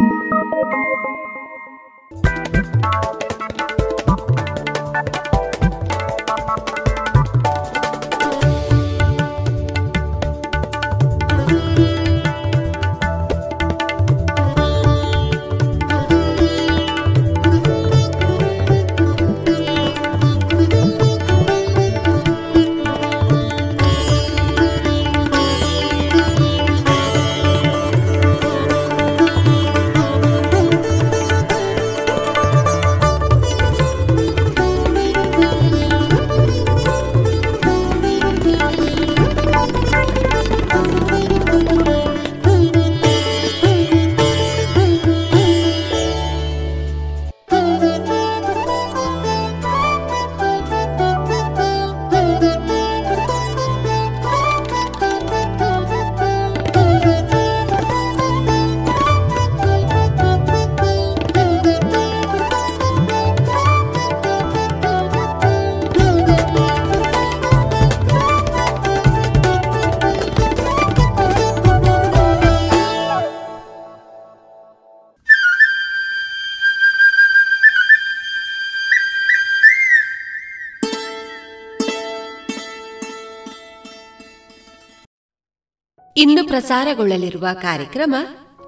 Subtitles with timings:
[86.50, 88.16] ಪ್ರಸಾರಗೊಳ್ಳಲಿರುವ ಕಾರ್ಯಕ್ರಮ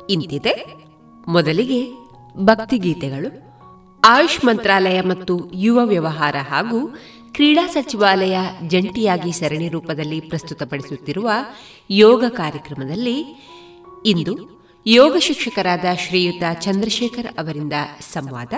[0.10, 0.66] ಇಂತಿದೆ.
[1.28, 1.92] ಮೊದಲಿಗೆ
[2.38, 3.30] ಭಕ್ತಿಗೀತೆಗಳು
[4.07, 6.98] ಆಯುಷ್ ಮಂತ್ರಾಲಯ ಮತ್ತು ಯುವ ವ್ಯವಹಾರ ಹಾಗೂ
[7.31, 8.38] ಕ್ರೀಡಾ ಸಚಿವಾಲಯ
[8.68, 11.31] ಜಂಟಿಯಾಗಿ ಸರಣಿ ರೂಪದಲ್ಲಿ ಪ್ರಸ್ತುತಪಡಿಸುತ್ತಿರುವ
[11.89, 13.18] ಯೋಗ ಕಾರ್ಯಕ್ರಮದಲ್ಲಿ
[14.06, 14.36] ಇಂದು
[14.88, 17.74] ಯೋಗ ಶಿಕ್ಷಕರಾದ ಶ್ರೀಯುತ ಚಂದ್ರಶೇಖರ್ ಅವರಿಂದ
[18.13, 18.54] ಸಂವಾದ.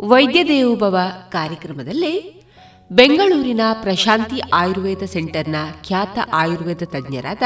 [0.00, 0.98] ವೈದ್ಯ ದೇವೋಭವ
[1.28, 2.44] ಕಾರ್ಯಕ್ರಮದಲ್ಲಿ
[2.92, 7.42] ಬೆಂಗಳೂರಿನ ಪ್ರಶಾಂತಿ ಆಯುರ್ವೇದ ಸೆಂಟರ್ನ ಖ್ಯಾತ ಆಯುರ್ವೇದ ತಜ್ಞರಾದ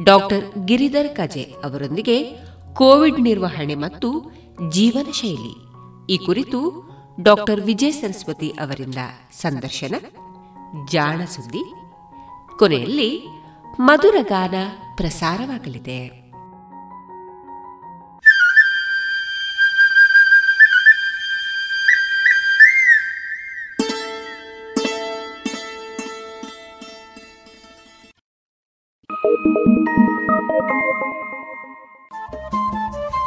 [0.00, 2.36] ಡಾಕ್ಟರ್ ಗಿರಿಧರ್ ಕಜೆ ಅವರೊಂದಿಗೆ
[2.74, 4.32] ಕೋವಿಡ್ ನಿರ್ವಹಣೆ ಮತ್ತು
[4.68, 5.54] ಜೀವನ ಶೈಲಿ.
[6.10, 6.90] ಈ ಕುರಿತು
[7.20, 8.96] ಡಾಕ್ಟರ್ ವಿಜಯ ಸರಸ್ವತಿ ಅವರಿಂದ
[9.32, 9.94] ಸಂದರ್ಶನ,
[10.90, 11.64] ಜಾಣ ಸುದ್ದಿ.
[12.58, 13.26] ಕೊನೆಯಲ್ಲಿ
[13.80, 14.54] ಮಧುರಗಾನ
[14.96, 16.21] ಪ್ರಸಾರವಾಗಲಿದೆ.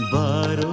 [0.00, 0.72] बारो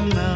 [0.00, 0.29] ನನ್ನ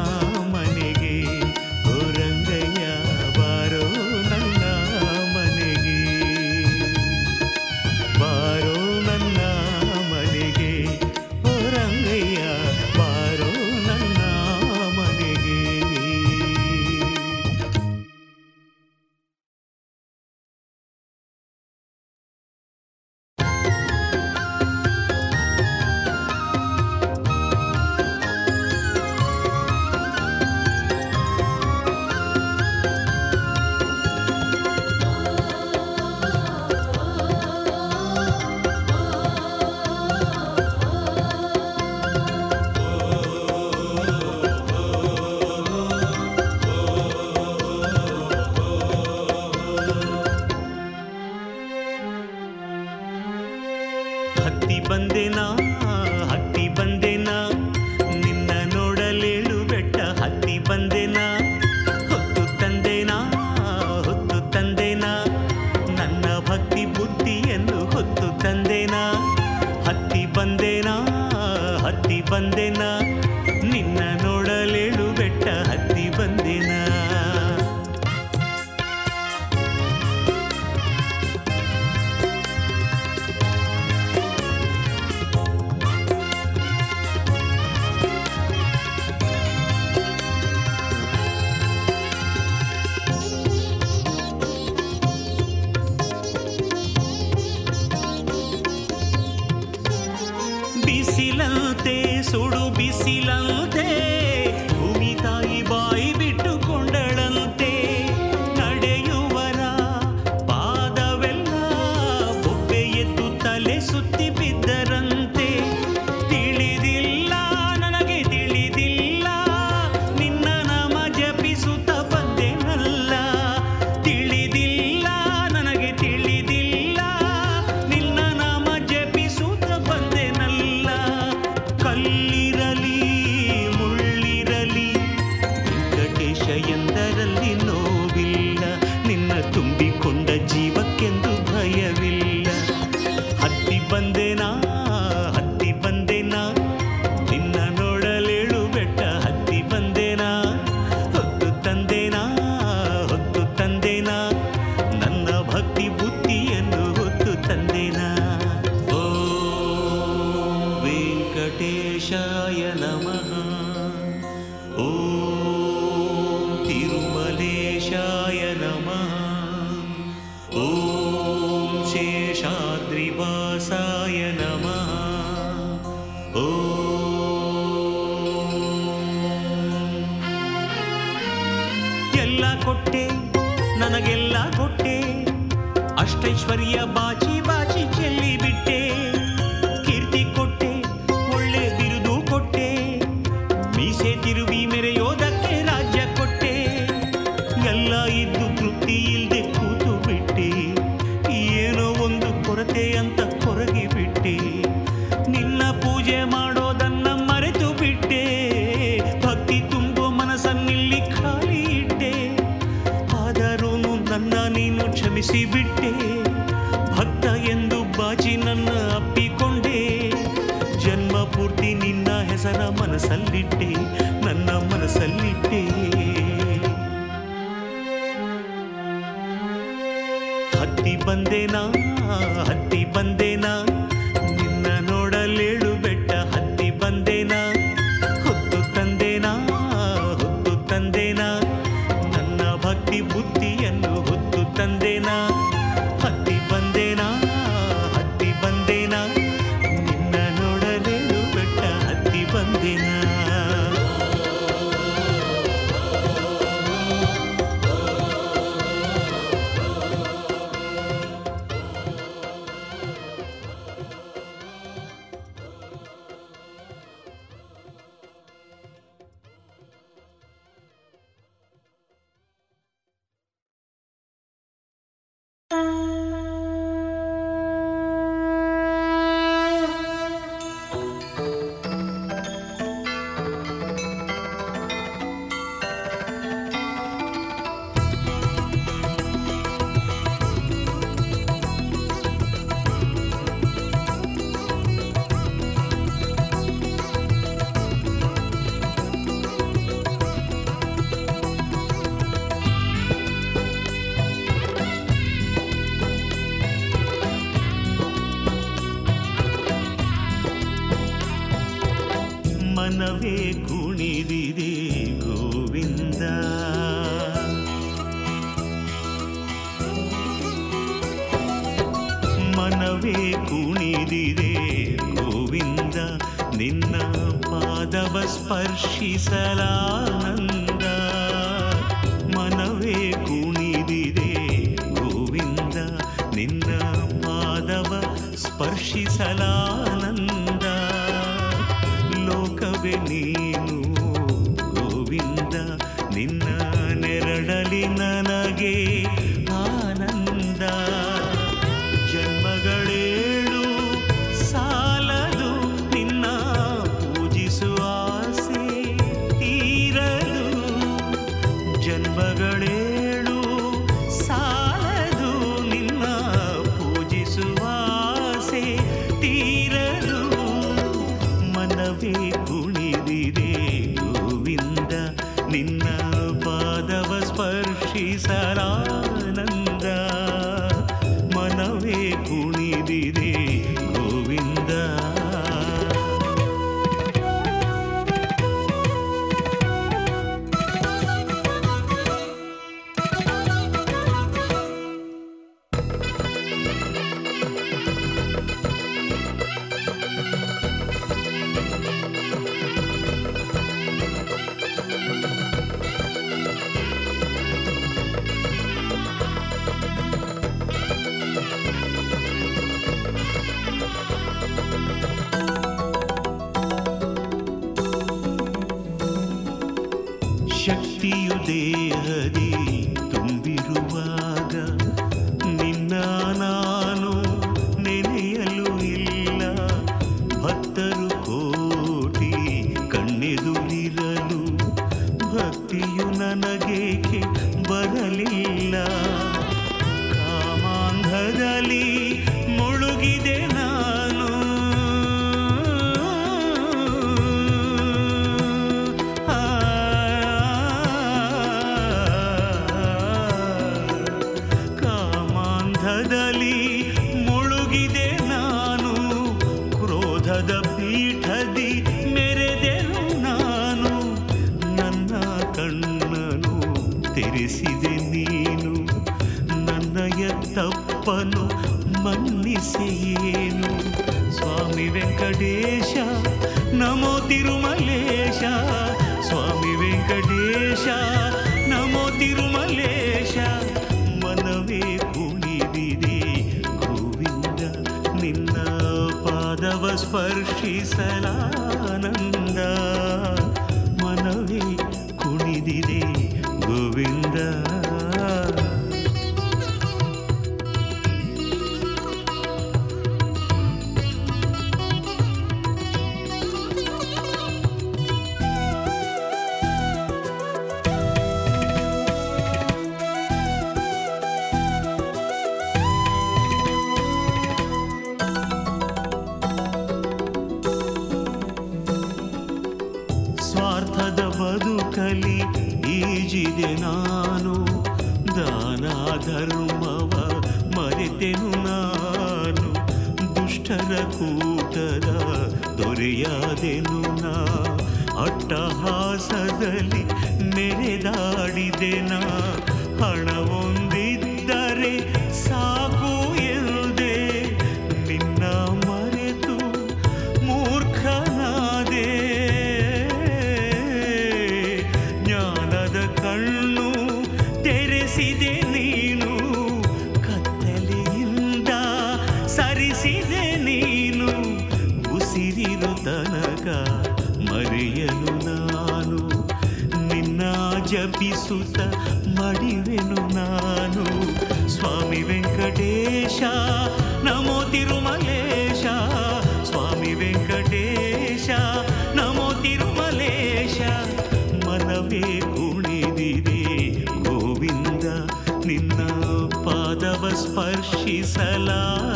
[591.15, 591.94] सलाम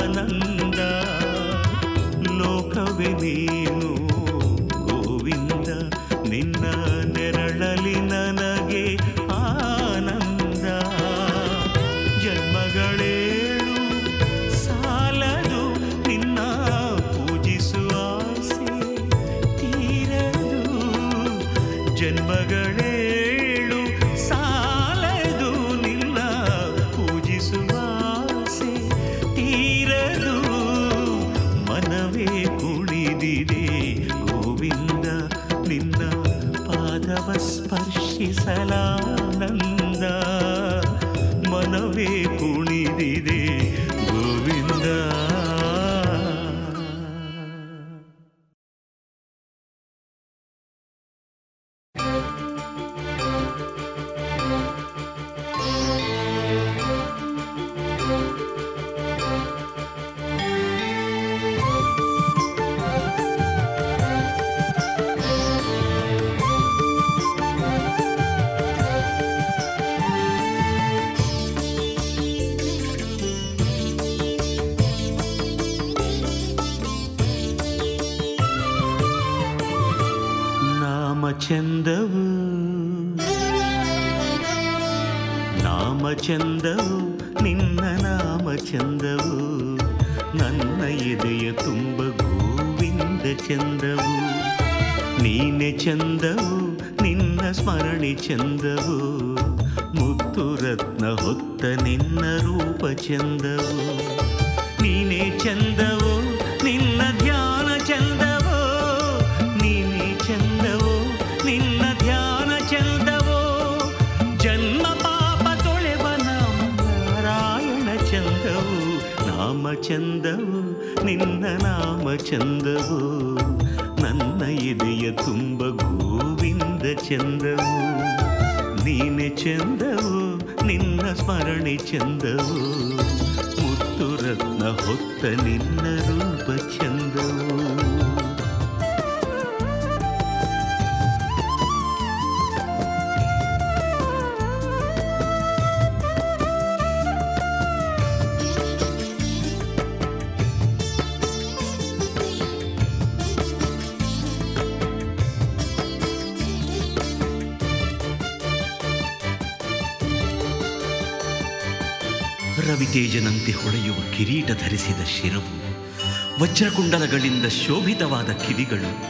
[168.32, 169.02] ಕಿರಿದಾದ ಕಿವಿಗಳು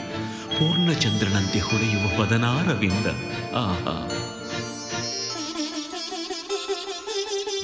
[0.58, 3.06] ಪೂರ್ಣಚಂದ್ರನಂತೆ ಹೊಳೆಯುವ ಪದನಾರವಿಂದ.
[3.56, 4.08] ಆಹಾ.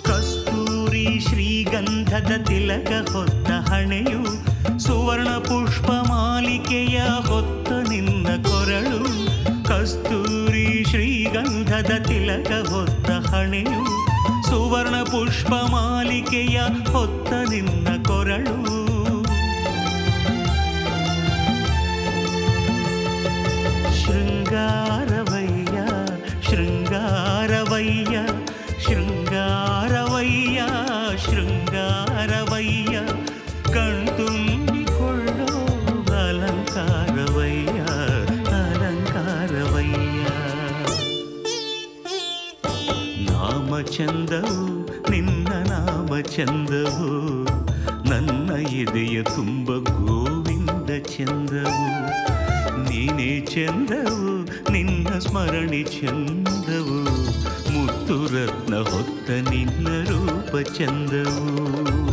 [0.03, 4.25] ಕಸ್ತೂರಿ ಶ್ರೀಗಂಧದ ತಿಲಕ ಹೊತ್ತ ಹಣೆಯು
[4.79, 9.05] ಸುವರ್ಣ ಪುಷ್ಪ ಮಾಲಿಕೆಯ ಹೊತ್ತ ನಿನ್ನ ಕೊರಳು.
[9.64, 13.87] ಕಸ್ತೂರಿ ಶ್ರೀಗಂಧದ ತಿಲಕ ಹೊತ್ತ ಹಣೆಯು
[14.47, 16.61] ಸುವರ್ಣ ಪುಷ್ಪ ಮಾಲಿಕೆಯ
[16.93, 18.74] ಹೊತ್ತ ನಿನ್ನ ಕೊರಳು.
[24.57, 25.77] ശൃംഗാരവയ്യ
[26.47, 28.17] ശൃംഗാരവയ്യ
[28.85, 30.59] ശൃംഗാരവയ്യ
[31.25, 32.95] ശൃംഗാരവയ്യ
[33.75, 35.49] കൺതുമ്പിക്കൊള്ളോ
[36.21, 37.81] അലങ്കാരവയ്യ
[38.61, 40.23] അലങ്കാരവയ്യ
[43.31, 44.61] നാമചന്ദവു
[45.12, 47.11] നിന്ന നാമചന്ദവു
[48.11, 48.51] ನನ್ನ
[48.83, 51.87] ಎದೆಯ ತುಂಬ ಗೋವಿಂದ ಚಂದವು
[52.87, 54.34] ನೀನೇ ಚಂದವು
[55.18, 57.05] ಸ್ಮರಣೆ ಚಂದವು.
[57.72, 62.04] ಮುತ್ತು ರತ್ನ ಹೊತ್ತ ನಿನ್ನ ರೂಪ ಚಂದವು.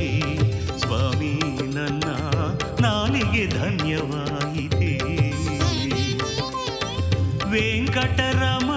[0.00, 1.32] ಧನ್ಯವಾಯಿತೆ ಸ್ವಾಮಿ
[1.74, 2.06] ನನ್ನ
[2.80, 4.92] ನಾಲಿಗೆ ಧನ್ಯವಾಯಿತೆ
[7.50, 8.70] ವೆಂಕಟರಮ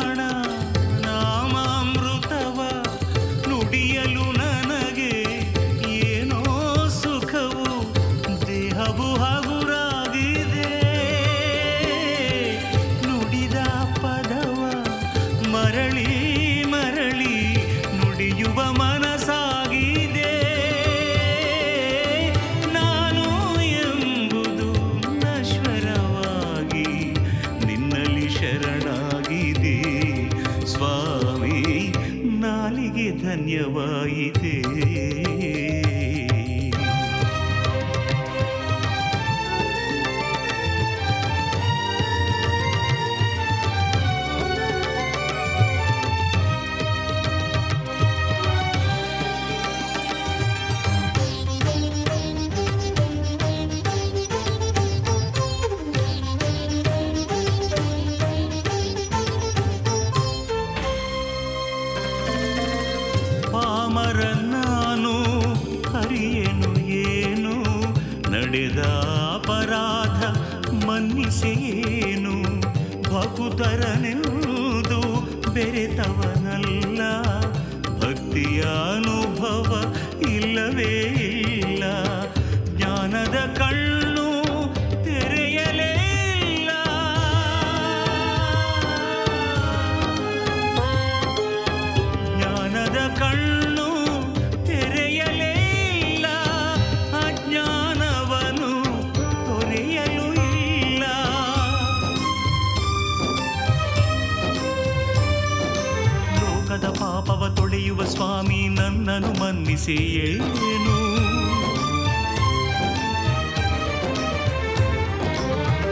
[109.13, 110.95] ನನ್ನನು ಮನ್ನಿಸಿ ಏನು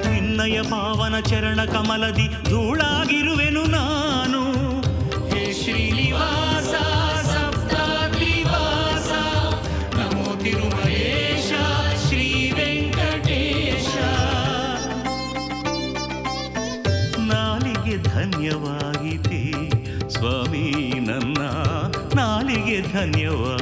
[0.06, 3.84] ನಿನ್ನಯ ಪಾವನ ಚರಣ ಕಮಲದಿ ಧೂಳಾಗಿರುವೆನು ನಾ.
[22.94, 23.61] ధన్యవాదాలు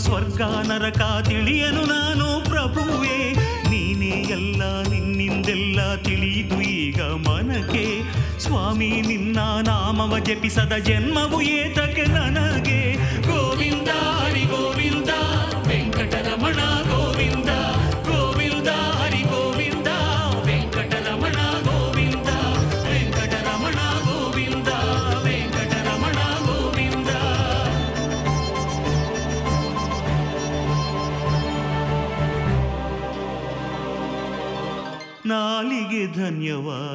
[0.00, 3.32] ಸ್ವರ್ಗ ನರಕ ತಿಳಿಯನು ನಾನು ಪ್ರಭುವೆ.
[3.70, 8.02] ನೀನೇ ಎಲ್ಲ, ನಿನ್ನಿಂದೆಲ್ಲ ತಿಳಿದು ಈಗ ಮನಕೆ.
[8.38, 12.92] ಸ್ವಾಮಿ, ನಿನ್ನ ನಾಮವ ಜಪಿಸದ ಜನ್ಮವು ಏತಕ್ಕೆ ನನಗೆ.
[13.22, 14.79] ಗೋವಿಂದ ಹರಿ ಗೋವಿಂದ
[35.60, 36.89] ಪಾಲಿಗೆ ಧನ್ಯವಾದ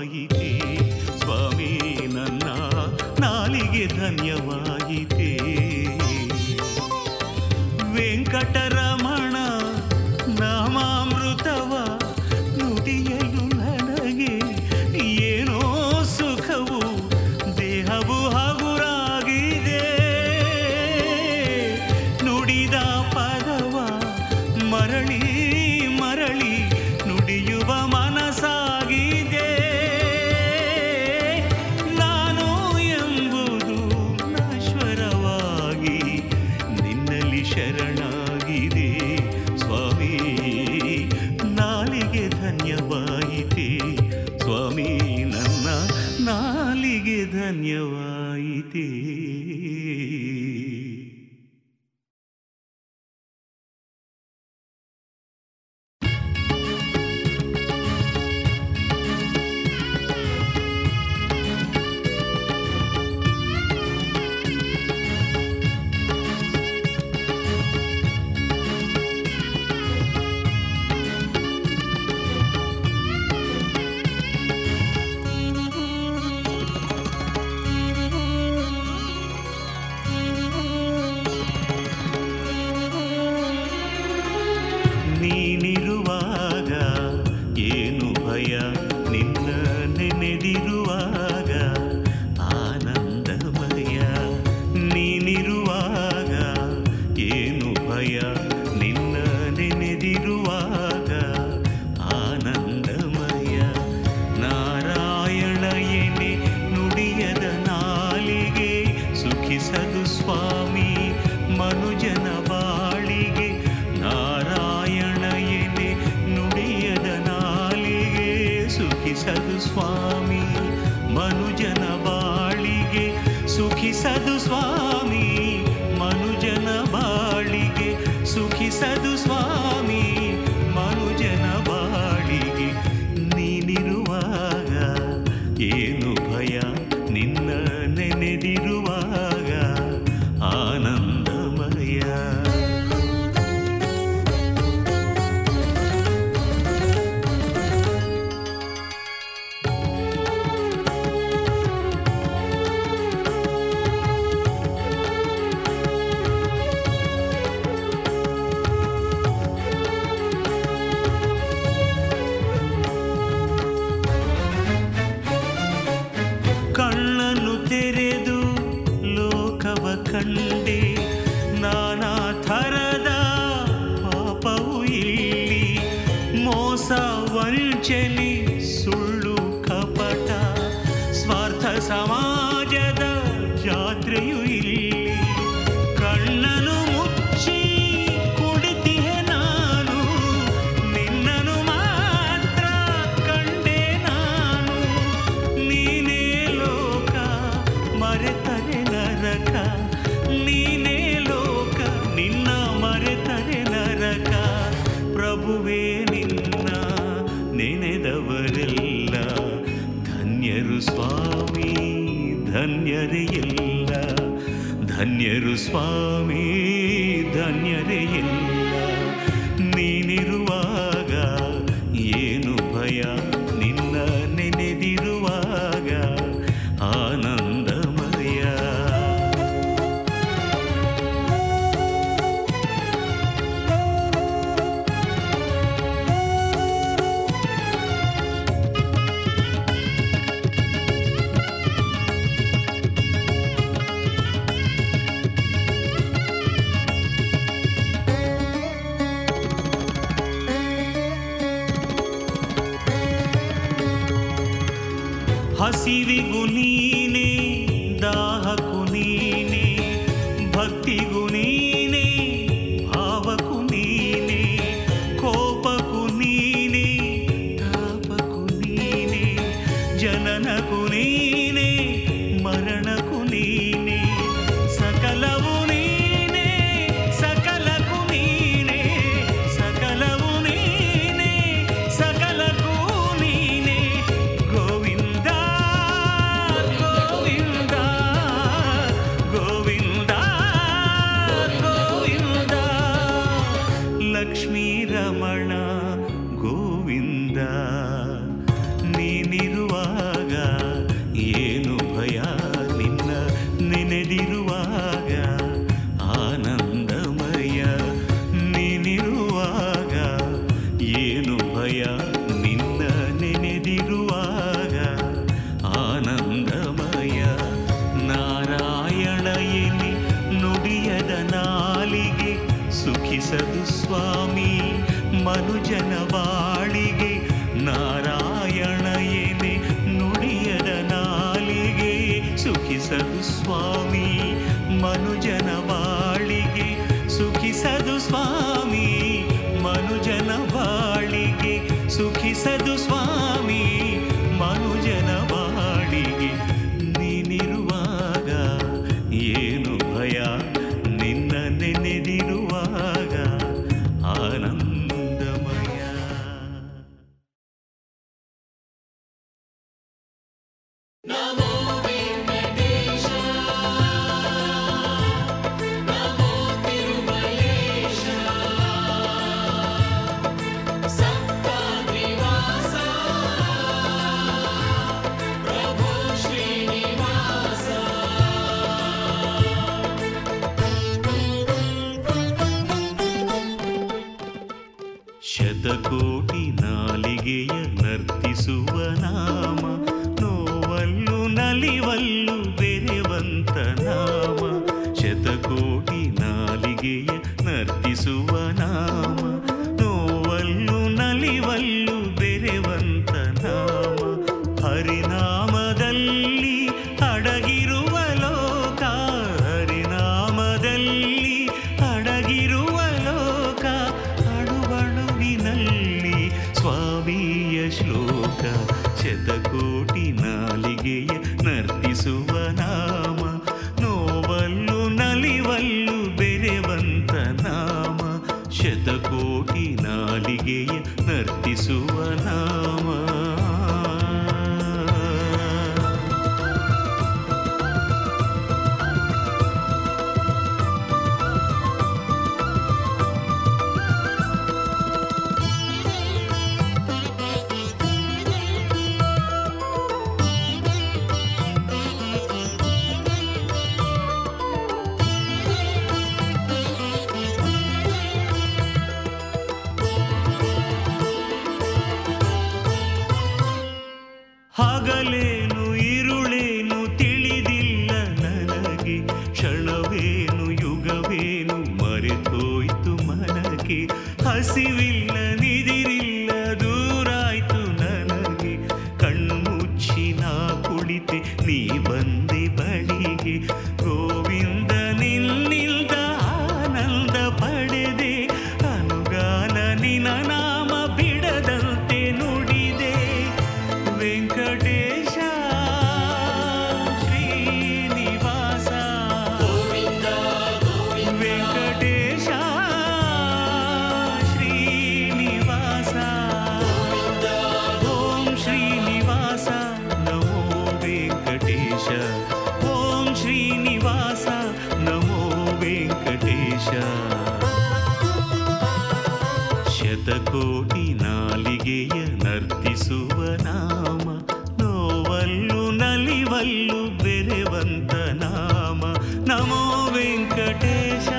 [530.75, 531.14] শেষ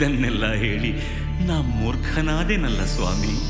[0.00, 0.90] ಇದನ್ನೆಲ್ಲ ಹೇಳಿ
[1.46, 3.49] ನಾ ಮೂರ್ಖನಾದೇನಲ್ಲ ಸ್ವಾಮಿ?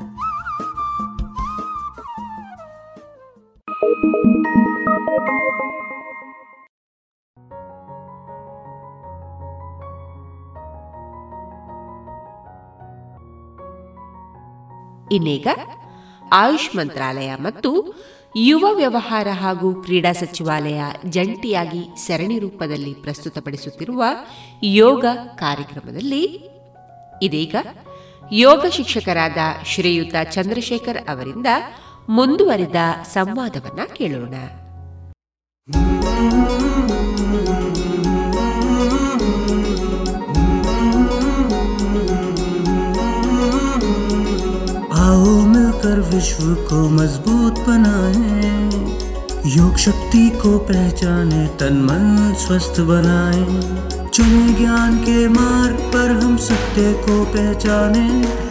[15.11, 15.47] ಇನ್ನೀಗ
[16.33, 17.93] ಆಯುಷ್ ಮಂತ್ರಾಲಯ ಮತ್ತು
[18.35, 24.03] ಯುವ ವ್ಯವಹಾರ ಹಾಗೂ ಕ್ರೀಡಾ ಸಚಿವಾಲಯ ಜಂಟಿಯಾಗಿ ಸರಣಿ ರೂಪದಲ್ಲಿ ಪ್ರಸ್ತುತಪಡಿಸುತ್ತಿರುವ
[24.63, 25.05] ಯೋಗ
[25.35, 26.23] ಕಾರ್ಯಕ್ರಮದಲ್ಲಿ
[27.21, 27.55] ಇದೀಗ
[28.31, 31.47] ಯೋಗ ಶಿಕ್ಷಕರಾದ ಶ್ರೀಯುತ ಚಂದ್ರಶೇಖರ್ ಅವರಿಂದ
[32.09, 32.75] ಮುಂದುವರಿದ
[33.13, 34.33] ಸಂವಾದವನ್ನ ಕೇಳೋಣ.
[44.93, 48.29] आओ मिलकर विश्व को मज़बूत बनाए,
[49.55, 53.43] योग शक्ति को पहचाने, तन मन स्वस्थ बनाए।
[54.09, 58.50] चुने ज्ञान के मार्ग पर हम सत्य को पहचाने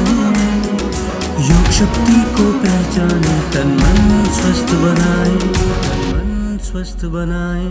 [1.48, 3.98] योग शक्ति को पहचाने तन मन
[4.38, 5.36] स्वस्थ बनाए
[5.84, 6.30] तन मन
[6.68, 7.68] स्वस्थ बनाए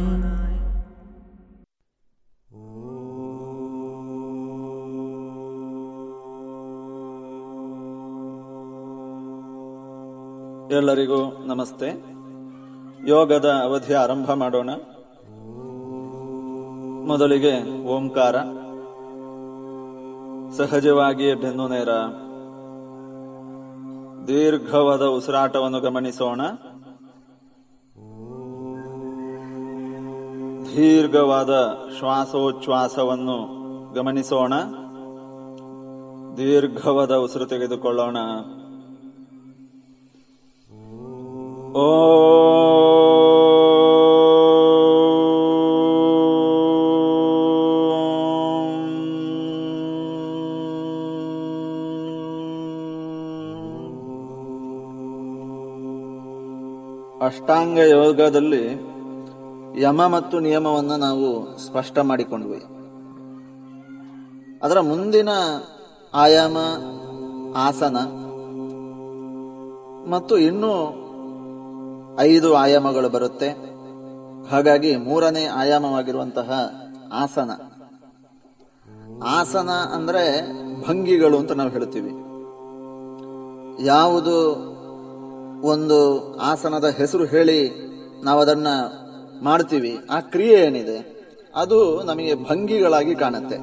[10.78, 11.90] ಎಲ್ಲರಿಗೂ ನಮಸ್ತೆ
[13.10, 14.70] ಯೋಗದ ಅವಧಿ ಆರಂಭ ಮಾಡೋಣ
[17.10, 17.54] ಮೊದಲಿಗೆ
[17.96, 18.36] ಓಂಕಾರ
[20.58, 21.92] ಸಹಜವಾಗಿಯೇ ಬೆನ್ನು ನೇರ
[24.29, 26.41] ದೀರ್ಘವಾದ ಉಸಿರಾಟವನ್ನು ಗಮನಿಸೋಣ.
[30.77, 31.51] ದೀರ್ಘವಾದ
[31.99, 33.61] ಶ್ವಾಸೋಚ್ಛ್ವಾಸವನ್ನು
[33.93, 34.55] ಗಮನಿಸೋಣ.
[36.37, 38.17] ದೀರ್ಘವಾದ ಉಸಿರು ತೆಗೆದುಕೊಳ್ಳೋಣ.
[57.41, 58.67] ಅಷ್ಟಾಂಗ ಯೋಗದಲ್ಲಿ
[59.83, 62.65] ಯಮ ಮತ್ತು ನಿಯಮವನ್ನು ನಾವು ಸ್ಪಷ್ಟ ಮಾಡಿಕೊಂಡ್ವಿ.
[64.63, 65.29] ಅದರ ಮುಂದಿನ
[66.15, 66.57] ಆಯಾಮ,
[67.57, 67.97] ಆಸನ
[70.11, 70.73] ಮತ್ತು ಇನ್ನೂ
[72.19, 73.49] ಐದು ಆಯಾಮಗಳು ಬರುತ್ತೆ.
[74.51, 76.71] ಹಾಗಾಗಿ ಮೂರನೇ ಆಯಾಮವಾಗಿರುವಂತಹ
[77.13, 77.51] ಆಸನ.
[79.25, 80.53] ಆಸನ ಅಂದ್ರೆ
[80.89, 82.11] ಭಂಗಿಗಳು ಅಂತ ನಾವು ಹೇಳ್ತೀವಿ.
[83.87, 84.70] ಯಾವುದು
[85.63, 87.91] ಒಂದು ಆಸನದ ಹೆಸರು ಹೇಳಿ
[88.25, 88.67] ನಾವು ಅದನ್ನ
[89.43, 89.99] ಮಾಡ್ತೀವಿ.
[90.11, 91.21] ಆ ಕ್ರಿಯೆ ಏನಿದೆ?
[91.55, 93.57] ಅದು ನಮಗೆ ಭಂಗಿಗಳಾಗಿ ಕಾಣುತ್ತೆ.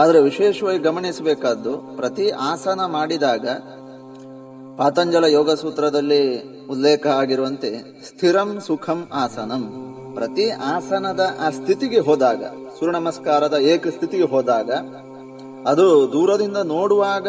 [0.00, 3.48] ಆದರೆ ವಿಶೇಷವಾಗಿ ಗಮನಿಸಬೇಕಾದ್ದು, ಪ್ರತಿ ಆಸನ ಮಾಡಿದಾಗ
[4.78, 9.94] ಪಾತಂಜಲ ಯೋಗ ಸೂತ್ರದಲ್ಲಿ ಉಲ್ಲೇಖ ಆಗಿರುವಂತೆ ಸ್ಥಿರಂ ಸುಖಂ ಆಸನಂ.
[10.14, 12.44] ಪ್ರತಿ ಆಸನದ ಆ ಸ್ಥಿತಿಗೆ ಹೋದಾಗ
[12.78, 14.70] ಸೂರ್ಯ ನಮಸ್ಕಾರದ ಏಕ ಸ್ಥಿತಿಗೆ ಹೋದಾಗ,
[15.66, 17.28] ಅದು ದೂರದಿಂದ ನೋಡುವಾಗ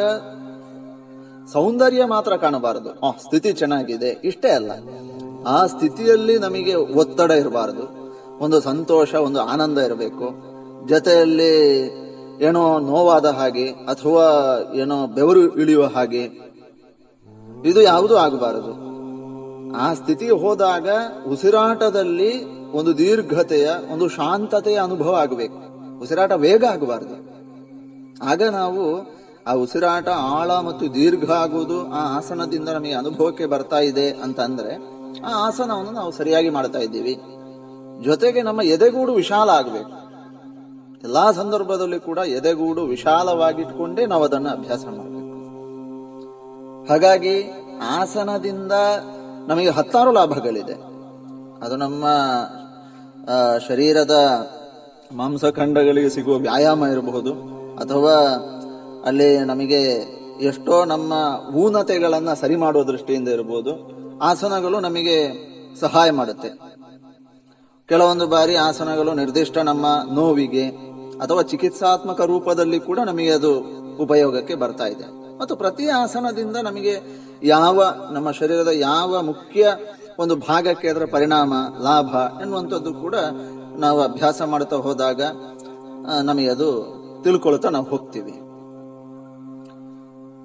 [1.53, 2.99] ಸೌಂದರ್ಯ ಮಾತ್ರ ಕಾಣಬಾರದು.
[2.99, 4.21] ಆ, ಸ್ಥಿತಿ ಚೆನ್ನಾಗಿದೆ.
[4.23, 4.71] ಇಷ್ಟೇ ಅಲ್ಲ.
[5.47, 7.99] ಆ ಸ್ಥಿತಿಯಲ್ಲಿ ನಮಗೆ ಒತ್ತಡ ಇರಬಾರದು.
[8.39, 10.49] ಒಂದು ಸಂತೋಷ, ಒಂದು ಆನಂದ ಇರಬೇಕು.
[10.87, 11.85] ಜೊತೆಯಲ್ಲಿ
[12.41, 14.25] ಏನೋ ನೋವಾದ ಹಾಗೆ ಅಥವಾ
[14.75, 16.29] ಏನೋ ಬೆವರು ಇಳಿಯುವ ಹಾಗೆ
[17.65, 18.89] ಇದು ಯಾವುದೂ ಆಗಬಾರದು.
[19.75, 20.89] ಆ ಸ್ಥಿತಿ ಹೋದಾಗ
[21.31, 25.69] ಉಸಿರಾಟದಲ್ಲಿ ಒಂದು ದೀರ್ಘತೆಯ, ಒಂದು ಶಾಂತತೆಯ ಅನುಭವ ಆಗಬೇಕು.
[26.01, 27.29] ಉಸಿರಾಟ ವೇಗ ಆಗಬಾರದು.
[28.25, 29.18] ಆಗ ನಾವು
[29.49, 35.47] ಆ ಉಸಿರಾಟ ಆಳ ಮತ್ತು ದೀರ್ಘ ಆಗುವುದು ಆ ಆಸನದಿಂದ ನಮಗೆ ಅನುಭವಕ್ಕೆ ಬರ್ತಾ ಇದೆ ಅಂತ ಅಂದ್ರೆ ಆ
[35.47, 37.21] ಆಸನವನ್ನು ನಾವು ಸರಿಯಾಗಿ ಮಾಡ್ತಾ ಇದ್ದೀವಿ.
[38.03, 39.91] ಜೊತೆಗೆ ನಮ್ಮ ಎದೆಗೂಡು ವಿಶಾಲ ಆಗಬೇಕು.
[41.03, 45.35] ಎಲ್ಲಾ ಸಂದರ್ಭದಲ್ಲಿ ಕೂಡ ಎದೆಗೂಡು ವಿಶಾಲವಾಗಿಟ್ಕೊಂಡೇ ನಾವು ಅದನ್ನು ಅಭ್ಯಾಸ ಮಾಡಬೇಕು.
[46.85, 47.51] ಹಾಗಾಗಿ
[47.83, 48.71] ಆಸನದಿಂದ
[49.47, 50.73] ನಮಗೆ ಹತ್ತಾರು ಲಾಭಗಳಿದೆ.
[51.65, 52.05] ಅದು ನಮ್ಮ
[53.67, 54.15] ಶರೀರದ
[55.15, 57.33] ಮಾಂಸಖಂಡಗಳಿಗೆ ಸಿಗುವ ವ್ಯಾಯಾಮ ಇರಬಹುದು
[57.75, 58.15] ಅಥವಾ
[59.05, 59.81] ಅಲ್ಲಿ ನಮಗೆ
[60.41, 61.13] ಎಷ್ಟೋ ನಮ್ಮ
[61.55, 63.71] ಊನತೆಗಳನ್ನ ಸರಿ ಮಾಡುವ ದೃಷ್ಟಿಯಿಂದ ಇರಬಹುದು
[64.19, 66.49] ಆಸನಗಳು ನಮಗೆ ಸಹಾಯ ಮಾಡುತ್ತೆ.
[67.87, 70.67] ಕೆಲವೊಂದು ಬಾರಿ ಆಸನಗಳು ನಿರ್ದಿಷ್ಟ ನಮ್ಮ ನೋವಿಗೆ
[71.19, 73.59] ಅಥವಾ ಚಿಕಿತ್ಸಾತ್ಮಕ ರೂಪದಲ್ಲಿ ಕೂಡ ನಮಗೆ ಅದು
[73.97, 75.37] ಉಪಯೋಗಕ್ಕೆ ಬರ್ತಾ ಇದೆ.
[75.39, 76.99] ಮತ್ತು ಪ್ರತಿ ಆಸನದಿಂದ ನಮಗೆ
[77.43, 79.75] ಯಾವ, ನಮ್ಮ ಶರೀರದ ಯಾವ ಮುಖ್ಯ
[80.19, 83.15] ಒಂದು ಭಾಗಕ್ಕೆ ಅದರ ಪರಿಣಾಮ, ಲಾಭ ಎನ್ನುವಂಥದ್ದು ಕೂಡ
[83.77, 85.21] ನಾವು ಅಭ್ಯಾಸ ಮಾಡ್ತಾ ಹೋದಾಗ
[86.23, 88.48] ನಮಗೆ ಅದು ತಿಳ್ಕೊಳ್ತಾ ನಾವು ಹೋಗ್ತೀವಿ.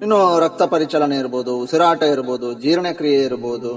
[0.05, 3.71] ಇನ್ನು ರಕ್ತ ಪರಿಚಲನೆ ಇರ್ಬೋದು ಉಸಿರಾಟ ಇರ್ಬೋದು ಜೀರ್ಣಕ್ರಿಯೆ ಇರ್ಬೋದು.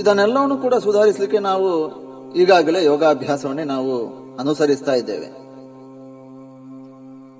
[0.00, 1.68] ಇದನ್ನೆಲ್ಲವನ್ನು ಕೂಡ ಸುಧಾರಿಸಲಿಕ್ಕೆ ನಾವು
[2.32, 3.94] ಈಗಾಗಲೇ ಯೋಗಾಭ್ಯಾಸವನ್ನೇ ನಾವು
[4.36, 5.28] ಅನುಸರಿಸ್ತಾ ಇದ್ದೇವೆ.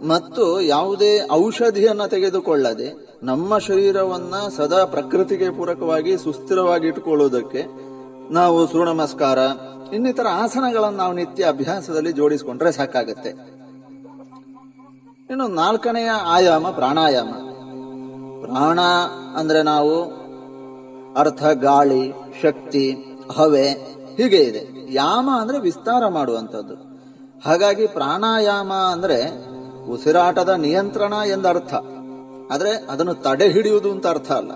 [0.09, 7.67] ಮತ್ತು ಯಾವುದೇ ಔಷಧಿಯನ್ನ ತೆಗೆದುಕೊಳ್ಳದೆ ನಮ್ಮ ಶರೀರವನ್ನ ಸದಾ ಪ್ರಕೃತಿಗೆ ಪೂರಕವಾಗಿ ಸುಸ್ಥಿರವಾಗಿ ಇಟ್ಟುಕೊಳ್ಳುವುದಕ್ಕೆ
[8.33, 9.39] ನಾವು ಸೂರ್ಯ ನಮಸ್ಕಾರ
[9.95, 13.29] ಇನ್ನಿತರ ಆಸನಗಳನ್ನು ನಾವು ನಿತ್ಯ ಅಭ್ಯಾಸದಲ್ಲಿ ಜೋಡಿಸಿಕೊಂಡ್ರೆ ಸಾಕಾಗತ್ತೆ.
[15.31, 17.50] ಇನ್ನು ನಾಲ್ಕನೆಯ ಆಯಾಮ ಪ್ರಾಣಾಯಾಮ.
[18.41, 18.81] ಪ್ರಾಣ
[19.37, 20.21] ಅಂದ್ರೆ ನಾವು
[21.15, 22.13] ಅರ್ಥ, ಗಾಳಿ,
[22.43, 22.97] ಶಕ್ತಿ,
[23.37, 23.69] ಹವೆ,
[24.17, 24.93] ಹೀಗೆ ಇದೆ.
[24.93, 26.75] ಯಾಮ ಅಂದ್ರೆ ವಿಸ್ತಾರ ಮಾಡುವಂಥದ್ದು.
[27.49, 29.51] ಹಾಗಾಗಿ ಪ್ರಾಣಾಯಾಮ ಅಂದ್ರೆ
[29.91, 31.75] ಉಸಿರಾಟದ ನಿಯಂತ್ರಣ ಎಂದರ್ಥ.
[32.53, 34.51] ಆದ್ರೆ ಅದನ್ನು ತಡೆ ಹಿಡಿಯುವುದು ಅಂತ ಅರ್ಥ ಅಲ್ಲ.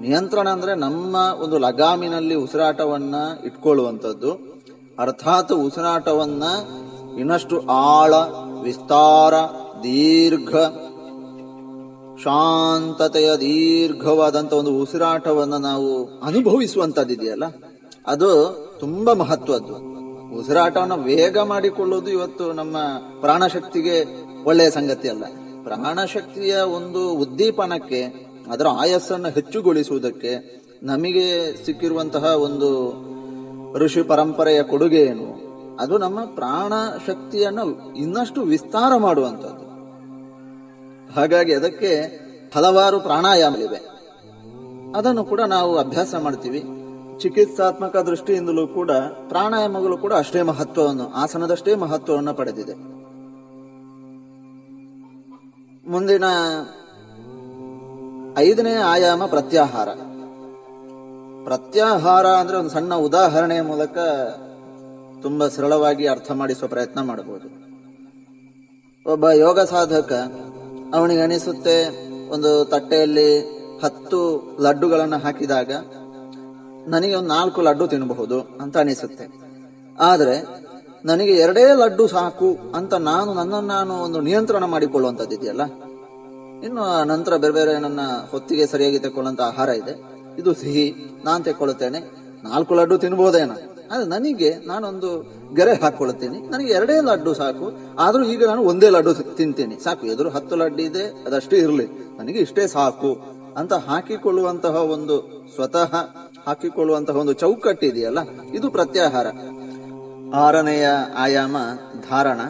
[0.00, 3.14] ನಿಯಂತ್ರಣ ಅಂದ್ರೆ ನಮ್ಮ ಒಂದು ಲಗಾಮಿನಲ್ಲಿ ಉಸಿರಾಟವನ್ನ
[3.44, 4.32] ಇಟ್ಕೊಳ್ಳುವಂಥದ್ದು.
[4.98, 6.42] ಅರ್ಥಾತ್ ಉಸಿರಾಟವನ್ನ
[7.18, 8.14] ಇನ್ನಷ್ಟು ಆಳ,
[8.62, 9.34] ವಿಸ್ತಾರ,
[9.82, 10.54] ದೀರ್ಘ
[12.22, 15.90] ಶಾಂತತೆಯ ದೀರ್ಘವಾದಂತ ಒಂದು ಉಸಿರಾಟವನ್ನು ನಾವು
[16.20, 17.44] ಅನುಭವಿಸುವಂತದ್ದಿದೆಯಲ್ಲ,
[18.06, 18.30] ಅದು
[18.80, 19.76] ತುಂಬಾ ಮಹತ್ವದ್ದು.
[20.38, 22.76] ಉಸಿರಾಟವನ್ನು ವೇಗ ಮಾಡಿಕೊಳ್ಳುವುದು ಇವತ್ತು ನಮ್ಮ
[23.20, 23.96] ಪ್ರಾಣಶಕ್ತಿಗೆ
[24.44, 25.24] ಒಳ್ಳೆಯ ಸಂಗತಿ ಅಲ್ಲ.
[25.64, 28.02] ಪ್ರಾಣಶಕ್ತಿಯ ಒಂದು ಉದ್ದೀಪನಕ್ಕೆ,
[28.52, 30.32] ಅದರ ಆಯಸ್ಸನ್ನು ಹೆಚ್ಚುಗೊಳಿಸುವುದಕ್ಕೆ
[30.82, 31.26] ನಮಗೆ
[31.64, 32.70] ಸಿಕ್ಕಿರುವಂತಹ ಒಂದು
[33.78, 35.28] ಋಷಿ ಪರಂಪರೆಯ ಕೊಡುಗೆ ಏನು
[35.76, 36.72] ಅದು ನಮ್ಮ ಪ್ರಾಣ
[37.06, 39.65] ಶಕ್ತಿಯನ್ನು ಇನ್ನಷ್ಟು ವಿಸ್ತಾರ ಮಾಡುವಂಥದ್ದು.
[41.16, 42.20] ಹಾಗಾಗಿ ಅದಕ್ಕೆ
[42.54, 43.96] ಹಲವಾರು ಪ್ರಾಣಾಯಾಮಗಳಿವೆ.
[44.96, 46.64] ಅದನ್ನು ಕೂಡ ನಾವು ಅಭ್ಯಾಸ ಮಾಡ್ತೀವಿ.
[47.18, 48.90] ಚಿಕಿತ್ಸಾತ್ಮಕ ದೃಷ್ಟಿಯಿಂದಲೂ ಕೂಡ
[49.28, 52.74] ಪ್ರಾಣಾಯಾಮಗಳು ಕೂಡ ಅಷ್ಟೇ ಮಹತ್ವವನ್ನು, ಆಸನದಷ್ಟೇ ಮಹತ್ವವನ್ನು ಪಡೆದಿದೆ.
[55.90, 56.24] ಮುಂದಿನ
[58.38, 59.88] ಐದನೇ ಆಯಾಮ ಪ್ರತ್ಯಾಹಾರ.
[61.44, 63.98] ಪ್ರತ್ಯಾಹಾರ ಅಂದ್ರೆ ಒಂದು ಸಣ್ಣ ಉದಾಹರಣೆಯ ಮೂಲಕ
[65.22, 67.66] ತುಂಬಾ ಸರಳವಾಗಿ ಅರ್ಥ ಮಾಡಿಸುವ ಪ್ರಯತ್ನ ಮಾಡಬಹುದು.
[69.12, 70.12] ಒಬ್ಬ ಯೋಗ ಸಾಧಕ
[70.94, 75.72] ಅವನಿಗೆ ಅನಿಸುತ್ತೆ ಒಂದು ತಟ್ಟೆಯಲ್ಲಿ ಹತ್ತು ಲಡ್ಡುಗಳನ್ನು ಹಾಕಿದಾಗ
[76.88, 79.28] ನನಗೆ ಒಂದು ನಾಲ್ಕು ಲಡ್ಡು ತಿನ್ನಬಹುದು ಅಂತ ಅನಿಸುತ್ತೆ.
[80.00, 80.66] ಆದರೆ
[81.04, 85.62] ನನಗೆ ಎರಡೇ ಲಡ್ಡು ಸಾಕು ಅಂತ ನಾನು ನನ್ನನ್ನು ನಾನು ಒಂದು ನಿಯಂತ್ರಣ ಮಾಡಿಕೊಳ್ಳುವಂಥದ್ದಿದೆಯಲ್ಲ
[86.64, 90.02] ಇನ್ನು ನಂತರ ಬೇರೆ ಬೇರೆ ನನ್ನ ಹೊತ್ತಿಗೆ ಸರಿಯಾಗಿ ತೆಕ್ಕೊಳ್ಳುವಂತ ಆಹಾರ ಇದೆ.
[90.38, 90.94] ಇದು ಸಿಹಿ.
[91.24, 92.00] ನಾನು ತೆಕ್ಕೊಳ್ಳುತ್ತೇನೆ.
[92.44, 93.54] ನಾಲ್ಕು ಲಡ್ಡು ತಿನ್ಬೋದೇನೋ.
[93.90, 97.72] ಆದ್ರೆ ನನಗೆ ನಾನೊಂದು ಗೆರೆ ಹಾಕೊಳ್ಳುತ್ತೀನಿ ನನಗೆ ಎರಡೇ ಲಡ್ಡು ಸಾಕು.
[97.98, 99.84] ಆದ್ರೂ ಈಗ ನಾನು ಒಂದೇ ಲಡ್ಡು ತಿಂತೀನಿ.
[99.84, 100.06] ಸಾಕು.
[100.06, 101.86] ಎದುರು ಹತ್ತು ಲಡ್ಡು ಇದೆ, ಅದಷ್ಟೇ ಇರಲಿ.
[102.18, 103.20] ನನಗೆ ಇಷ್ಟೇ ಸಾಕು
[103.56, 105.94] ಅಂತ ಹಾಕಿಕೊಳ್ಳುವಂತಹ ಒಂದು ಸ್ವತಃ
[106.46, 108.18] ಹಾಕಿಕೊಳ್ಳುವಂತಹ ಒಂದು ಚೌಕಟ್ಟಿದೆಯಲ್ಲ
[108.54, 109.26] ಇದು ಪ್ರತ್ಯಾಹಾರ.
[110.34, 111.56] ಆರನೆಯ ಆಯಾಮ
[112.10, 112.40] ಧಾರಣ.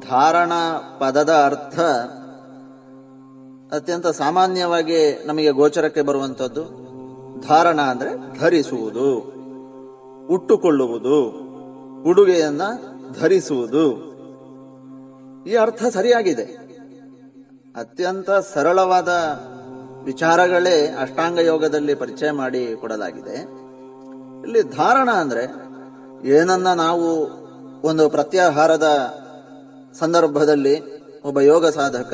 [0.00, 0.52] ಧಾರಣ
[0.98, 1.80] ಪದದ ಅರ್ಥ
[3.74, 6.62] ಅತ್ಯಂತ ಸಾಮಾನ್ಯವಾಗಿ ನಮಗೆ ಗೋಚರಕ್ಕೆ ಬರುವಂತದ್ದು
[7.48, 9.39] ಧಾರಣ ಅಂದ್ರೆ ಧರಿಸುವುದು.
[10.30, 11.16] ಉಟ್ಟುಕೊಳ್ಳುವುದು,
[12.10, 12.62] ಉಡುಗೆಯನ್ನ
[13.20, 14.10] ಧರಿಸುವುದು.
[15.44, 16.42] ಈ ಅರ್ಥ ಸರಿಯಾಗಿದೆ.
[17.76, 19.08] ಅತ್ಯಂತ ಸರಳವಾದ
[20.04, 23.34] ವಿಚಾರಗಳೇ ಅಷ್ಟಾಂಗ ಯೋಗದಲ್ಲಿ ಪರಿಚಯ ಮಾಡಿ ಕೊಡಲಾಗಿದೆ.
[24.42, 25.44] ಇಲ್ಲಿ ಧಾರಣ ಅಂದ್ರೆ
[26.28, 27.06] ಏನನ್ನ ನಾವು
[27.82, 28.88] ಒಂದು ಪ್ರತ್ಯಾಹಾರದ
[29.98, 30.74] ಸಂದರ್ಭದಲ್ಲಿ
[31.22, 32.12] ಒಬ್ಬ ಯೋಗ ಸಾಧಕ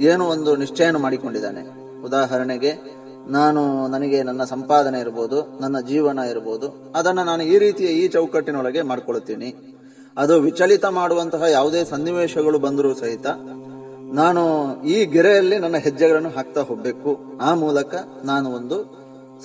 [0.00, 1.62] ಏನು ಒಂದು ನಿಶ್ಚಯನ ಮಾಡಿಕೊಂಡಿದ್ದಾನೆ.
[2.02, 2.97] ಉದಾಹರಣೆಗೆ
[3.36, 3.62] ನಾನು
[3.94, 6.66] ನನಗೆ ನನ್ನ ಸಂಪಾದನೆ ಇರ್ಬೋದು, ನನ್ನ ಜೀವನ ಇರ್ಬೋದು,
[6.98, 9.50] ಅದನ್ನು ನಾನು ಈ ರೀತಿಯ ಈ ಚೌಕಟ್ಟಿನೊಳಗೆ ಮಾಡ್ಕೊಳ್ತೀನಿ.
[10.16, 13.26] ಅದು ವಿಚಲಿತ ಮಾಡುವಂತಹ ಯಾವುದೇ ಸನ್ನಿವೇಶಗಳು ಬಂದರೂ ಸಹಿತ
[14.20, 14.42] ನಾನು
[14.94, 17.10] ಈ ಗೆರೆಯಲ್ಲಿ ನನ್ನ ಹೆಜ್ಜೆಗಳನ್ನು ಹಾಕ್ತಾ ಹೋಗ್ಬೇಕು.
[17.48, 17.94] ಆ ಮೂಲಕ
[18.30, 18.78] ನಾನು ಒಂದು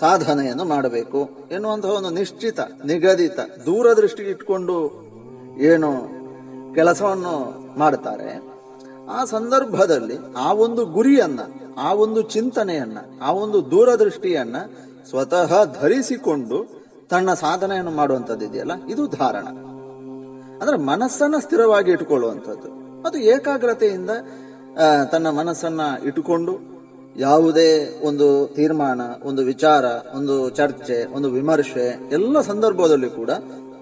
[0.02, 1.20] ಸಾಧನೆಯನ್ನು ಮಾಡಬೇಕು
[1.56, 2.60] ಎನ್ನುವಂತಹ ಒಂದು ನಿಶ್ಚಿತ,
[2.92, 4.78] ನಿಗದಿತ ದೂರದೃಷ್ಟಿ ಇಟ್ಕೊಂಡು
[5.72, 5.90] ಏನು
[6.78, 7.34] ಕೆಲಸವನ್ನು
[7.82, 8.30] ಮಾಡುತ್ತಾರೆ
[9.10, 11.40] ಆ ಸಂದರ್ಭದಲ್ಲಿ ಆ ಒಂದು ಗುರಿಯನ್ನ,
[11.78, 14.56] ಆ ಒಂದು ಚಿಂತನೆಯನ್ನ, ಆ ಒಂದು ದೂರದೃಷ್ಟಿಯನ್ನ
[15.10, 18.72] ಸ್ವತಃ ಧರಿಸಿಕೊಂಡು ತನ್ನ ಸಾಧನೆಯನ್ನು ಮಾಡುವಂಥದ್ದು ಇದೆಯಲ್ಲ?
[18.90, 19.48] ಇದು ಧಾರಣ.
[20.62, 22.84] ಅಂದ್ರೆ ಮನಸ್ಸನ್ನ ಸ್ಥಿರವಾಗಿ ಇಟ್ಟುಕೊಳ್ಳುವಂಥದ್ದು.
[23.08, 24.10] ಅದು ಏಕಾಗ್ರತೆಯಿಂದ
[25.12, 26.58] ತನ್ನ ಮನಸ್ಸನ್ನ ಇಟ್ಟುಕೊಂಡು
[27.18, 29.86] ಯಾವುದೇ ಒಂದು ತೀರ್ಮಾನ, ಒಂದು ವಿಚಾರ,
[30.16, 33.30] ಒಂದು ಚರ್ಚೆ, ಒಂದು ವಿಮರ್ಶೆ, ಎಲ್ಲ ಸಂದರ್ಭದಲ್ಲಿ ಕೂಡ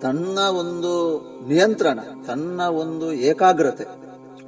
[0.01, 4.00] ತನ್ನ ಒಂದು ನಿಯಂತ್ರಣ, ತನ್ನ ಒಂದು ಏಕಾಗ್ರತೆ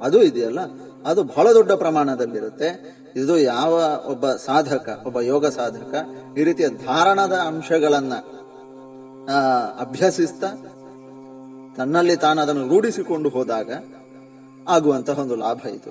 [0.04, 0.60] ಅದು ಇದೆಯಲ್ಲ?
[1.06, 2.68] ಅದು ಬಹಳ ದೊಡ್ಡ ಪ್ರಮಾಣದಲ್ಲಿರುತ್ತೆ.
[3.16, 3.72] ಇದು ಯಾವ
[4.10, 5.92] ಒಬ್ಬ ಸಾಧಕ, ಒಬ್ಬ ಯೋಗ ಸಾಧಕ
[6.38, 8.14] ಈ ರೀತಿಯ ಧಾರಣದ ಅಂಶಗಳನ್ನ
[9.80, 10.48] ಅಭ್ಯಸಿಸ್ತಾ
[11.76, 13.70] ತನ್ನಲ್ಲಿ ತಾನು ಅದನ್ನು ರೂಢಿಸಿಕೊಂಡು ಹೋದಾಗ
[14.68, 15.90] ಆಗುವಂತಹ ಒಂದು ಲಾಭ ಇದು.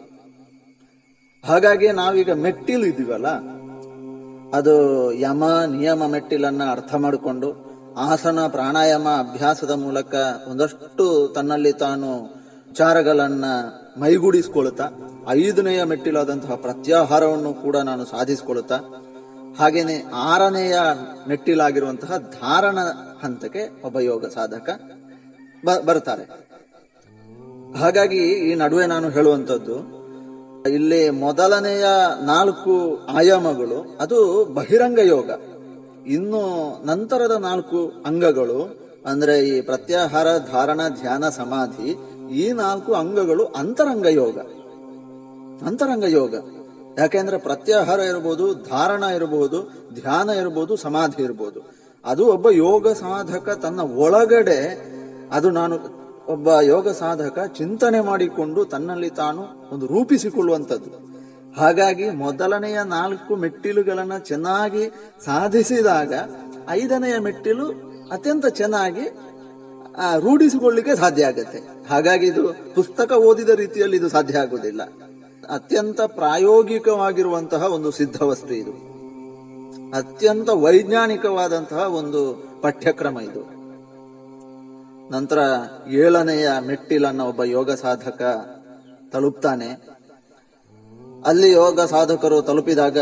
[1.44, 3.30] ಹಾಗಾಗಿ ನಾವೀಗ ಮೆಟ್ಟಿಲು ಇದೀವಲ್ಲ
[4.58, 4.74] ಅದು
[5.12, 7.50] ಯಮ, ನಿಯಮ ಮೆಟ್ಟಿಲನ್ನ ಅರ್ಥ ಮಾಡಿಕೊಂಡು
[7.98, 10.14] ಆಸನ, ಪ್ರಾಣಾಯಾಮ, ಅಭ್ಯಾಸದ ಮೂಲಕ
[10.48, 11.06] ಒಂದಷ್ಟು
[11.36, 12.10] ತನ್ನಲ್ಲಿ ತಾನು
[12.68, 13.46] ವಿಚಾರಗಳನ್ನ
[14.02, 14.86] ಮೈಗೂಡಿಸ್ಕೊಳ್ತಾ
[15.40, 18.78] ಐದನೆಯ ಮೆಟ್ಟಿಲಾದಂತಹ ಪ್ರತ್ಯಾಹಾರವನ್ನು ಕೂಡ ನಾನು ಸಾಧಿಸಿಕೊಳ್ಳುತ್ತಾ,
[19.60, 19.98] ಹಾಗೇನೆ
[20.32, 20.76] ಆರನೆಯ
[21.30, 22.80] ಮೆಟ್ಟಿಲಾಗಿರುವಂತಹ ಧಾರಣ
[23.24, 24.70] ಹಂತಕ್ಕೆ ಒಬ್ಬ ಯೋಗ ಸಾಧಕ
[25.88, 26.26] ಬರ್ತಾರೆ
[27.82, 29.78] ಹಾಗಾಗಿ ಈ ನಡುವೆ ನಾನು ಹೇಳುವಂಥದ್ದು,
[30.78, 31.86] ಇಲ್ಲಿ ಮೊದಲನೆಯ
[32.26, 32.74] ನಾಲ್ಕು
[33.20, 34.20] ಆಯಾಮಗಳು, ಅದು
[34.58, 35.30] ಬಹಿರಂಗ ಯೋಗ.
[36.16, 36.42] ಇನ್ನು
[36.86, 38.60] ನಂತರದ ನಾಲ್ಕು ಅಂಗಗಳು,
[39.12, 41.90] ಅಂದ್ರೆ ಈ ಪ್ರತ್ಯಾಹಾರ, ಧಾರಣ, ಧ್ಯಾನ, ಸಮಾಧಿ
[42.34, 44.38] ಈ ನಾಲ್ಕು ಅಂಗಗಳು ಅಂತರಂಗ ಯೋಗ.
[45.68, 46.34] ಅಂತರಂಗ ಯೋಗ.
[47.00, 49.60] ಯಾಕೆಂದ್ರೆ ಪ್ರತ್ಯಾಹಾರ ಇರಬಹುದು ಧಾರಣ ಇರಬಹುದು
[49.94, 51.60] ಧ್ಯಾನ ಇರಬಹುದು ಸಮಾಧಿ ಇರಬಹುದು
[52.06, 54.60] ಅದು ಒಬ್ಬ ಯೋಗ ಸಾಧಕ ತನ್ನ ಒಳಗಡೆ,
[55.32, 55.76] ಅದು ನಾನು
[56.28, 60.92] ಒಬ್ಬ ಯೋಗ ಸಾಧಕ ಚಿಂತನೆ ಮಾಡಿಕೊಂಡು ತನ್ನಲ್ಲಿ ತಾನು ಒಂದು ರೂಪಿಸಿಕೊಳ್ಳುವಂಥದ್ದು.
[61.62, 64.84] ಹಾಗಾಗಿ ಮೊದಲನೆಯ ನಾಲ್ಕು ಮೆಟ್ಟಿಲುಗಳನ್ನು ಚೆನ್ನಾಗಿ
[65.26, 66.14] ಸಾಧಿಸಿದಾಗ
[66.70, 67.68] ಐದನೆಯ ಮೆಟ್ಟಿಲು
[68.12, 69.06] ಅತ್ಯಂತ ಚೆನ್ನಾಗಿ
[70.20, 71.73] ರೂಢಿಸಿಕೊಳ್ಳಿಕ್ಕೆ ಸಾಧ್ಯ ಆಗುತ್ತೆ.
[71.90, 74.84] ಹಾಗಾಗಿ ಇದು ಪುಸ್ತಕ ಓದಿದ ರೀತಿಯಲ್ಲಿ ಇದು ಸಾಧ್ಯ ಆಗುವುದಿಲ್ಲ.
[75.50, 78.72] ಅತ್ಯಂತ ಪ್ರಾಯೋಗಿಕವಾಗಿರುವಂತಹ ಒಂದು ಸಿದ್ಧವಸ್ತು ಇದು.
[79.98, 83.64] ಅತ್ಯಂತ ವೈಜ್ಞಾನಿಕವಾದಂತಹ ಒಂದು ಪಠ್ಯಕ್ರಮ ಇದು.
[85.12, 85.40] ನಂತರ
[85.88, 88.22] ಏಳನೆಯ ಮೆಟ್ಟಿಲನ್ನ ಒಬ್ಬ ಯೋಗ ಸಾಧಕ
[89.12, 89.94] ತಲುಪ್ತಾನೆ.
[91.26, 92.98] ಅಲ್ಲಿ ಯೋಗ ಸಾಧಕರು ತಲುಪಿದಾಗ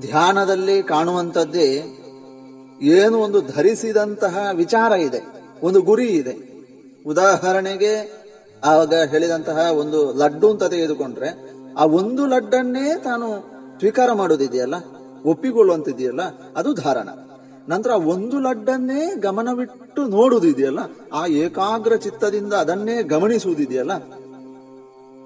[0.00, 1.84] ಧ್ಯಾನದಲ್ಲಿ ಕಾಣುವಂಥದ್ದೇ
[2.82, 5.20] ಏನು ಒಂದು ಧರಿಸಿದಂತಹ ವಿಚಾರ ಇದೆ,
[5.62, 6.53] ಒಂದು ಗುರಿ ಇದೆ.
[7.06, 7.94] ಉದಾಹರಣೆಗೆ
[8.64, 11.30] ಆವಾಗ ಹೇಳಿದಂತಹ ಒಂದು ಲಡ್ಡು ಅಂತ ತೆಗೆದುಕೊಂಡ್ರೆ,
[11.78, 13.28] ಆ ಒಂದು ಲಡ್ಡನ್ನೇ ತಾನು
[13.78, 14.74] ಸ್ವೀಕಾರ ಮಾಡೋದಿದೆಯಲ್ಲ,
[15.24, 16.22] ಒಪ್ಪಿಕೊಳ್ಳುವಂತಿದೆಯಲ್ಲ,
[16.56, 17.08] ಅದು ಧಾರಣ.
[17.68, 20.80] ನಂತರ ಒಂದು ಲಡ್ಡನ್ನೇ ಗಮನವಿಟ್ಟು ನೋಡುವುದಿದೆಯಲ್ಲ
[21.12, 23.92] ಆ ಏಕಾಗ್ರ ಚಿತ್ತದಿಂದ ಅದನ್ನೇ ಗಮನಿಸುವುದಿದೆಯಲ್ಲ,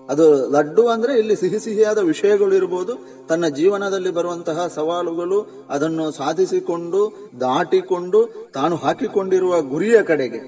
[0.09, 2.93] ಅದು ಲಡ್ಡು ಅಂದ್ರೆ ಇಲ್ಲಿ ಸಿಹಿ ಸಿಹಿಯಾದ ವಿಷಯಗಳು ಇರಬಹುದು
[3.29, 7.01] ತನ್ನ ಜೀವನದಲ್ಲಿ ಬರುವಂತಹ ಸವಾಲುಗಳು, ಅದನ್ನು ಸಾಧಿಸಿಕೊಂಡು,
[7.41, 10.41] ದಾಟಿಕೊಂಡು, ತಾನು ಹಾಕಿಕೊಂಡಿರುವ ಗುರಿಯ ಕಡೆಗೆ.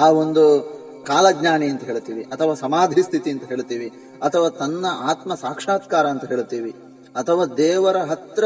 [0.00, 0.44] ಆ ಒಂದು
[1.06, 3.88] ಕಾಲಜ್ಞಾನಿ ಅಂತ ಹೇಳ್ತೀವಿ, ಅಥವಾ ಸಮಾಧಿ ಸ್ಥಿತಿ ಅಂತ ಹೇಳ್ತೀವಿ,
[4.22, 6.72] ಅಥವಾ ತನ್ನ ಆತ್ಮ ಸಾಕ್ಷಾತ್ಕಾರ ಅಂತ ಹೇಳ್ತೀವಿ,
[7.16, 8.44] ಅಥವಾ ದೇವರ ಹತ್ರ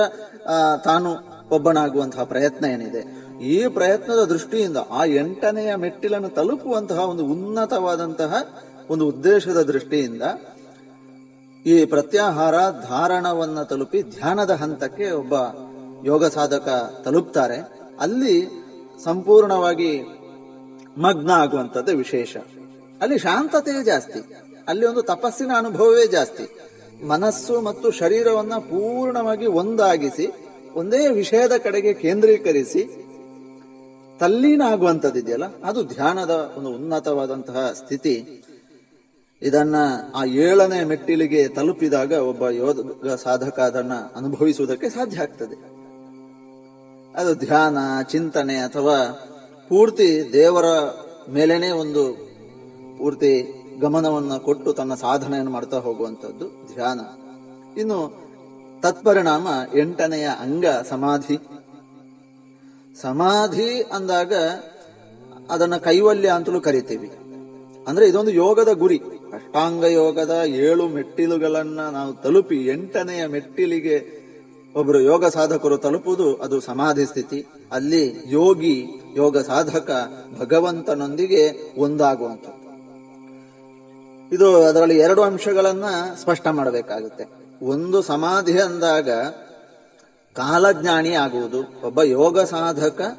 [0.85, 1.11] ತಾನು
[1.51, 3.03] ಒಬ್ಬನಾಗುವಂತಹ ಪ್ರಯತ್ನ ಏನಿದೆ.
[3.47, 8.33] ಈ ಪ್ರಯತ್ನದ ದೃಷ್ಟಿಯಿಂದ ಆ ಎಂಟನೆಯ ಮೆಟ್ಟಿಲನ್ನು ತಲುಪುವಂತಹ ಒಂದು ಉನ್ನತವಾದಂತಹ
[8.91, 10.23] ಒಂದು ಉದ್ದೇಶದ ದೃಷ್ಟಿಯಿಂದ
[11.67, 12.57] ಈ ಪ್ರತ್ಯಾಹಾರ
[12.89, 15.35] ಧಾರಣವನ್ನ ತಲುಪಿ ಧ್ಯಾನದ ಹಂತಕ್ಕೆ ಒಬ್ಬ
[16.05, 16.69] ಯೋಗ ಸಾಧಕ
[17.05, 17.59] ತಲುಪ್ತಾರೆ.
[18.01, 18.37] ಅಲ್ಲಿ
[19.05, 19.93] ಸಂಪೂರ್ಣವಾಗಿ
[20.99, 22.37] ಮಗ್ನ ಆಗುವಂಥದ್ದು ವಿಶೇಷ.
[23.01, 24.35] ಅಲ್ಲಿ ಶಾಂತತೆ ಜಾಸ್ತಿ.
[24.69, 26.59] ಅಲ್ಲಿ ಒಂದು ತಪಸ್ಸಿನ ಅನುಭವವೇ ಜಾಸ್ತಿ.
[27.07, 30.29] ಮನಸ್ಸು ಮತ್ತು ಶರೀರವನ್ನ ಪೂರ್ಣವಾಗಿ ಒಂದಾಗಿಸಿ,
[30.75, 33.05] ಒಂದೇ ವಿಷಯದ ಕಡೆಗೆ ಕೇಂದ್ರೀಕರಿಸಿ
[34.21, 38.45] ತಲ್ಲೀನ ಆಗುವಂಥದ್ದಿದೆಯಲ್ಲ ಅದು ಧ್ಯಾನದ ಒಂದು ಉನ್ನತವಾದಂತಹ ಸ್ಥಿತಿ.
[39.43, 39.75] ಇದನ್ನ
[40.15, 45.73] ಆ ಏಳನೇ ಮೆಟ್ಟಿಲಿಗೆ ತಲುಪಿದಾಗ ಒಬ್ಬ ಯೋಗ ಸಾಧಕ ಅದನ್ನ ಅನುಭವಿಸುವುದಕ್ಕೆ ಸಾಧ್ಯ ಆಗ್ತದೆ.
[47.21, 49.29] ಅದು ಧ್ಯಾನ, ಚಿಂತನೆ ಅಥವಾ
[49.69, 50.65] ಪೂರ್ತಿ ದೇವರ
[51.31, 52.13] ಮೇಲೇನೆ ಒಂದು
[52.99, 57.01] ಪೂರ್ತಿ ಗಮನವನ್ನು ಕೊಟ್ಟು ತನ್ನ ಸಾಧನೆಯನ್ನು ಮಾಡ್ತಾ ಹೋಗುವಂಥದ್ದು ಧ್ಯಾನ.
[57.81, 58.23] ಇನ್ನು
[58.83, 61.39] ತತ್ಪರಿಣಾಮ ಎಂಟನೆಯ ಅಂಗ ಸಮಾಧಿ.
[63.01, 64.33] ಸಮಾಧಿ ಅಂದಾಗ
[65.51, 67.11] ಅದನ್ನ ಕೈವಲ್ಯ ಅಂತಲೂ ಕರಿತೀವಿ.
[67.89, 68.99] ಅಂದ್ರೆ ಇದೊಂದು ಯೋಗದ ಗುರಿ.
[69.35, 74.22] ಅಷ್ಟಾಂಗ ಯೋಗದ ಏಳು ಮೆಟ್ಟಿಲುಗಳನ್ನ ನಾವು ತಲುಪಿ ಎಂಟನೆಯ ಮೆಟ್ಟಿಲಿಗೆ
[74.77, 77.47] ಒಬ್ಬರು ಯೋಗ ಸಾಧಕರು ತಲುಪುವುದು ಅದು ಸಮಾಧಿ ಸ್ಥಿತಿ.
[77.73, 80.11] ಅಲ್ಲಿ ಯೋಗಿ, ಯೋಗ ಸಾಧಕ,
[80.41, 82.63] ಭಗವಂತನೊಂದಿಗೆ ಒಂದಾಗುವಂಥದ್ದು.
[84.35, 85.85] ಇದು ಅದರಲ್ಲಿ ಎರಡು ಅಂಶಗಳನ್ನ
[86.21, 87.25] ಸ್ಪಷ್ಟ ಮಾಡಬೇಕಾಗುತ್ತೆ.
[87.67, 89.11] ಒಂದು ಸಮಾಧಿ ಅಂದಾಗ
[90.35, 91.87] ಕಾಲಜ್ಞಾನಿ ಆಗುವುದು.
[91.87, 93.19] ಒಬ್ಬ ಯೋಗ ಸಾಧಕ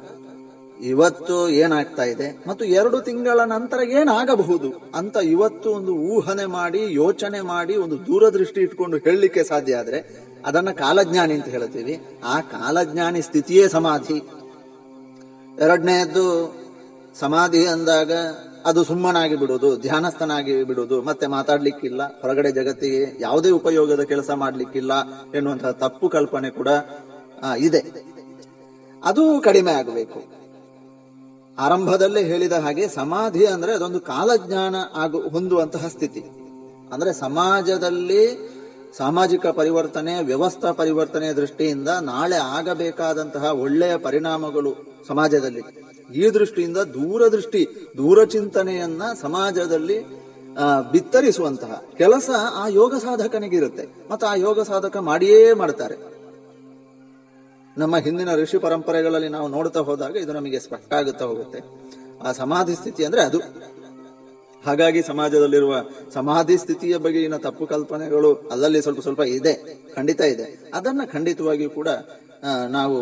[0.80, 2.44] ಇವತ್ತು ಏನಾಗ್ತಾ ಇದೆ?
[2.48, 4.90] ಮತ್ತು ಎರಡು ತಿಂಗಳ ನಂತರ ಏನಾಗಬಹುದು?
[4.94, 11.34] ಅಂತ ಇವತ್ತು ಒಂದು ಊಹನೆ ಮಾಡಿ, ಯೋಚನೆ ಮಾಡಿ, ಒಂದು ದೂರದೃಷ್ಟಿ ಇಟ್ಕೊಂಡು ಹೇಳಲಿಕ್ಕೆ ಸಾಧ್ಯ ಆದ್ರೆ, ಅದನ್ನ ಕಾಲಜ್ಞಾನಿ
[11.34, 14.22] ಅಂತ ಹೇಳ್ತೀವಿ ಆ ಕಾಲಜ್ಞಾನಿ ಸ್ಥಿತಿಯೇ ಸಮಾಧಿ.
[15.60, 16.54] ಎರಡನೇದ್ದು
[17.20, 18.12] ಸಮಾಧಿ ಅಂದಾಗ
[18.64, 24.92] ಅದು ಸುಮ್ಮನಾಗಿ ಬಿಡೋದು ಧ್ಯಾನಸ್ಥನಾಗಿ ಬಿಡೋದು ಮತ್ತೆ ಮಾತಾಡ್ಲಿಕ್ಕಿಲ್ಲ, ಹೊರಗಡೆ ಜಗತ್ತಿಗೆ ಯಾವುದೇ ಉಪಯೋಗದ ಕೆಲಸ ಮಾಡ್ಲಿಕ್ಕಿಲ್ಲ
[25.34, 26.68] ಎನ್ನುವಂತಹ ತಪ್ಪು ಕಲ್ಪನೆ ಕೂಡ
[27.58, 28.04] ಇದೆ.
[29.04, 30.43] ಅದು ಕಡಿಮೆ ಆಗಬೇಕು.
[31.58, 36.20] ಆರಂಭದಲ್ಲೇ ಹೇಳಿದ ಹಾಗೆ ಸಮಾಧಿ ಅಂದ್ರೆ ಅದೊಂದು ಕಾಲಜ್ಞಾನ ಆಗು ಹೊಂದುವಂತಹ ಸ್ಥಿತಿ.
[36.92, 38.54] ಅಂದ್ರೆ ಸಮಾಜದಲ್ಲಿ
[38.96, 44.74] ಸಾಮಾಜಿಕ ಪರಿವರ್ತನೆ, ವ್ಯವಸ್ಥಾ ಪರಿವರ್ತನೆ ದೃಷ್ಟಿಯಿಂದ ನಾಳೆ ಆಗಬೇಕಾದಂತಹ ಒಳ್ಳೆಯ ಪರಿಣಾಮಗಳು
[45.08, 45.62] ಸಮಾಜದಲ್ಲಿ.
[46.14, 50.04] ಈ ದೃಷ್ಟಿಯಿಂದ ದೂರದೃಷ್ಟಿ, ದೂರಚಿಂತನೆಯನ್ನ ಸಮಾಜದಲ್ಲಿ
[50.92, 53.88] ಬಿತ್ತರಿಸುವಂತಹ ಕೆಲಸ ಆ ಯೋಗ ಸಾಧಕನಿಗಿರುತ್ತೆ.
[54.10, 56.13] ಮತ್ತೆ ಆ ಯೋಗ ಸಾಧಕ ಮಾಡಿಯೇ ಮಾಡ್ತಾರೆ.
[57.76, 61.60] ನಮ್ಮ ಹಿಂದಿನ ಋಷಿ ಪರಂಪರೆಗಳಲ್ಲಿ ನಾವು ನೋಡ್ತಾ ಹೋದಾಗ ಇದು ನಮಗೆ ಸ್ಪಷ್ಟ ಆಗುತ್ತಾ ಹೋಗುತ್ತೆ.
[62.26, 63.38] ಆ ಸಮಾಧಿ ಸ್ಥಿತಿ ಅಂದ್ರೆ ಅದು.
[64.64, 65.74] ಹಾಗಾಗಿ ಸಮಾಜದಲ್ಲಿರುವ
[66.14, 69.54] ಸಮಾಧಿ ಸ್ಥಿತಿಯ ಬಗೆಗಿನ ತಪ್ಪು ಕಲ್ಪನೆಗಳು ಅಲ್ಲಲ್ಲಿ ಸ್ವಲ್ಪ ಸ್ವಲ್ಪ ಇದೆ,
[69.96, 70.46] ಖಂಡಿತ ಇದೆ.
[70.74, 71.88] ಅದನ್ನ ಖಂಡಿತವಾಗಿಯೂ ಕೂಡ
[72.76, 72.98] ನಾವು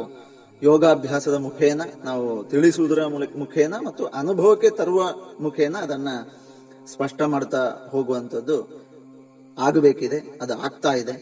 [0.62, 3.04] ಯೋಗಾಭ್ಯಾಸದ ಮುಖೇನ, ನಾವು ತಿಳಿಸುವುದರ
[3.42, 5.02] ಮುಖೇನ ಮತ್ತು ಅನುಭವಕ್ಕೆ ತರುವ
[5.40, 6.08] ಮುಖೇನ ಅದನ್ನ
[6.92, 7.62] ಸ್ಪಷ್ಟ ಮಾಡ್ತಾ
[7.92, 8.56] ಹೋಗುವಂಥದ್ದು
[9.58, 11.14] ಆಗಬೇಕಿದೆ, ಅದು ಆಗ್ತಾ ಇದೆ.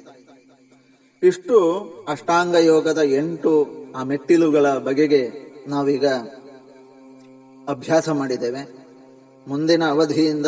[1.22, 3.66] ಇಷ್ಟು ಅಷ್ಟಾಂಗ ಯೋಗದ ಎಂಟು
[3.96, 5.30] ಆ ಮೆಟ್ಟಿಲುಗಳ ಬಗೆಗೆ
[5.68, 6.06] ನಾವೀಗ
[7.68, 8.62] ಅಭ್ಯಾಸ ಮಾಡಿದ್ದೇವೆ.
[9.48, 10.46] ಮುಂದಿನ ಅವಧಿಯಿಂದ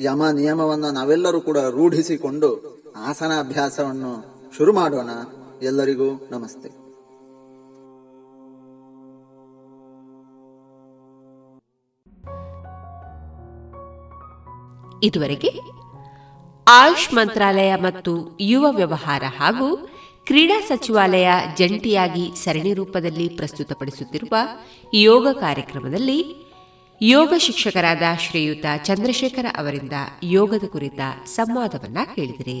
[0.00, 4.24] ಯಮ ನಿಯಮವನ್ನು ನಾವೆಲ್ಲರೂ ಕೂಡ ರೂಢಿಸಿಕೊಂಡು ಆಸನ ಅಭ್ಯಾಸವನ್ನು
[4.56, 5.10] ಶುರು ಮಾಡೋಣ.
[5.62, 6.86] ಎಲ್ಲರಿಗೂ ನಮಸ್ತೆ.
[15.06, 15.60] ಇದುವರೆಗೆ
[16.68, 19.76] ಆಯುಷ್ ಮಂತ್ರಾಲಯ ಮತ್ತು ಯುವ ವ್ಯವಹಾರ ಹಾಗೂ
[20.26, 24.36] ಕ್ರೀಡಾ ಸಚಿವಾಲಯ ಜಂಟಿಯಾಗಿ ಸರಣಿ ರೂಪದಲ್ಲಿ ಪ್ರಸ್ತುತಪಡಿಸುತ್ತಿರುವ
[24.94, 26.18] ಯೋಗ ಕಾರ್ಯಕ್ರಮದಲ್ಲಿ
[27.02, 29.92] ಯೋಗ ಶಿಕ್ಷಕರಾದ ಶ್ರೀಯುತ ಚಂದ್ರಶೇಖರ ಅವರಿಂದ
[30.22, 32.60] ಯೋಗದ ಕುರಿತ ಸಂವಾದವನ್ನ ಕೇಳಿದಿರಿ.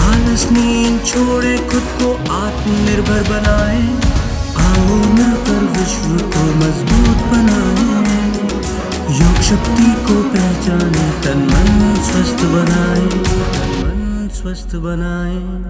[0.00, 3.82] आलस नींद छोड़े, खुद को आत्मनिर्भर बनाए।
[4.66, 8.26] आओ मिलकर विश्व को मज़बूत बनाए।
[9.20, 13.04] योग शक्ति को पहचाने, तन मन स्वस्थ बनाए।
[13.84, 15.66] मन स्वस्थ बनाए।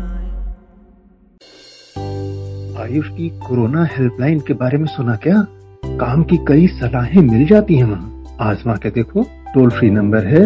[2.84, 5.46] आयुष की कोरोना हेल्पलाइन के बारे में सुना क्या?
[5.86, 10.43] काम की कई सलाहें मिल जाती हैं वहाँ। आजमा के देखो। टोल फ्री नंबर है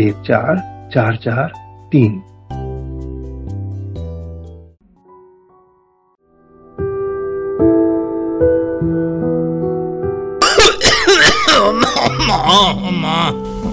[0.00, 0.54] एक चार
[0.94, 1.52] चार चार
[1.92, 2.22] तीन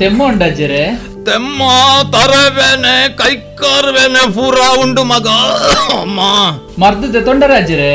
[0.01, 0.83] ತೆಮ್ಮ ಉಂಡಜ್ಜರೆ
[1.25, 1.63] ತೆಮ್ಮ
[2.13, 5.27] ತರಬೇನೆ ಕೈಕಾರ್ಬೇನೆ ಪೂರ ಉಂಡು ಮಗ
[5.97, 6.21] ಅಮ್ಮ
[6.81, 7.91] ಮರ್ದದ ತೊಂಡರಾಜ್ಜರೆ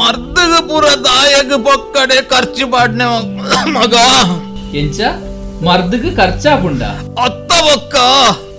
[0.00, 3.06] ಮರ್ದಗ ಪೂರ ದಾಯಗ ಪೊಕ್ಕಡೆ ಖರ್ಚು ಪಾಡ್ನೆ
[3.78, 3.94] ಮಗ
[4.74, 5.00] ಎಂಚ
[7.25, 7.95] ಅತ್ತ ಬೊಕ್ಕ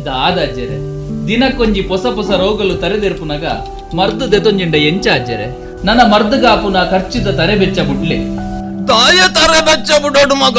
[0.07, 0.77] ದಾದಾಜ್ಜರೆ
[1.29, 3.47] ದಿನಕ್ಕೊಂಜಿ ಹೊಸ ಪೊಸ ರೋಗಲು ತರೆದೆರ್ಪುನಗ
[3.95, 5.47] ಮರ್ದು ದೆತೊಂಜಿಂಡ ಎಂಚ ಅಜ್ಜರೆ
[5.85, 8.17] ನನ್ನ ಮರ್ದಗ ಆಪುನ ಖರ್ಚಿದ ತರೆ ಬೆಚ್ಚ ಬುಡ್ಲೆ.
[8.91, 10.59] ತಾಯ ತರೆ ಬೆಚ್ಚ ಬಿಡೋಡು ಮಗ.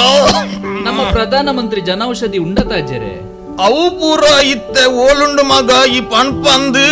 [0.85, 3.13] ನಮ್ಮ ಪ್ರಧಾನ ಮಂತ್ರಿ ಜನೌಷಧಿ ಉಂಡತ ಅಜ್ಜರೆ
[3.65, 6.85] ಅವು ಪೂರ ಇತ್ತೆ ಓಲುಂಡು ಮಗ ಈ ಪಂಪಂದು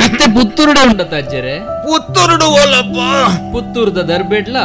[0.00, 1.54] ಮತ್ತೆ ಪುತ್ತೂರುಡ ಉಂಡತ ಅಜ್ಜರೆ
[1.86, 2.98] ಪುತ್ತೂರುಡು ಓಲಪ್ಪ.
[3.52, 4.56] ಪುತ್ತೂರ್ದ ದರ್ಬೇಡ್ಲ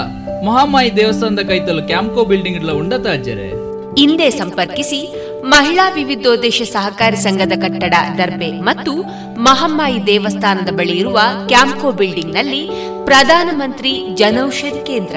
[0.48, 3.48] ಮಹಾಮಾಯಿ ದೇವಸ್ಥಾನದ ಕೈತಲು ಕ್ಯಾಂಪ್ಕೋ ಬಿಲ್ಡಿಂಗ್ ಇಡ್ಲ ಉಂಡತ ಅಜ್ಜರೆ
[3.98, 9.04] ಹಿಂದೆ ಸಂಪರ್ಕಿಸಿ ಮಹಿಳಾ ವಿವಿಧೋದ್ದೇಶ ಸಹಕಾರಿ ಸಂಘದ ಕಟ್ಟಡ, ದರ್ಬೆ ಮತ್ತು
[9.40, 12.70] ಮಹಮ್ಮಾಯಿ ದೇವಸ್ಥಾನದ ಬಳಿ ಇರುವ ಕ್ಯಾಂಪ್ಕೋ ಬಿಲ್ಡಿಂಗ್ನಲ್ಲಿ
[13.06, 15.16] ಪ್ರಧಾನಮಂತ್ರಿ ಜನೌಷಧಿ ಕೇಂದ್ರ.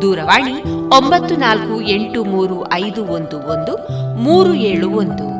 [0.00, 0.62] ದೂರವಾಣಿ
[0.96, 3.76] ಒಂಬತ್ತು ನಾಲ್ಕು ಎಂಟು ಮೂರು ಐದು ಒಂದು ಒಂದು,
[4.16, 5.36] ಮೂರು ಏಳು ಒಂದು.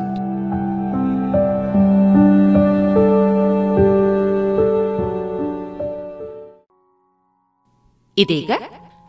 [8.17, 8.51] ಇದೀಗ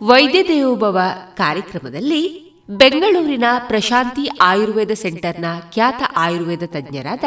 [0.03, 0.99] ವೈದ್ಯ ದೇವೋಭವ
[1.35, 7.25] ಕಾರ್ಯಕ್ರಮದಲ್ಲಿ ಬೆಂಗಳೂರಿನ ಪ್ರಶಾಂತಿ ಆಯುರ್ವೇದ ಸೆಂಟರ್ನ ಖ್ಯಾತ ಆಯುರ್ವೇದ ತಜ್ಞರಾದ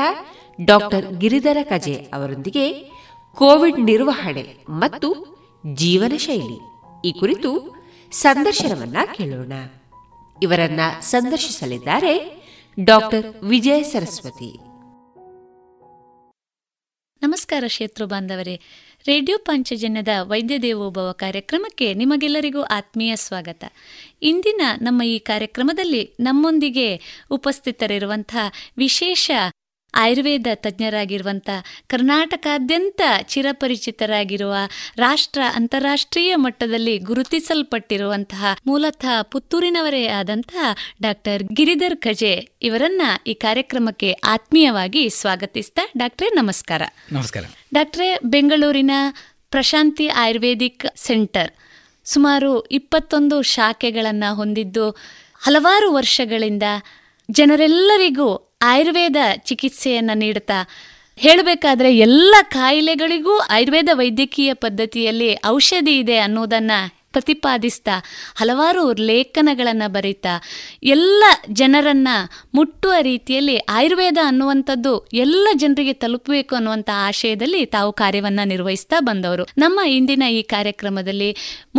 [0.65, 2.73] ಡಾಕ್ಟರ್ ಗಿರಿಧರ ಕಜೆ ಅವರೊಂದಿಗೆ
[3.35, 5.13] ಕೋವಿಡ್ ನಿರ್ವಹಣೆ ಮತ್ತು
[5.73, 6.59] ಜೀವನ ಶೈಲಿ
[7.05, 7.75] ಈ ಕುರಿತು
[8.11, 9.53] ಸಂದರ್ಶನವನ್ನ ಕೇಳೋಣ.
[10.43, 12.43] ಇವರನ್ನ ಸಂದರ್ಶಿಸಲಿದ್ದಾರೆ
[12.83, 14.57] ಡಾಕ್ಟರ್ ವಿಜಯ ಸರಸ್ವತಿ.
[17.21, 18.61] ನಮಸ್ಕಾರ ಕ್ಷೇತ್ರ ಬಾಂಧವರೇ.
[19.07, 23.65] ರೇಡಿಯೋ ಪಂಚಜನ್ಯದ ವೈದ್ಯ ದೇವೋಭವ ಕಾರ್ಯಕ್ರಮಕ್ಕೆ ನಿಮಗೆಲ್ಲರಿಗೂ ಆತ್ಮೀಯ ಸ್ವಾಗತ.
[24.21, 28.35] ಇಂದಿನ ನಮ್ಮ ಈ ಕಾರ್ಯಕ್ರಮದಲ್ಲಿ ನಮ್ಮೊಂದಿಗೆ ಉಪಸ್ಥಿತರಿರುವಂಥ
[28.77, 29.31] ವಿಶೇಷ
[29.93, 31.49] ಆಯುರ್ವೇದ ತಜ್ಞರಾಗಿರುವಂಥ
[31.87, 34.53] ಕರ್ನಾಟಕಾದ್ಯಂತ ಚಿರಪರಿಚಿತರಾಗಿರುವ
[34.97, 45.89] ರಾಷ್ಟ್ರ ಅಂತಾರಾಷ್ಟ್ರೀಯ ಮಟ್ಟದಲ್ಲಿ ಗುರುತಿಸಲ್ಪಟ್ಟಿರುವಂತಹ ಮೂಲತಃ ಪುತ್ತೂರಿನವರೇ ಆದಂತಹ ಡಾಕ್ಟರ್ ಗಿರಿಧರ್ ಖಜೆ ಇವರನ್ನ ಈ ಕಾರ್ಯಕ್ರಮಕ್ಕೆ ಆತ್ಮೀಯವಾಗಿ ಸ್ವಾಗತಿಸ್ತಾ
[45.97, 46.81] ಡಾಕ್ಟ್ರೇ ನಮಸ್ಕಾರ.
[47.11, 47.43] ನಮಸ್ಕಾರ.
[47.73, 48.91] ಡಾಕ್ಟ್ರೇ ಬೆಂಗಳೂರಿನ
[49.49, 51.51] ಪ್ರಶಾಂತಿ ಆಯುರ್ವೇದಿಕ್ ಸೆಂಟರ್
[52.07, 54.85] ಸುಮಾರು ಇಪ್ಪತ್ತೊಂದು ಶಾಖೆಗಳನ್ನು ಹೊಂದಿದ್ದು
[55.41, 56.65] ಹಲವಾರು ವರ್ಷಗಳಿಂದ
[57.29, 58.29] ಜನರೆಲ್ಲರಿಗೂ
[58.63, 60.59] ಆಯುರ್ವೇದ ಚಿಕಿತ್ಸೆಯನ್ನು ನೀಡುತ್ತಾ
[61.19, 66.79] ಹೇಳಬೇಕಾದ್ರೆ ಎಲ್ಲ ಕಾಯಿಲೆಗಳಿಗೂ ಆಯುರ್ವೇದ ವೈದ್ಯಕೀಯ ಪದ್ಧತಿಯಲ್ಲಿ ಔಷಧಿ ಇದೆ ಅನ್ನೋದನ್ನು
[67.13, 67.95] ಪ್ರತಿಪಾದಿಸ್ತಾ,
[68.39, 70.33] ಹಲವಾರು ಲೇಖನಗಳನ್ನು ಬರೀತಾ,
[70.95, 71.23] ಎಲ್ಲ
[71.61, 72.15] ಜನರನ್ನು
[72.57, 74.93] ಮುಟ್ಟುವ ರೀತಿಯಲ್ಲಿ ಆಯುರ್ವೇದ ಅನ್ನುವಂಥದ್ದು
[75.23, 79.45] ಎಲ್ಲ ಜನರಿಗೆ ತಲುಪಬೇಕು ಅನ್ನುವಂಥ ಆಶಯದಲ್ಲಿ ತಾವು ಕಾರ್ಯವನ್ನು ನಿರ್ವಹಿಸ್ತಾ ಬಂದವರು.
[79.63, 81.29] ನಮ್ಮ ಇಂದಿನ ಈ ಕಾರ್ಯಕ್ರಮದಲ್ಲಿ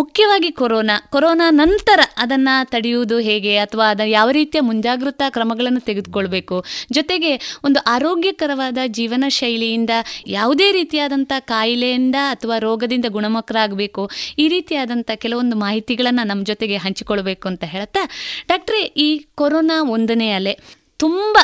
[0.01, 6.57] ಮುಖ್ಯವಾಗಿ ಕೊರೋನಾ ಕೊರೋನಾ ನಂತರ ಅದನ್ನು ತಡೆಯುವುದು ಹೇಗೆ ಅಥವಾ ಅದ ಯಾವ ರೀತಿಯ ಮುಂಜಾಗ್ರತಾ ಕ್ರಮಗಳನ್ನು ತೆಗೆದುಕೊಳ್ಬೇಕು,
[6.97, 7.33] ಜೊತೆಗೆ
[7.67, 9.91] ಒಂದು ಆರೋಗ್ಯಕರವಾದ ಜೀವನ ಶೈಲಿಯಿಂದ
[10.37, 14.05] ಯಾವುದೇ ರೀತಿಯಾದಂಥ ಕಾಯಿಲೆಯಿಂದ ಅಥವಾ ರೋಗದಿಂದ ಗುಣಮುಖರಾಗಬೇಕು,
[14.39, 18.03] ಈ ರೀತಿಯಾದಂಥ ಕೆಲವೊಂದು ಮಾಹಿತಿಗಳನ್ನು ನಮ್ಮ ಜೊತೆಗೆ ಹಂಚಿಕೊಳ್ಬೇಕು ಅಂತ ಹೇಳ್ತಾ
[18.49, 20.55] ಡಾಕ್ಟ್ರೇ ಈ ಕೊರೋನಾ ಒಂದನೇ ಅಲೆ
[20.97, 21.37] ತುಂಬ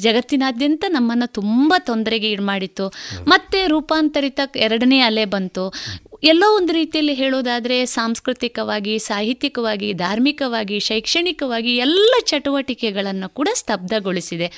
[0.00, 2.84] ಜಗತ್ತಿನಾದ್ಯಂತ ನಮ್ಮನ್ನು ತುಂಬ ತೊಂದರೆಗೆ ಈಡು ಮಾಡಿತ್ತು
[3.28, 5.64] ಮತ್ತೆ ರೂಪಾಂತರಿತ ಎರಡನೇ ಅಲೆ ಬಂತು.
[6.24, 14.48] ಎಲ್ಲೋ ಒಂದು ರೀತಿಯಲ್ಲಿ ಹೇಳೋದಾದರೆ ಸಾಂಸ್ಕೃತಿಕವಾಗಿ, ಸಾಹಿತ್ಯಿಕವಾಗಿ, ಧಾರ್ಮಿಕವಾಗಿ, ಶೈಕ್ಷಣಿಕವಾಗಿ ಎಲ್ಲ ಚಟುವಟಿಕೆಗಳನ್ನು ಕೂಡ ಸ್ತಬ್ಧಗೊಳಿಸಿದೆ.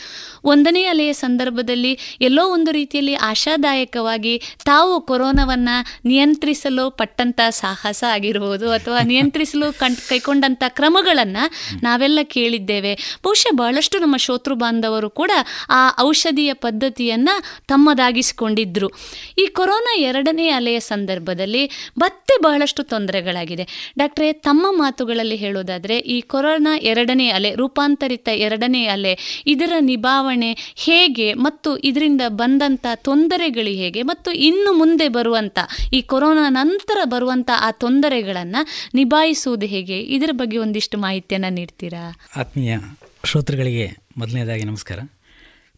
[0.44, 4.34] ಒಂದನೇ ಅಲೆಯ ಸಂದರ್ಭದಲ್ಲಿ ಎಲ್ಲೋ ಒಂದು ರೀತಿಯಲ್ಲಿ ಆಶಾದಾಯಕವಾಗಿ
[4.64, 5.76] ತಾವು ಕೊರೋನಾವನ್ನು
[6.08, 11.44] ನಿಯಂತ್ರಿಸಲು ಪಟ್ಟಂಥ ಸಾಹಸ ಆಗಿರ್ಬೋದು ಅಥವಾ ನಿಯಂತ್ರಿಸಲು ಕಣ್ ಕೈಗೊಂಡಂಥ ಕ್ರಮಗಳನ್ನು
[11.82, 12.94] ನಾವೆಲ್ಲ ಕೇಳಿದ್ದೇವೆ.
[13.24, 15.32] ಬಹುಶಃ ಬಹಳಷ್ಟು ನಮ್ಮ ಶೋತೃ ಬಾಂಧವರು ಕೂಡ
[15.70, 17.36] ಆ ಔಷಧಿಯ ಪದ್ಧತಿಯನ್ನು
[17.68, 18.90] ತಮ್ಮದಾಗಿಸಿಕೊಂಡಿದ್ದರು
[19.38, 23.94] ಈ ಕೊರೋನಾ ಎರಡನೇ ಅಲೆಯ ಸಂದರ್ಭದಲ್ಲಿ ಸಂದರ್ಭದಲ್ಲಿ ಮತ್ತೆ ಬಹಳಷ್ಟು ತೊಂದರೆಗಳಾಗಿದೆ.
[23.98, 31.76] ಡಾಕ್ಟ್ರೇ, ತಮ್ಮ ಮಾತುಗಳಲ್ಲಿ ಹೇಳೋದಾದರೆ, ಈ ಕೊರೋನಾ ಎರಡನೇ ಅಲೆ, ರೂಪಾಂತರಿತ ಎರಡನೇ ಅಲೆ, ಇದರ ನಿಭಾವಣೆ ಹೇಗೆ ಮತ್ತು
[31.76, 35.58] ಇದರಿಂದ ಬಂದಂಥ ತೊಂದರೆಗಳು ಹೇಗೆ ಮತ್ತು ಇನ್ನು ಮುಂದೆ ಬರುವಂಥ
[35.92, 40.00] ಈ ಕೊರೋನಾ ನಂತರ ಬರುವಂಥ ಆ ತೊಂದರೆಗಳನ್ನು ನಿಭಾಯಿಸುವುದು ಹೇಗೆ?
[40.00, 42.16] ಇದರ ಬಗ್ಗೆ ಒಂದಿಷ್ಟು ಮಾಹಿತಿಯನ್ನು ನೀಡ್ತೀರಾ?
[42.36, 42.78] ಆತ್ಮೀಯ
[43.24, 44.98] ಶ್ರೋತೃಗಳಿಗೆ ಮೊದಲನೇದಾಗಿ ನಮಸ್ಕಾರ.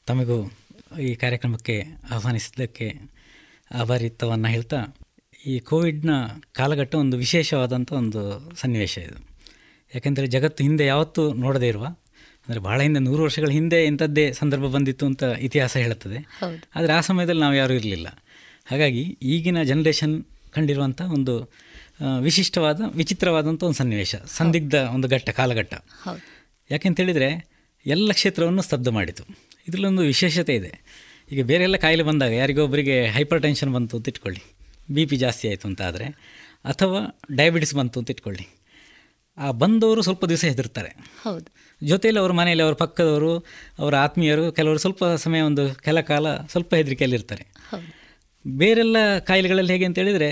[0.07, 0.53] ತಮಗೂ
[1.01, 3.19] ಈ ಕಾರ್ಯಕ್ರಮಕ್ಕೆ ಆಹ್ವಾನಿಸಿದ್ದಕ್ಕೆ
[3.81, 4.97] ಆಭಾರಿತ್ವವನ್ನು ಹೇಳ್ತಾ
[5.49, 6.11] ಈ ಕೋವಿಡ್ನ
[6.53, 9.29] ಕಾಲಘಟ್ಟ ಒಂದು ವಿಶೇಷವಾದಂಥ ಒಂದು ಸನ್ನಿವೇಶ ಇದು.
[9.95, 11.85] ಯಾಕೆಂದರೆ ಜಗತ್ತು ಹಿಂದೆ ಯಾವತ್ತೂ ನೋಡದೇ ಇರುವ
[12.49, 16.19] ಅಂದರೆ ಭಾಳ ಹಿಂದೆ ನೂರು ವರ್ಷಗಳ ಹಿಂದೆ ಇಂಥದ್ದೇ ಸಂದರ್ಭ ಬಂದಿತ್ತು ಅಂತ ಇತಿಹಾಸ ಹೇಳುತ್ತದೆ.
[16.75, 18.25] ಆದರೆ ಆ ಸಮಯದಲ್ಲಿ ನಾವು ಯಾರೂ ಇರಲಿಲ್ಲ.
[18.65, 21.53] ಹಾಗಾಗಿ ಈಗಿನ ಜನ್ರೇಷನ್ ಕಂಡಿರುವಂಥ ಒಂದು
[22.21, 25.75] ವಿಶಿಷ್ಟವಾದ ವಿಚಿತ್ರವಾದಂಥ ಒಂದು ಸನ್ನಿವೇಶ ಸಂದಿಗ್ಧ ಒಂದು ಘಟ್ಟ ಕಾಲಘಟ್ಟ.
[25.75, 26.21] ಹೌದು.
[26.71, 27.49] ಯಾಕೆಂತೇಳಿದರೆ
[27.87, 29.25] ಎಲ್ಲ ಕ್ಷೇತ್ರವನ್ನು ಸ್ತಬ್ಧ ಮಾಡಿತು.
[29.69, 30.73] ಇದರಲ್ಲೊಂದು ವಿಶೇಷತೆ ಇದೆ.
[31.33, 34.58] ಈಗ ಬೇರೆ ಎಲ್ಲ ಕಾಯಿಲೆ ಬಂದಾಗ ಯಾರಿಗೊಬ್ಬರಿಗೆ ಹೈಪರ್ ಟೆನ್ಷನ್ ಬಂತು ಅಂತ ಇಟ್ಕೊಳ್ಳಿ.
[34.93, 36.07] ಬಿ ಪಿ ಜಾಸ್ತಿ ಆಯಿತು ಅಂತ ಆದರೆ
[36.65, 37.01] ಅಥವಾ
[37.37, 38.47] ಡಯಾಬಿಟಿಸ್ ಬಂತು ಅಂತ ಇಟ್ಕೊಳ್ಳಿ.
[39.39, 40.97] ಆ ಬಂದವರು ಸ್ವಲ್ಪ ದಿವಸ ಹೆದರ್ತಾರೆ.
[41.23, 41.47] ಹೌದು.
[41.83, 43.33] ಜೊತೆಯಲ್ಲಿ ಅವ್ರ ಮನೆಯಲ್ಲಿ ಅವ್ರ ಪಕ್ಕದವರು
[43.79, 47.89] ಅವರ ಆತ್ಮೀಯರು ಕೆಲವರು ಸ್ವಲ್ಪ ಸಮಯ ಒಂದು ಕೆಲ ಕಾಲ ಸ್ವಲ್ಪ ಹೆದರಿಕೆಯಲ್ಲಿರ್ತಾರೆ ಹೌದು.
[48.45, 50.31] ಬೇರೆಲ್ಲ ಕಾಯಿಲೆಗಳಲ್ಲಿ ಹೇಗೆ ಅಂತ ಹೇಳಿದರೆ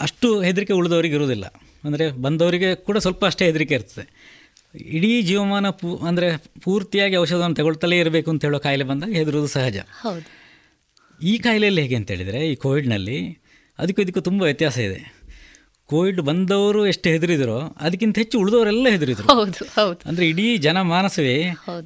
[0.00, 1.44] ಅಷ್ಟು ಹೆದರಿಕೆ ಉಳಿದವರಿಗೆ ಇರುವುದಿಲ್ಲ.
[1.84, 4.04] ಅಂದರೆ ಬಂದವರಿಗೆ ಕೂಡ ಸ್ವಲ್ಪ ಅಷ್ಟೇ ಹೆದರಿಕೆ ಇರ್ತದೆ.
[4.74, 9.76] ಇಡೀ ಜೀವಮಾನ ಪೂ ಅಂದರೆ ಪೂರ್ತಿಯಾಗಿ ಔಷಧವನ್ನು ತಗೊಳ್ತಲೇ ಇರಬೇಕು ಅಂತ ಹೇಳೋ ಕಾಯಿಲೆ ಬಂದಾಗ ಹೆದರೋದು ಸಹಜ.
[9.78, 10.41] ಹೌದು.
[11.22, 13.18] ಈ ಕಾಯಿಲೆಯಲ್ಲಿ ಹೇಗೆ ಅಂತ ಹೇಳಿದರೆ ಈ ಕೋವಿಡ್ನಲ್ಲಿ
[13.78, 15.00] ಅದಕ್ಕೂ ಇದಕ್ಕೂ ತುಂಬ ವ್ಯತ್ಯಾಸ ಇದೆ.
[15.90, 19.26] ಕೋವಿಡ್ ಬಂದವರು ಎಷ್ಟು ಹೆದರಿದರೋ ಅದಕ್ಕಿಂತ ಹೆಚ್ಚು ಉಳಿದವರೆಲ್ಲ ಹೆದರಿದ್ರು.
[19.32, 20.00] ಹೌದು ಹೌದು.
[20.08, 21.34] ಅಂದರೆ ಇಡೀ ಜನಮಾನಸವೇ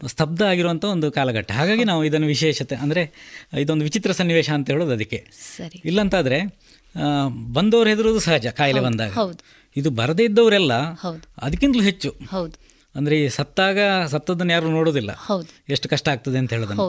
[0.07, 1.51] ಸ್ತಬ್ಧ ಆಗಿರುವಂಥ ಒಂದು ಕಾಲಘಟ್ಟ.
[1.53, 3.03] ಹಾಗಾಗಿ ನಾವು ಇದನ್ನು ವಿಶೇಷತೆ ಅಂದರೆ
[3.63, 5.21] ಇದೊಂದು ವಿಚಿತ್ರ ಸನ್ನಿವೇಶ ಅಂತ ಹೇಳೋದು ಅದಕ್ಕೆ.
[5.57, 5.81] ಸರಿ.
[5.85, 6.39] ಇಲ್ಲಂತಾದರೆ
[7.53, 9.13] ಬಂದವರು ಹೆದರೋದು ಸಹಜ ಕಾಯಿಲೆ ಬಂದಾಗ.
[9.77, 10.75] ಇದು ಬರದೇ ಇದ್ದವರೆಲ್ಲ
[11.47, 12.13] ಅದಕ್ಕಿಂತಲೂ ಹೆಚ್ಚು.
[12.95, 13.79] ಅಂದರೆ ಈ ಸತ್ತಾಗ
[14.13, 15.11] ಸತ್ತದನ್ನು ಯಾರು ನೋಡೋದಿಲ್ಲ.
[15.69, 16.85] ಎಷ್ಟು ಕಷ್ಟ ಆಗ್ತದೆ ಅಂತ ಹೇಳೋದನ್ನು.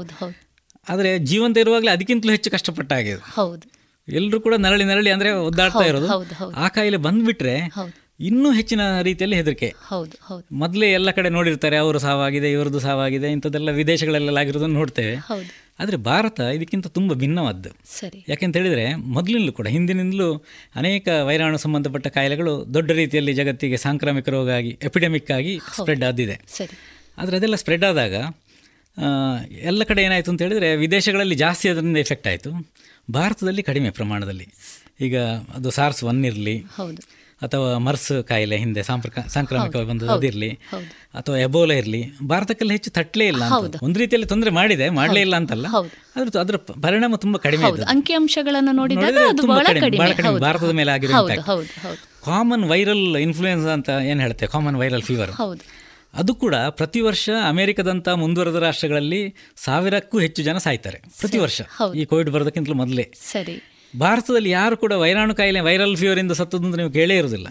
[0.88, 3.66] ಆದರೆ ಜೀವಂತ ಇರುವಾಗಲೇ ಅದಕ್ಕಿಂತಲೂ ಹೆಚ್ಚು ಕಷ್ಟಪಟ್ಟಾಗಿದೆ ಹೌದು.
[4.08, 6.10] ಎಲ್ಲರೂ ಕೂಡ ನರಳಿ ನರಳಿ ಅಂದರೆ ಒದ್ದಾಡ್ತಾ ಇರೋದು.
[6.56, 7.56] ಆ ಕಾಯಿಲೆ ಬಂದ್ಬಿಟ್ರೆ
[8.20, 9.68] ಇನ್ನೂ ಹೆಚ್ಚಿನ ರೀತಿಯಲ್ಲಿ ಹೆದರಿಕೆ.
[9.90, 10.46] ಹೌದು ಹೌದು.
[10.62, 15.16] ಮೊದಲೇ ಎಲ್ಲ ಕಡೆ ನೋಡಿರ್ತಾರೆ ಅವರು ಸಾವಾಗಿದೆ ಇವರದ್ದು ಸಾವಾಗಿದೆ ಇಂಥದ್ದೆಲ್ಲ ವಿದೇಶಗಳಲ್ಲೆಲ್ಲ ಆಗಿರೋದನ್ನು ನೋಡ್ತೇವೆ.
[15.30, 15.50] ಹೌದು.
[15.80, 17.70] ಆದರೆ ಭಾರತ ಇದಕ್ಕಿಂತ ತುಂಬ ಭಿನ್ನವಾದ್ದು.
[18.00, 18.20] ಸರಿ.
[18.30, 20.30] ಯಾಕೆಂತ ಹೇಳಿದರೆ ಮೊದಲಿನಲ್ಲೂ ಕೂಡ ಹಿಂದಿನಿಂದಲೂ
[20.76, 26.76] ಅನೇಕ ವೈರಾಣು ಸಂಬಂಧಪಟ್ಟ ಕಾಯಿಲೆಗಳು ದೊಡ್ಡ ರೀತಿಯಲ್ಲಿ ಜಗತ್ತಿಗೆ ಸಾಂಕ್ರಾಮಿಕ ರೋಗ ಆಗಿ ಎಪಿಡೆಮಿಕ್ ಆಗಿ ಸ್ಪ್ರೆಡ್ ಆದಿದೆ ಸರಿ.
[27.18, 28.16] ಆದರೆ ಅದೆಲ್ಲ ಸ್ಪ್ರೆಡ್ ಆದಾಗ
[29.62, 32.52] ಎಲ್ಲ ಕಡೆ ಏನಾಯಿತು ಅಂತ ಹೇಳಿದರೆ ವಿದೇಶಗಳಲ್ಲಿ ಜಾಸ್ತಿ ಅದರಿಂದ ಎಫೆಕ್ಟ್ ಆಯಿತು.
[33.12, 34.48] ಭಾರತದಲ್ಲಿ ಕಡಿಮೆ ಪ್ರಮಾಣದಲ್ಲಿ.
[35.02, 35.18] ಈಗ
[35.56, 36.56] ಅದು ಸಾರ್ಸ್ ಒನ್ ಇರಲಿ
[37.42, 40.50] ಅಥವಾ ಮರ್ಸ್ ಕಾಯಿಲೆ ಹಿಂದೆ ಸಾಂಪ್ರಕ ಸಾಂಕ್ರಾಮಿಕವಾಗಿ ಬಂದದ್ದು ಅದಿರಲಿ.
[41.14, 43.44] ಅಥವಾ ಎಬೋಲ ಇರಲಿ ಭಾರತಕ್ಕೆಲ್ಲ ಹೆಚ್ಚು ತಟ್ಟಲೇ ಇಲ್ಲ.
[43.84, 45.68] ಒಂದು ರೀತಿಯಲ್ಲಿ ತೊಂದರೆ ಮಾಡಿದೆ ಮಾಡಲೇ ಇಲ್ಲ ಅಂತಲ್ಲ.
[46.16, 47.66] ಅದ್ರ ಅದರ ಪರಿಣಾಮ ತುಂಬಾ ಕಡಿಮೆ.
[47.96, 51.26] ಅಂಕಿಅಂಶಗಳನ್ನು ನೋಡಿದಾಗ ನೋಡಿದ್ರೆ ಅದು ಬಹಳ ಕಡಿಮೆ, ಭಾರತದ ಮೇಲೆ ಆಗಿರೋ
[52.26, 55.62] ಕಾಮನ್ ವೈರಲ್ ಇನ್ಫ್ಲೂಯೆನ್ಸ್ ಅಂತ ಏನು ಹೇಳುತ್ತೆ ಕಾಮನ್ ವೈರಲ್ ಫೀವರ್ ಹೌದು.
[56.14, 61.62] ಅದು ಕೂಡ ಪ್ರತಿ ವರ್ಷ ಅಮೆರಿಕದಂತಹ ಮುಂದುವರೆದ ರಾಷ್ಟ್ರಗಳಲ್ಲಿ ಸಾವಿರಕ್ಕೂ ಹೆಚ್ಚು ಜನ ಸಾಯ್ತಾರೆ ಪ್ರತಿ ವರ್ಷ.
[61.96, 63.12] ಈ ಕೋವಿಡ್ ಬರೋದಕ್ಕಿಂತಲೂ ಮೊದಲೇ.
[63.32, 63.64] ಸರಿ.
[64.00, 67.48] ಭಾರತದಲ್ಲಿ ಯಾರು ಕೂಡ ವೈರಾಣು ಕಾಯಿಲೆ ವೈರಲ್ ಫೀವರಿಂದ ಇಂದ ಅಂತ ನೀವು ಕೇಳೇ ಇರೋದಿಲ್ಲ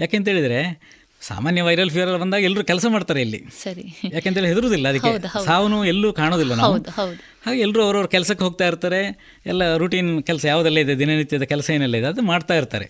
[0.00, 0.80] ಯಾಕೆಂತ ಹೇಳಿದ್ರೆ
[1.20, 3.44] ಸಾಮಾನ್ಯ ವೈರಲ್ ಫೀವರ್ ಬಂದಾಗ ಎಲ್ಲರೂ ಕೆಲಸ ಮಾಡ್ತಾರೆ ಇಲ್ಲಿ.
[3.62, 3.84] ಸರಿ.
[4.12, 5.44] ಯಾಕೆಂತೇಳಿ ಹೆದರುದಿಲ್ಲ ಅದಕ್ಕೆ.
[5.44, 6.76] ಸಾವನು ಎಲ್ಲೂ ಕಾಣೋದಿಲ್ಲ ನಾವು.
[7.46, 9.00] ಹಾಗೆ ಎಲ್ಲರೂ ಅವರವ್ರ ಕೆಲಸಕ್ಕೆ ಹೋಗ್ತಾ ಇರ್ತಾರೆ.
[9.46, 12.86] ಎಲ್ಲ ರೂಟೀನ್ ಕೆಲಸ ಯಾವುದೆಲ್ಲ ಇದೆ ದಿನನಿತ್ಯದ ಕೆಲಸ ಏನೆಲ್ಲ ಇದೆ ಅದು ಮಾಡ್ತಾ ಇರ್ತಾರೆ.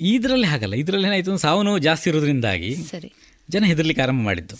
[0.00, 0.74] ಇದರಲ್ಲಿ ಹಾಗಲ್ಲ.
[0.74, 3.12] ಇದರಲ್ಲಿ ಏನಾಯ್ತು ಸಾವು ನೋವು ಜಾಸ್ತಿ ಇರೋದ್ರಿಂದಾಗಿ ಸರಿ.
[3.50, 4.56] ಜನ ಹೆದರ್ಲಿಕ್ಕೆ ಆರಂಭ ಮಾಡಿದ್ದು.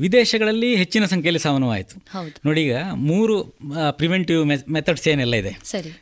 [0.00, 1.96] ವಿದೇಶಗಳಲ್ಲಿ ಹೆಚ್ಚಿನ ಸಂಖ್ಯೆಯಲ್ಲಿ ಸಾವನವಾಯಿತು
[2.46, 3.44] ನೋಡಿ ಈಗ ಮೂರು
[3.90, 5.48] ಪ್ರಿವೆಂಟಿವ್ ಮೆಥಡ್ಸ್ ಏನೆಲ್ಲ ಇದೆ.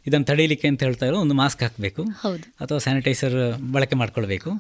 [0.06, 2.02] ಇದನ್ನು ತಡೀಲಿಕ್ಕೆ ಅಂತ ಹೇಳ್ತಾ ಇರೋ ಒಂದು ಮಾಸ್ಕ್ ಹಾಕಬೇಕು.
[2.60, 4.50] ಅಥವಾ ಸ್ಯಾನಿಟೈಸರ್ ಬಳಕೆ ಮಾಡ್ಕೊಳ್ಬೇಕು.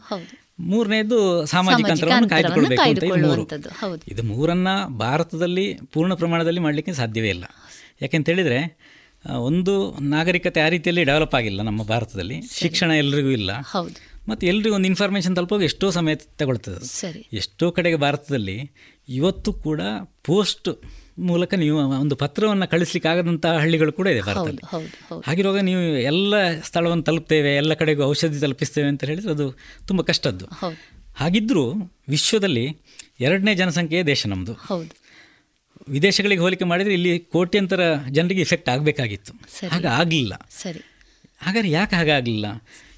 [0.60, 3.42] ಮೂರನೇದು ಸಾಮಾಜಿಕ ಅಂತರವನ್ನು ಕಾಯ್ದುಕೊಳ್ಬೇಕು ಅಂತ ಇದು ಮೂರು.
[4.08, 7.44] ಇದು ಮೂರನ್ನ ಭಾರತದಲ್ಲಿ ಪೂರ್ಣ ಪ್ರಮಾಣದಲ್ಲಿ ಮಾಡಲಿಕ್ಕೆ ಸಾಧ್ಯವೇ ಇಲ್ಲ.
[8.02, 8.78] ಯಾಕೆಂತ ಹೇಳಿದ್ರೆ
[9.28, 12.42] ಒಂದು ನಾಗರಿಕತೆ ಆ ರೀತಿಯಲ್ಲಿ ಡೆವಲಪ್ ಆಗಿಲ್ಲ ನಮ್ಮ ಭಾರತದಲ್ಲಿ.
[12.52, 13.50] ಶಿಕ್ಷಣ ಎಲ್ಲರಿಗೂ ಇಲ್ಲ.
[13.60, 14.15] ಹೌದು.
[14.28, 16.84] ಮತ್ತು ಎಲ್ರಿಗೂ ಒಂದು ಇನ್ಫಾರ್ಮೇಷನ್ ತಲುಪೋದು ಎಷ್ಟೋ ಸಮಯ ತಗೊಳ್ತದೆ.
[16.84, 17.28] ಸರಿ.
[17.32, 18.70] ಎಷ್ಟೋ ಕಡೆಗೆ ಭಾರತದಲ್ಲಿ
[19.08, 19.80] ಇವತ್ತು ಕೂಡ
[20.24, 20.68] ಪೋಸ್ಟ್
[21.18, 24.62] ಮೂಲಕ ನೀವು ಒಂದು ಪತ್ರವನ್ನು ಕಳಿಸ್ಲಿಕ್ಕಾಗದಂಥ ಹಳ್ಳಿಗಳು ಕೂಡ ಇದೆ ಭಾರತದಲ್ಲಿ.
[25.26, 30.44] ಹಾಗಿರುವಾಗ ನೀವು ಎಲ್ಲ ಸ್ಥಳವನ್ನು ತಲುಪ್ತೇವೆ ಎಲ್ಲ ಕಡೆಗೂ ಔಷಧಿ ತಲುಪಿಸ್ತೇವೆ ಅಂತ ಹೇಳಿದರೆ ಅದು ತುಂಬ ಕಷ್ಟದ್ದು.
[30.44, 30.76] ಹೌದು.
[31.16, 32.76] ಹಾಗಿದ್ದರೂ ವಿಶ್ವದಲ್ಲಿ
[33.20, 35.06] ಎರಡನೇ ಜನಸಂಖ್ಯೆಯ ದೇಶ ನಮ್ಮದು ಹೌದು.
[35.88, 37.80] ವಿದೇಶಗಳಿಗೆ ಹೋಲಿಕೆ ಮಾಡಿದರೆ ಇಲ್ಲಿ ಕೋಟ್ಯಂತರ
[38.10, 39.32] ಜನರಿಗೆ ಇಫೆಕ್ಟ್ ಆಗಬೇಕಾಗಿತ್ತು.
[39.68, 40.80] ಹಾಗೆ ಆಗಲಿಲ್ಲ ಸರಿ.
[41.42, 42.46] ಹಾಗಾದ್ರೆ ಯಾಕೆ ಹಾಗಾಗಲಿಲ್ಲ?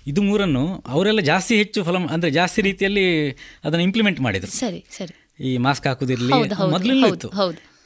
[0.07, 3.31] ಇದು ಮೂರನ್ನು ಅವರೆಲ್ಲ ಜಾಸ್ತಿ ಹೆಚ್ಚು ಫಲ ಅಂದ್ರೆ ಜಾಸ್ತಿ ರೀತಿಯಲ್ಲಿ
[3.65, 4.51] ಅದನ್ನು ಇಂಪ್ಲಿಮೆಂಟ್ ಮಾಡಿದ್ರು.
[4.51, 5.15] ಸರಿ ಸರಿ.
[5.41, 7.31] ಈ ಮಾಸ್ಕ್ ಹಾಕುದಿರಲಿ ಹೌದು, ಇತ್ತು.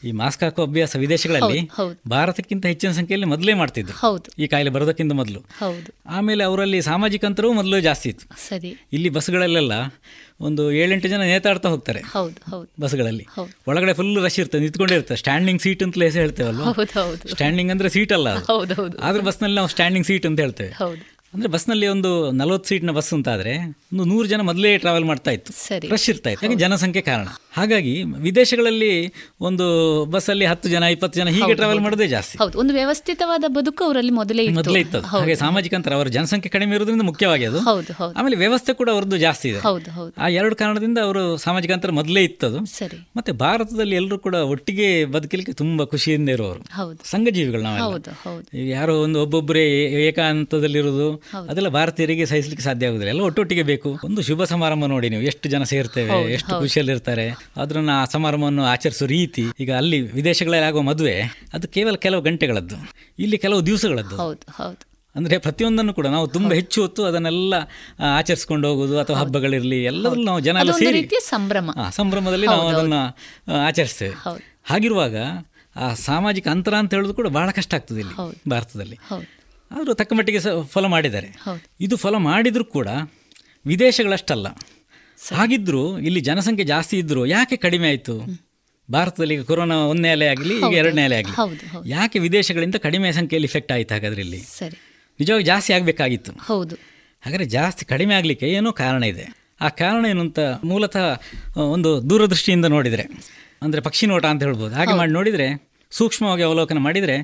[0.05, 1.71] ಈ ಮಾಸ್ಕ್ ಹಾಕೋ ಅಭ್ಯಾಸ ವಿದೇಶಗಳಲ್ಲಿ.
[2.11, 4.21] ಭಾರತಕ್ಕಿಂತ ಹೆಚ್ಚಿನ ಸಂಖ್ಯೆಯಲ್ಲಿ ಮೊದಲೇ ಮಾಡ್ತಿದ್ರು.
[4.39, 5.45] ಈ ಕಾಯಿಲೆ ಬರೋದಕ್ಕಿಂತ ಮೊದಲು.
[6.07, 8.49] ಆಮೇಲೆ ಅವರಲ್ಲಿ ಸಾಮಾಜಿಕ ಅಂತರವೂ ಮೊದಲು ಜಾಸ್ತಿ ಇತ್ತು.
[8.49, 8.77] ಸರಿ.
[8.93, 9.73] ಇಲ್ಲಿ ಬಸ್ಗಳಲ್ಲೆಲ್ಲ
[10.41, 12.03] ಒಂದು ಏಳೆಂಟು ಜನ ನೇತಾಡ್ತಾ ಹೋಗ್ತಾರೆ.
[12.81, 13.27] ಬಸ್ಗಳಲ್ಲಿ.
[13.69, 18.29] ಒಳಗಡೆ ಫುಲ್ ರಶ್ ಇರ್ತದೆ ನಿಂತ್ಕೊಂಡೇ ಇರ್ತದೆ ಸ್ಟ್ಯಾಂಡಿಂಗ್ ಸೀಟ್ ಅಂತಲೇ ಹೌದು ಸ್ಟ್ಯಾಂಡಿಂಗ್ ಅಂದ್ರೆ ಸೀಟ್ ಅಲ್ಲ
[19.01, 20.73] ಆದ್ರೆ ಬಸ್ನಲ್ಲಿ ನಾವು ಸ್ಟ್ಯಾಂಡಿಂಗ್ ಸೀಟ್ ಅಂತ ಹೇಳ್ತೇವೆ.
[21.35, 25.53] ಅಂದರೆ ಬಸ್ನಲ್ಲಿ ಒಂದು ನಲವತ್ತು ಸೀಟ್ನ ಬಸ್ ಅಂತಾದರೆ ಒಂದು ನೂರು ಜನ ಮೊದಲೇ ಟ್ರಾವೆಲ್ ಮಾಡ್ತಾ ಇತ್ತು.
[25.53, 25.89] ಸರಿ.
[25.89, 26.55] ರಶ್ ಇರ್ತಾ ಇತ್ತು.
[26.55, 27.27] ಜನಸಂಖ್ಯೆ ಕಾರಣ.
[27.53, 31.81] ಹಾಗಾಗಿ ವಿದೇಶಗಳಲ್ಲಿ ಒಂದು ಬಸ್ಸಲ್ಲಿ ಹತ್ತು ಜನ ಇಪ್ಪತ್ತು ಜನ ಹೀಗೆ ಟ್ರಾವೆಲ್.
[31.81, 32.39] ಮಾಡೋದೇ ಜಾಸ್ತಿ.
[32.39, 32.59] ಹೌದು.
[32.59, 37.45] ಒಂದು ವ್ಯವಸ್ಥಿತವಾದ ಬದುಕು ಅವರಲ್ಲಿ ಮೊದಲೇ ಮೊದಲೇ ಇತ್ತು ಹಾಗೆ ಸಾಮಾಜಿಕ ಅಂತರ ಅವರ ಜನಸಂಖ್ಯೆ ಕಡಿಮೆ ಇರೋದ್ರಿಂದ ಮುಖ್ಯವಾಗಿ
[37.45, 37.59] ಅದು.
[37.59, 38.15] ಹೌದು ಹೌದು.
[38.15, 39.59] ಆಮೇಲೆ ವ್ಯವಸ್ಥೆ ಕೂಡ ಅವರದ್ದು ಜಾಸ್ತಿ ಇದೆ.
[39.59, 40.21] ಹೌದು ಹೌದು.
[40.21, 43.09] ಆ ಎರಡು ಕಾರಣದಿಂದ ಅವರು ಸಾಮಾಜಿಕ ಅಂತರ ಮೊದಲೇ ಇತ್ತದು ಸರಿ.
[43.17, 47.11] ಮತ್ತೆ ಭಾರತದಲ್ಲಿ ಎಲ್ಲರೂ ಕೂಡ ಒಟ್ಟಿಗೆ ಬದುಕಲಿಕ್ಕೆ ತುಂಬಾ ಖುಷಿಯಿಂದ ಇರೋರು ಹೌದು.
[47.11, 48.59] ಸಂಘಜೀವಿಗಳು ನಾವು ಹೌದು ಹೌದು.
[48.59, 49.69] ಈಗ ಯಾರೋ ಒಂದು ಒಬ್ಬೊಬ್ಬರೇ
[50.09, 51.22] ಏಕಾಂತದಲ್ಲಿರೋದು.
[51.51, 53.09] ಅದೆಲ್ಲ ಭಾರತೀಯರಿಗೆ ಸಹಿಸಲಿಕ್ಕೆ ಸಾಧ್ಯ ಆಗುದಿಲ್ಲ.
[53.09, 53.99] ಎಲ್ಲ ಒಟ್ಟೊಟ್ಟಿಗೆ ಬೇಕು.
[54.05, 59.07] ಒಂದು ಶುಭ ಸಮಾರಂಭ ನೋಡಿ ನೀವು ಎಷ್ಟು ಜನ ಸೇರ್ತೇವೆ ಎಷ್ಟು ಖುಷಿಯಲ್ಲಿ ಇರ್ತಾರೆ ಅದನ್ನ ಆ ಸಮಾರಂಭವನ್ನು ಆಚರಿಸೋ
[59.07, 61.23] ರೀತಿ ಈಗ ಅಲ್ಲಿ ವಿದೇಶಗಳಲ್ಲಿ ಆಗುವ ಮದುವೆ
[61.53, 62.77] ಅದು ಕೇವಲ ಕೆಲವು ಗಂಟೆಗಳದ್ದು.
[63.19, 64.17] ಇಲ್ಲಿ ಕೆಲವು ದಿವಸಗಳದ್ದು.
[65.15, 67.55] ಅಂದ್ರೆ ಪ್ರತಿಯೊಂದನ್ನು ಕೂಡ ನಾವು ತುಂಬಾ ಹೆಚ್ಚು ಹೊತ್ತು ಅದನ್ನೆಲ್ಲ
[67.99, 71.71] ಆಚರಿಸ್ಕೊಂಡು ಹೋಗುದು ಅಥವಾ ಹಬ್ಬಗಳಿರಲಿ ಎಲ್ಲದರಲ್ಲೂ ನಾವು ಜನ ಎಲ್ಲ ಸೇರಿ ಸಂಭ್ರಮ.
[71.91, 72.95] ಸಂಭ್ರಮದಲ್ಲಿ ನಾವು ಅದನ್ನ
[73.67, 74.15] ಆಚರಿಸ್ತೇವೆ.
[74.65, 75.17] ಹಾಗಿರುವಾಗ
[75.77, 78.15] ಆ ಸಾಮಾಜಿಕ ಅಂತರ ಅಂತ ಹೇಳುದು ಕೂಡ ಬಹಳ ಕಷ್ಟ ಆಗ್ತದೆ ಇಲ್ಲಿ.
[78.51, 78.99] ಭಾರತದಲ್ಲಿ.
[79.73, 81.29] ಆದರೂ ತಕ್ಕ ಮಟ್ಟಿಗೆ ಸ ಫಾಲೋ ಮಾಡಿದ್ದಾರೆ.
[81.81, 82.89] ಇದು ಫಾಲೋ ಮಾಡಿದರೂ ಕೂಡ
[83.67, 84.49] ವಿದೇಶಗಳಷ್ಟಲ್ಲ.
[85.35, 88.15] ಹಾಗಿದ್ರೂ ಇಲ್ಲಿ ಜನಸಂಖ್ಯೆ ಜಾಸ್ತಿ ಇದ್ದರೂ ಯಾಕೆ ಕಡಿಮೆ ಆಯಿತು?
[88.93, 91.37] ಭಾರತದಲ್ಲಿ ಈಗ ಕೊರೋನಾ ಒಂದನೇ ಅಲೆ ಆಗಲಿ ಈಗ ಎರಡನೇ ಅಲೆ ಆಗಲಿ.
[91.91, 94.39] ಯಾಕೆ ವಿದೇಶಗಳಿಂದ ಕಡಿಮೆ ಸಂಖ್ಯೆಯಲ್ಲಿ ಇಫೆಕ್ಟ್ ಆಯಿತು ಹಾಗಾದ್ರೆ ಇಲ್ಲಿ?
[94.39, 94.77] ಸರಿ.
[95.21, 96.33] ನಿಜವಾಗಿ ಜಾಸ್ತಿ ಆಗಬೇಕಾಗಿತ್ತು.
[96.33, 96.75] ಹೌದು.
[97.21, 99.27] ಹಾಗಾದರೆ ಜಾಸ್ತಿ ಕಡಿಮೆ ಆಗಲಿಕ್ಕೆ ಏನೋ ಕಾರಣ ಇದೆ.
[99.61, 101.07] ಆ ಕಾರಣ ಏನು ಅಂತ ಮೂಲತಃ
[101.61, 103.05] ಒಂದು ದೂರದೃಷ್ಟಿಯಿಂದ ನೋಡಿದರೆ.
[103.63, 104.75] ಅಂದರೆ ಪಕ್ಷಿ ನೋಟ ಅಂತ ಹೇಳ್ಬೋದು.
[104.75, 105.47] ಹಾಗೆ ಮಾಡಿ ನೋಡಿದರೆ
[105.91, 107.17] ಸೂಕ್ಷ್ಮವಾಗಿ ಅವಲೋಕನ ಮಾಡಿದರೆ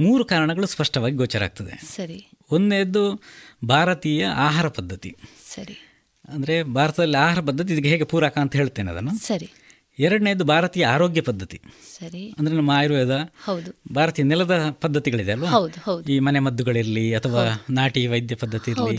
[0.00, 1.80] ಮೂರು ಕಾರಣಗಳು ಸ್ಪಷ್ಟವಾಗಿ ಗೋಚರ ಆಗ್ತದೆ.
[1.96, 2.30] ಸರಿ.
[2.50, 3.22] ಒಂದನೇದ್ದು
[3.64, 5.16] ಭಾರತೀಯ ಆಹಾರ ಪದ್ಧತಿ.
[5.54, 6.04] ಸರಿ.
[6.28, 9.26] ಅಂದರೆ ಭಾರತದಲ್ಲಿ ಆಹಾರ ಪದ್ಧತಿ ಇದಕ್ಕೆ ಹೇಗೆ ಪೂರಕ ಅಂತ ಹೇಳ್ತೇನೆ ಅದನ್ನು.
[9.26, 9.50] ಸರಿ.
[9.98, 11.60] ಎರಡನೇದು ಭಾರತೀಯ ಆರೋಗ್ಯ ಪದ್ಧತಿ.
[11.98, 12.34] ಸರಿ.
[12.38, 13.10] ಅಂದರೆ ನಮ್ಮ ಆಯುರ್ವೇದ
[13.44, 13.94] ಹೌದು.
[13.94, 15.50] ಭಾರತೀಯ ನೆಲದ ಪದ್ಧತಿಗಳಿದೆ ಅಲ್ವಾ?
[15.50, 16.12] ಹೌದು ಹೌದು.
[16.12, 18.98] ಈ ಮನೆ ಮದ್ದುಗಳಿರಲಿ ಅಥವಾ ನಾಟಿ ವೈದ್ಯ ಪದ್ಧತಿ ಇರಲಿ.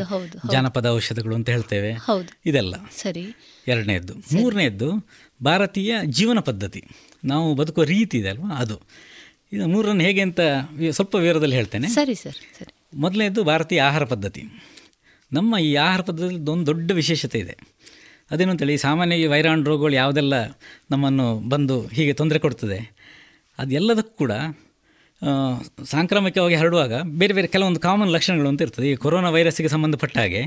[0.51, 1.93] ಜಾನಪದ ಔಷಧಗಳು ಅಂತ ಹೇಳ್ತೇವೆ.
[1.93, 2.41] ಹೌದು.
[2.45, 2.75] ಇದೆಲ್ಲ.
[2.97, 3.25] ಸರಿ.
[3.67, 4.13] ಎರಡನೇದ್ದು.
[4.13, 4.91] ಮೂರನೇದ್ದು
[5.43, 6.83] ಭಾರತೀಯ ಜೀವನ ಪದ್ಧತಿ.
[7.25, 8.49] ನಾವು ಬದುಕುವ ರೀತಿ ಇದೆ ಅಲ್ವಾ?
[8.49, 8.81] ಅದು.
[9.53, 10.39] ಇದು ಮೂರನ್ನು ಹೇಗೆ ಅಂತ
[10.91, 11.87] ಸ್ವಲ್ಪ ವಿವರದಲ್ಲಿ ಹೇಳ್ತೇನೆ.
[11.87, 12.71] ಸರಿ ಸರ್ ಸರಿ.
[12.93, 14.43] ಮೊದಲನೇದು ಭಾರತೀಯ ಆಹಾರ ಪದ್ಧತಿ.
[15.33, 17.55] ನಮ್ಮ ಈ ಆಹಾರ ಪದ್ಧತಿಯಲ್ಲಿ ಒಂದು ದೊಡ್ಡ ವಿಶೇಷತೆ ಇದೆ.
[18.31, 20.33] ಅದೇನು ಅಂತೇಳಿ ಸಾಮಾನ್ಯ ಈ ವೈರಾಣು ರೋಗಗಳು ಯಾವುದೆಲ್ಲ
[20.91, 22.79] ನಮ್ಮನ್ನು ಬಂದು ಹೀಗೆ ತೊಂದರೆ ಕೊಡ್ತದೆ
[23.57, 24.31] ಅದೆಲ್ಲದಕ್ಕೂ ಕೂಡ
[25.85, 28.91] ಸಾಂಕ್ರಾಮಿಕವಾಗಿ ಹರಡುವಾಗ ಬೇರೆ ಬೇರೆ ಕೆಲವೊಂದು ಕಾಮನ್ ಲಕ್ಷಣಗಳು ಅಂತ ಇರ್ತದೆ.
[28.91, 30.41] ಈ ಕೊರೋನಾ ವೈರಸ್ಸಿಗೆ ಸಂಬಂಧಪಟ್ಟ ಹಾಗೆ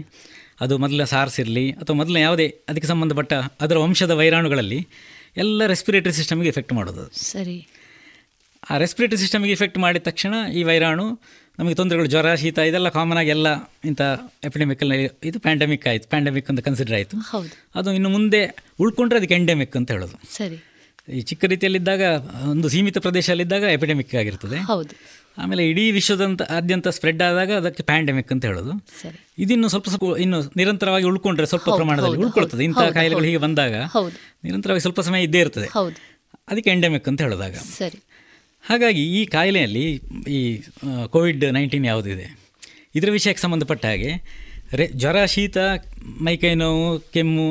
[0.61, 4.89] ಅದು ಮೊದಲ ಸಾರ್ಸ್ ಇರಲಿ ಅಥವಾ ಮೊದಲ ಯಾವುದೇ ಅದಕ್ಕೆ ಸಂಬಂಧಪಟ್ಟ ಅದರ ವಂಶದ ವೈರಾಣುಗಳಲ್ಲಿ
[5.37, 7.05] ಎಲ್ಲ ರೆಸ್ಪಿರೇಟರಿ ಸಿಸ್ಟಮ್ಗೆ ಎಫೆಕ್ಟ್ ಮಾಡೋದು.
[7.25, 7.59] ಸರಿ.
[8.71, 11.21] ಆ ರೆಸ್ಪಿರೇಟರಿ ಸಿಸ್ಟಮ್ಗೆ ಇಫೆಕ್ಟ್ ಮಾಡಿದ ತಕ್ಷಣ ಈ ವೈರಾಣು
[11.59, 13.49] ನಮಗೆ ತೊಂದರೆಗಳು ಜ್ವರ ಶೀತ ಇದೆಲ್ಲ ಕಾಮನ್ ಆಗಿ ಎಲ್ಲ
[13.85, 14.01] ಇಂಥ
[14.45, 16.09] ಎಪಿಡೆಮಿಕಲ್ಲಿ ಇದು ಪ್ಯಾಂಡಮಿಕ್ ಆಯಿತು.
[16.09, 17.17] ಪ್ಯಾಂಡಮಿಕ್ ಅಂತ ಕನ್ಸಿಡರ್ ಆಯಿತು.
[17.75, 20.35] ಅದು ಇನ್ನು ಮುಂದೆ ಉಳ್ಕೊಂಡ್ರೆ ಅದಕ್ಕೆ ಎಂಡೆಮಿಕ್ ಅಂತ ಹೇಳೋದು.
[20.37, 20.65] ಸರಿ.
[21.09, 22.03] ಈ ಚಿಕ್ಕ ರೀತಿಯಲ್ಲಿದ್ದಾಗ
[22.51, 24.57] ಒಂದು ಸೀಮಿತ ಪ್ರದೇಶದಲ್ಲಿದ್ದಾಗ ಎಪಿಡೆಮಿಕ್ ಆಗಿರ್ತದೆ.
[24.57, 25.23] ಹೌದು.
[25.39, 28.73] ಆಮೇಲೆ ಇಡೀ ವಿಶ್ವದಂತ ಆದ್ಯಂತ ಸ್ಪ್ರೆಡ್ ಆದಾಗ ಅದಕ್ಕೆ ಪ್ಯಾಂಡಮಿಕ್ ಅಂತ ಹೇಳೋದು.
[29.39, 32.65] ಇದಿನ್ನು ಸ್ವಲ್ಪ ಸ್ವಲ್ಪ ಇನ್ನು ನಿರಂತರವಾಗಿ ಉಳ್ಕೊಂಡ್ರೆ ಸ್ವಲ್ಪ ಪ್ರಮಾಣದಲ್ಲಿ ಉಳ್ಕೊಳ್ತದೆ.
[32.65, 33.75] ಇಂಥ ಕಾಯಿಲೆಗಳು ಹೀಗೆ ಬಂದಾಗ
[34.45, 35.67] ನಿರಂತರವಾಗಿ ಸ್ವಲ್ಪ ಸಮಯ ಇದ್ದೇ ಇರ್ತದೆ.
[36.49, 38.01] ಅದಕ್ಕೆ ಎಂಡೆಮಿಕ್ ಅಂತ ಹೇಳೋದಾಗ ಸರಿ.
[38.65, 39.85] ಹಾಗಾಗಿ ಈ ಕಾಯಿಲೆಯಲ್ಲಿ
[40.29, 40.41] ಈ
[41.11, 42.27] ಕೋವಿಡ್ ನೈನ್ಟೀನ್ ಯಾವುದಿದೆ?
[42.95, 44.11] ಇದರ ವಿಷಯಕ್ಕೆ ಸಂಬಂಧಪಟ್ಟ ಹಾಗೆ
[44.75, 45.59] ರೆ ಜ್ವರ ಶೀತ
[46.27, 46.85] ಮೈಕೈ ನೋವು
[47.15, 47.47] ಕೆಮ್ಮು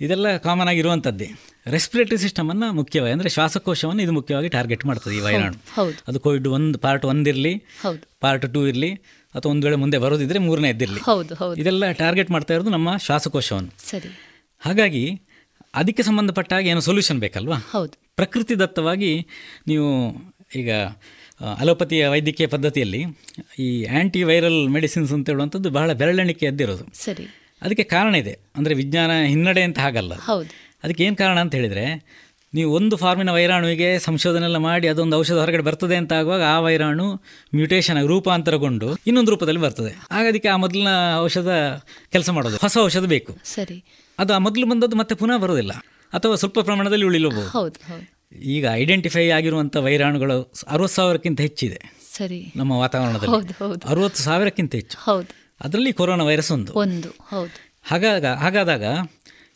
[0.00, 1.28] ಇದೆಲ್ಲ ಕಾಮನ್ ಆಗಿರುವಂಥದ್ದೇ.
[1.66, 5.58] ರೆಸ್ಪಿರೇಟರಿ ಸಿಸ್ಟಮನ್ನು ಮುಖ್ಯವಾಗಿ ಅಂದರೆ ಶ್ವಾಸಕೋಶವನ್ನು ಇದು ಮುಖ್ಯವಾಗಿ ಟಾರ್ಗೆಟ್ ಮಾಡ್ತದೆ ಈ ವೈರಾಣು.
[5.74, 8.02] ಹೌದು ಅದು ಕೋವಿಡ್ ಒಂದು ಪಾರ್ಟ್ ಒಂದಿರಲಿ ಹೌದು.
[8.20, 8.92] ಪಾರ್ಟ್ ಟೂ ಇರಲಿ
[9.34, 11.56] ಅಥವಾ ಒಂದು ವೇಳೆ ಮುಂದೆ ಬರೋದಿದ್ರೆ ಮೂರನೇ ಇದ್ದಿರಲಿ ಹೌದು ಹೌದು.
[11.60, 13.72] ಇದೆಲ್ಲ ಟಾರ್ಗೆಟ್ ಮಾಡ್ತಾ ಇರೋದು ನಮ್ಮ ಶ್ವಾಸಕೋಶವನ್ನು.
[13.90, 14.10] ಸರಿ.
[14.62, 15.04] ಹಾಗಾಗಿ
[15.74, 17.58] ಅದಕ್ಕೆ ಸಂಬಂಧಪಟ್ಟ ಹಾಗೆ ಏನೋ ಸೊಲ್ಯೂಷನ್ ಬೇಕಲ್ವಾ?
[17.72, 17.94] ಹೌದು.
[18.16, 19.12] ಪ್ರಕೃತಿದತ್ತವಾಗಿ
[19.66, 19.88] ನೀವು
[20.56, 20.72] ಈಗ
[21.58, 23.04] ಅಲೋಪತಿಯ ವೈದ್ಯಕೀಯ ಪದ್ಧತಿಯಲ್ಲಿ
[23.58, 26.84] ಈ ಆ್ಯಂಟಿ ವೈರಲ್ ಮೆಡಿಸಿನ್ಸ್ ಅಂತ ಹೇಳುವಂಥದ್ದು ಬಹಳ ಬೆರಳೆಣಿಕೆ ಎದ್ದಿರೋದು.
[26.94, 27.24] ಸರಿ.
[27.62, 28.38] ಅದಕ್ಕೆ ಕಾರಣ ಇದೆ.
[28.56, 30.14] ಅಂದರೆ ವಿಜ್ಞಾನ ಹಿನ್ನಡೆ ಅಂತ ಹಾಗಲ್ಲ.
[30.14, 30.48] ಹೌದು.
[30.84, 32.04] ಅದಕ್ಕೆ ಏನು ಕಾರಣ ಅಂತ ಹೇಳಿದರೆ
[32.54, 37.14] ನೀವು ಒಂದು ಫಾರ್ಮಿನ ವೈರಾಣುವಿಗೆ ಸಂಶೋಧನೆ ಎಲ್ಲ ಮಾಡಿ ಅದೊಂದು ಔಷಧ ಹೊರಗಡೆ ಬರ್ತದೆ ಅಂತ ಆಗುವಾಗ ಆ ವೈರಾಣು
[37.54, 40.06] ಮ್ಯೂಟೇಷನ್ ಆಗಿ ರೂಪಾಂತರಗೊಂಡು ಇನ್ನೊಂದು ರೂಪದಲ್ಲಿ ಬರ್ತದೆ.
[40.10, 41.48] ಆಗ ಅದಕ್ಕೆ ಆ ಮೊದಲಿನ ಔಷಧ
[42.12, 42.56] ಕೆಲಸ ಮಾಡೋದು.
[42.56, 43.38] ಹೊಸ ಔಷಧ ಬೇಕು.
[43.44, 43.84] ಸರಿ.
[44.18, 45.72] ಅದು ಆ ಮೊದಲು ಬಂದದ್ದು ಮತ್ತೆ ಪುನಃ ಬರೋದಿಲ್ಲ
[46.12, 47.48] ಅಥವಾ ಸ್ವಲ್ಪ ಪ್ರಮಾಣದಲ್ಲಿ ಉಳಿಲಬಹುದು.
[47.48, 48.19] ಹೌದು ಹೌದು.
[48.38, 51.80] ಈಗ ಐಡೆಂಟಿಫೈ ಆಗಿರುವಂಥ ವೈರಾಣುಗಳು ಅರವತ್ತು ಸಾವಿರಕ್ಕಿಂತ ಹೆಚ್ಚಿದೆ.
[52.16, 52.52] ಸರಿ.
[52.56, 53.88] ನಮ್ಮ ವಾತಾವರಣದಲ್ಲಿ.
[53.88, 54.98] ಅರವತ್ತು ಸಾವಿರಕ್ಕಿಂತ ಹೆಚ್ಚು.
[54.98, 55.54] ಹೌದು.
[55.60, 56.72] ಅದರಲ್ಲಿ ಕೊರೋನಾ ವೈರಸ್ ಒಂದು.
[56.72, 57.72] ಒಂದು ಹೌದು.
[57.84, 58.84] ಹಾಗಾಗ ಹಾಗಾದಾಗ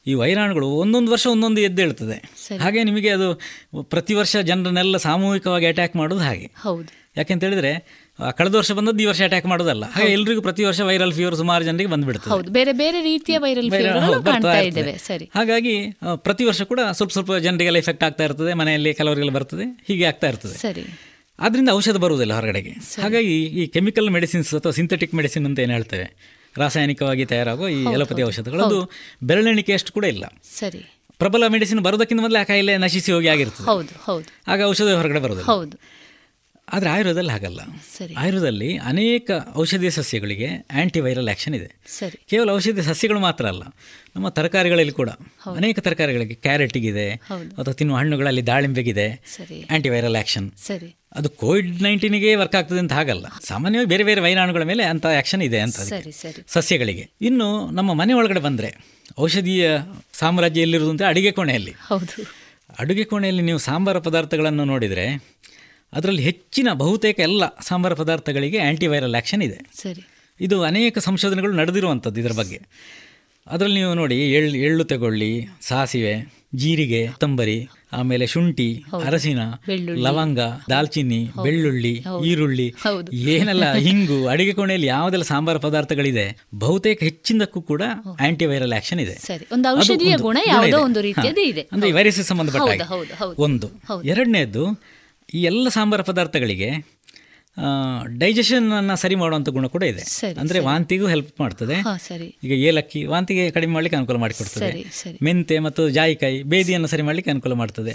[0.06, 2.34] ಈ ವೈರಾಣುಗಳು ಒಂದೊಂದು ವರ್ಷ ಒಂದೊಂದು ಎದ್ದೇಳ್ತದೆ.
[2.58, 3.40] ಹಾಗೆ ನಿಮಗೆ ಅದು
[3.82, 6.50] ಪ್ರತಿ ವರ್ಷ ಜನರನ್ನೆಲ್ಲ ಸಾಮೂಹಿಕವಾಗಿ ಅಟ್ಯಾಕ್ ಮಾಡೋದು ಹಾಗೆ.
[6.60, 7.04] ಹೌದು.
[7.16, 9.84] ಯಾಕೆಂತ ಹೇಳಿದ್ರೆ ಕಳೆದ ವರ್ಷ ಬಂದದ್ದು ಈ ವರ್ಷ ಅಟ್ಯಾಕ್ ಮಾಡೋದಲ್ಲ.
[9.84, 13.70] ಹಾಗೆ ಎಲ್ರಿಗೂ ಪ್ರತಿ ವರ್ಷ ವೈರಲ್ ಫೀವರ್ ಸುಮಾರು ಜನರಿಗೆ ಬಂದ್ಬಿಡ್ತದೆ ಹೌದು ಬೇರೆ ಬೇರೆ ರೀತಿಯ ವೈರಲ್
[15.08, 15.26] ಸರಿ.
[15.34, 15.74] ಹಾಗಾಗಿ
[16.16, 20.56] ಪ್ರತಿ ವರ್ಷ ಕೂಡ ಸ್ವಲ್ಪ ಸ್ವಲ್ಪ ಜನರಿಗೆಲ್ಲ ಎಫೆಕ್ಟ್ ಆಗ್ತಾ ಇರ್ತದೆ ಮನೆಯಲ್ಲಿ ಕೆಲವರಿಗೆಲ್ಲ ಬರ್ತದೆ ಹೀಗೆ ಆಗ್ತಾ ಇರ್ತದೆ.
[20.58, 20.84] ಸರಿ.
[21.38, 22.72] ಅದರಿಂದ ಔಷಧ ಬರುವುದಿಲ್ಲ ಹೊರಗಡೆಗೆ.
[23.02, 26.06] ಹಾಗಾಗಿ ಈ ಕೆಮಿಕಲ್ ಮೆಡಿಸಿನ್ಸ್ ಅಥವಾ ಸಿಂಥೆಟಿಕ್ ಮೆಡಿಸಿನ್ ಅಂತ ಏನು ಹೇಳ್ತೇವೆ
[26.58, 28.22] ರಾಸಾಯನಿಕವಾಗಿ ತಯಾರಾಗುವ ಈ ಎಲೋಪತಿ.
[28.22, 28.90] ಔಷಧಗಳು ಅದು
[29.22, 30.24] ಬೆರಳೆಣಿಕೆಯಷ್ಟು ಕೂಡ ಇಲ್ಲ.
[30.58, 30.82] ಸರಿ.
[31.18, 33.66] ಪ್ರಬಲ ಮೆಡಿಸಿನ್ ಬರೋದಕ್ಕಿಂತ ಮೊದಲೇ ಆ ಕಾಯಿಲೆ ನಶಿಸಿ ಹೋಗಿ ಆಗಿರ್ತದೆ.
[33.66, 34.26] ಹೌದು ಹೌದು.
[34.48, 35.76] ಆಗ ಔಷಧ ಹೊರಗಡೆ ಬರೋದಿಲ್ಲ ಹೌದು.
[36.72, 37.60] ಆದರೆ ಆಯುರ್ವೇದದಲ್ಲಿ ಹಾಗಲ್ಲ.
[37.98, 38.14] ಸರಿ.
[38.14, 41.68] ಆಯುರ್ವೇದದಲ್ಲಿ ಅನೇಕ ಔಷಧೀಯ ಸಸ್ಯಗಳಿಗೆ ಆ್ಯಂಟಿವೈರಲ್ ಆ್ಯಕ್ಷನ್ ಇದೆ.
[42.30, 43.62] ಕೇವಲ ಔಷಧಿ ಸಸ್ಯಗಳು ಮಾತ್ರ ಅಲ್ಲ
[44.16, 45.10] ನಮ್ಮ ತರಕಾರಿಗಳಲ್ಲಿ ಕೂಡ
[45.56, 49.06] ಅನೇಕ ತರಕಾರಿಗಳಿಗೆ ಕ್ಯಾರೆಟಿಗಿದೆ ಅಥವಾ ತಿನ್ನುವ ಹಣ್ಣುಗಳಲ್ಲಿ ದಾಳಿಂಬೆಗಿದೆ
[49.70, 50.96] ಆ್ಯಂಟಿವೈರಲ್ ಆ್ಯಕ್ಷನ್ ಸರಿ.
[51.16, 53.26] ಅದು ಕೋವಿಡ್ ನೈನ್ಟೀನಿಗೆ ವರ್ಕ್ ಆಗ್ತದೆ ಅಂತ ಹಾಗಲ್ಲ.
[53.44, 55.76] ಸಾಮಾನ್ಯವಾಗಿ ಬೇರೆ ಬೇರೆ ವೈರಾಣುಗಳ ಮೇಲೆ ಅಂತ ಆ್ಯಕ್ಷನ್ ಇದೆ ಅಂತ
[56.48, 57.10] ಸಸ್ಯಗಳಿಗೆ.
[57.20, 58.70] ಇನ್ನು ನಮ್ಮ ಮನೆ ಒಳಗಡೆ ಬಂದರೆ
[59.20, 59.70] ಔಷಧೀಯ
[60.12, 61.74] ಸಾಮ್ರಾಜ್ಯ ಎಲ್ಲಿರುವುದು ಅಂತ ಅಡುಗೆ ಕೋಣೆಯಲ್ಲಿ.
[61.86, 62.44] ಹೌದು.
[62.78, 65.34] ಅಡುಗೆ ಕೋಣೆಯಲ್ಲಿ ನೀವು ಸಾಂಬಾರ ಪದಾರ್ಥಗಳನ್ನು ನೋಡಿದರೆ
[65.94, 69.58] ಅದರಲ್ಲಿ ಹೆಚ್ಚಿನ ಬಹುತೇಕ ಎಲ್ಲ ಸಾಂಬಾರ ಪದಾರ್ಥಗಳಿಗೆ ಆ್ಯಂಟಿವೈರಲ್ ಆ್ಯಕ್ಷನ್ ಇದೆ.
[69.82, 70.08] ಸರಿ.
[70.40, 72.60] ಇದು ಅನೇಕ ಸಂಶೋಧನೆಗಳು ನಡೆದಿರುವಂಥದ್ದು ಇದರ ಬಗ್ಗೆ.
[73.46, 79.38] ಅದರಲ್ಲಿ ನೀವು ನೋಡಿ ಎಳ್ಳು ಎಳ್ಳು ತಗೊಳ್ಳಿ ಸಾಸಿವೆ ಜೀರಿಗೆ ತಂಬರಿ ಆಮೇಲೆ ಶುಂಠಿ ಅರಸಿನ.
[79.94, 80.38] ಲವಂಗ
[80.70, 82.74] ದಾಲ್ಚಿನ್ನಿ ಬೆಳ್ಳುಳ್ಳಿ ಈರುಳ್ಳಿ.
[83.12, 87.82] ಏನೆಲ್ಲ ಹಿಂಗು ಅಡಿಗೆ ಕೋಣೆಯಲ್ಲಿ ಯಾವುದೆಲ್ಲ ಸಾಂಬಾರ ಪದಾರ್ಥಗಳಿದೆ ಬಹುತೇಕ ಹೆಚ್ಚಿನದಕ್ಕೂ ಕೂಡ
[88.20, 89.14] ಆಂಟಿವೈರಲ್ ಆಕ್ಷನ್ ಇದೆ.
[91.72, 92.82] ಒಂದು ವೈರಸ್ ಸಂಬಂಧಪಟ್ಟ.
[93.38, 93.66] ಒಂದು.
[93.66, 94.04] ಹೌದು.
[95.34, 96.94] ಈ ಎಲ್ಲ ಸಾಂಬಾರ ಪದಾರ್ಥಗಳಿಗೆ
[98.18, 100.26] ಡೈಜೆಷನ್ ಅನ್ನ ಸರಿ ಮಾಡುವಂಥ ಗುಣ ಕೂಡ ಇದೆ.
[100.40, 100.58] ಅಂದರೆ.
[100.58, 101.74] ವಾಂತಿಗೂ ಹೆಲ್ಪ್ ಮಾಡ್ತದೆ.
[102.44, 104.84] ಈಗ ಏಲಕ್ಕಿ ವಾಂತಿಗೆ ಕಡಿಮೆ ಮಾಡ್ಲಿಕ್ಕೆ ಅನುಕೂಲ ಮಾಡಿಕೊಡ್ತದೆ.
[105.22, 107.90] ಮೆಂತೆ ಮತ್ತು ಜಾಯಿಕಾಯಿ ಬೇದಿಯನ್ನು ಸರಿ ಮಾಡ್ಲಿಕ್ಕೆ ಅನುಕೂಲ ಮಾಡ್ತದೆ.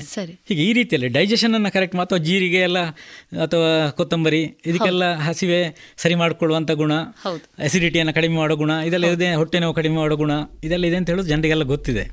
[0.48, 2.80] ಹೀಗೆ ಈ ರೀತಿಯಲ್ಲಿ ಡೈಜೆಷನ್ ಅನ್ನು ಕರೆಕ್ಟ್ ಅಥವಾ ಜೀರಿಗೆ ಎಲ್ಲ
[3.44, 6.94] ಅಥವಾ ಕೊತ್ತಂಬರಿ ಇದಕ್ಕೆಲ್ಲ ಹಸಿವೆ ಸರಿ ಮಾಡಿಕೊಳ್ಳುವಂಥ ಗುಣ.
[7.58, 8.72] ಅಸಿಡಿಟಿಯನ್ನು ಕಡಿಮೆ ಮಾಡೋ ಗುಣ.
[8.86, 10.32] ಇದೆಲ್ಲ ಇದೆ ಹೊಟ್ಟೆ ನೋವು ಕಡಿಮೆ ಮಾಡೋ ಗುಣ.
[10.64, 12.10] ಇದೆಲ್ಲ ಇದೆ ಅಂತ ಹೇಳೋದು ಜನರಿಗೆಲ್ಲ ಗೊತ್ತಿದೆ.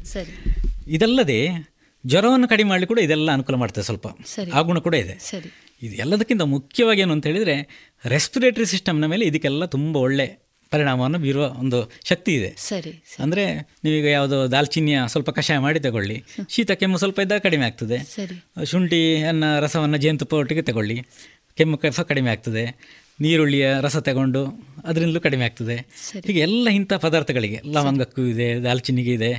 [0.89, 1.76] ಇದಲ್ಲದೆ
[2.07, 4.07] ಜ್ವರವನ್ನು ಕಡಿಮೆ ಮಾಡಲಿ ಕೂಡ ಇದೆಲ್ಲ ಅನುಕೂಲ ಮಾಡ್ತದೆ ಸ್ವಲ್ಪ.
[4.55, 5.15] ಆ ಗುಣ ಕೂಡ ಇದೆ.
[5.83, 7.57] ಇದು ಎಲ್ಲದಕ್ಕಿಂತ ಮುಖ್ಯವಾಗಿ ಏನು ಅಂತ ಹೇಳಿದರೆ
[8.05, 12.55] ರೆಸ್ಪಿರೇಟರಿ ಸಿಸ್ಟಮ್ನ ಮೇಲೆ ಇದಕ್ಕೆಲ್ಲ ತುಂಬ ಒಳ್ಳೆ ಪರಿಣಾಮವನ್ನು ಬೀರುವ ಒಂದು ಶಕ್ತಿ ಇದೆ.
[12.59, 13.45] ಸರಿ ಅಂದರೆ
[13.85, 16.25] ನೀವೀಗ ಯಾವುದೋ ದಾಲ್ಚಿನ್ನಿಯ ಸ್ವಲ್ಪ ಕಷಾಯ ಮಾಡಿ ತಗೊಳ್ಳಿ.
[16.49, 17.99] ಶೀತ ಕೆಮ್ಮು ಸ್ವಲ್ಪ ಇದ್ದಾಗ ಕಡಿಮೆ ಆಗ್ತದೆ.
[18.65, 21.03] ಶುಂಠಿ ಅನ್ನ ರಸವನ್ನು ಜೇನುತುಪ್ಪ ಒಟ್ಟಿಗೆ ತಗೊಳ್ಳಿ.
[21.57, 22.65] ಕೆಮ್ಮು ಕಫ ಕಡಿಮೆ ಆಗ್ತದೆ.
[23.21, 24.41] ನೀರುಳ್ಳಿಯ ರಸ ತಗೊಂಡು
[24.85, 25.77] ಅದರಿಂದಲೂ ಕಡಿಮೆ ಆಗ್ತದೆ.
[26.27, 29.31] ಹೀಗೆ ಎಲ್ಲ ಇಂಥ ಪದಾರ್ಥಗಳಿಗೆ ಲವಂಗಕ್ಕೂ ಇದೆ ದಾಲ್ಚಿನ್ನಿಗೆ ಇದೆ.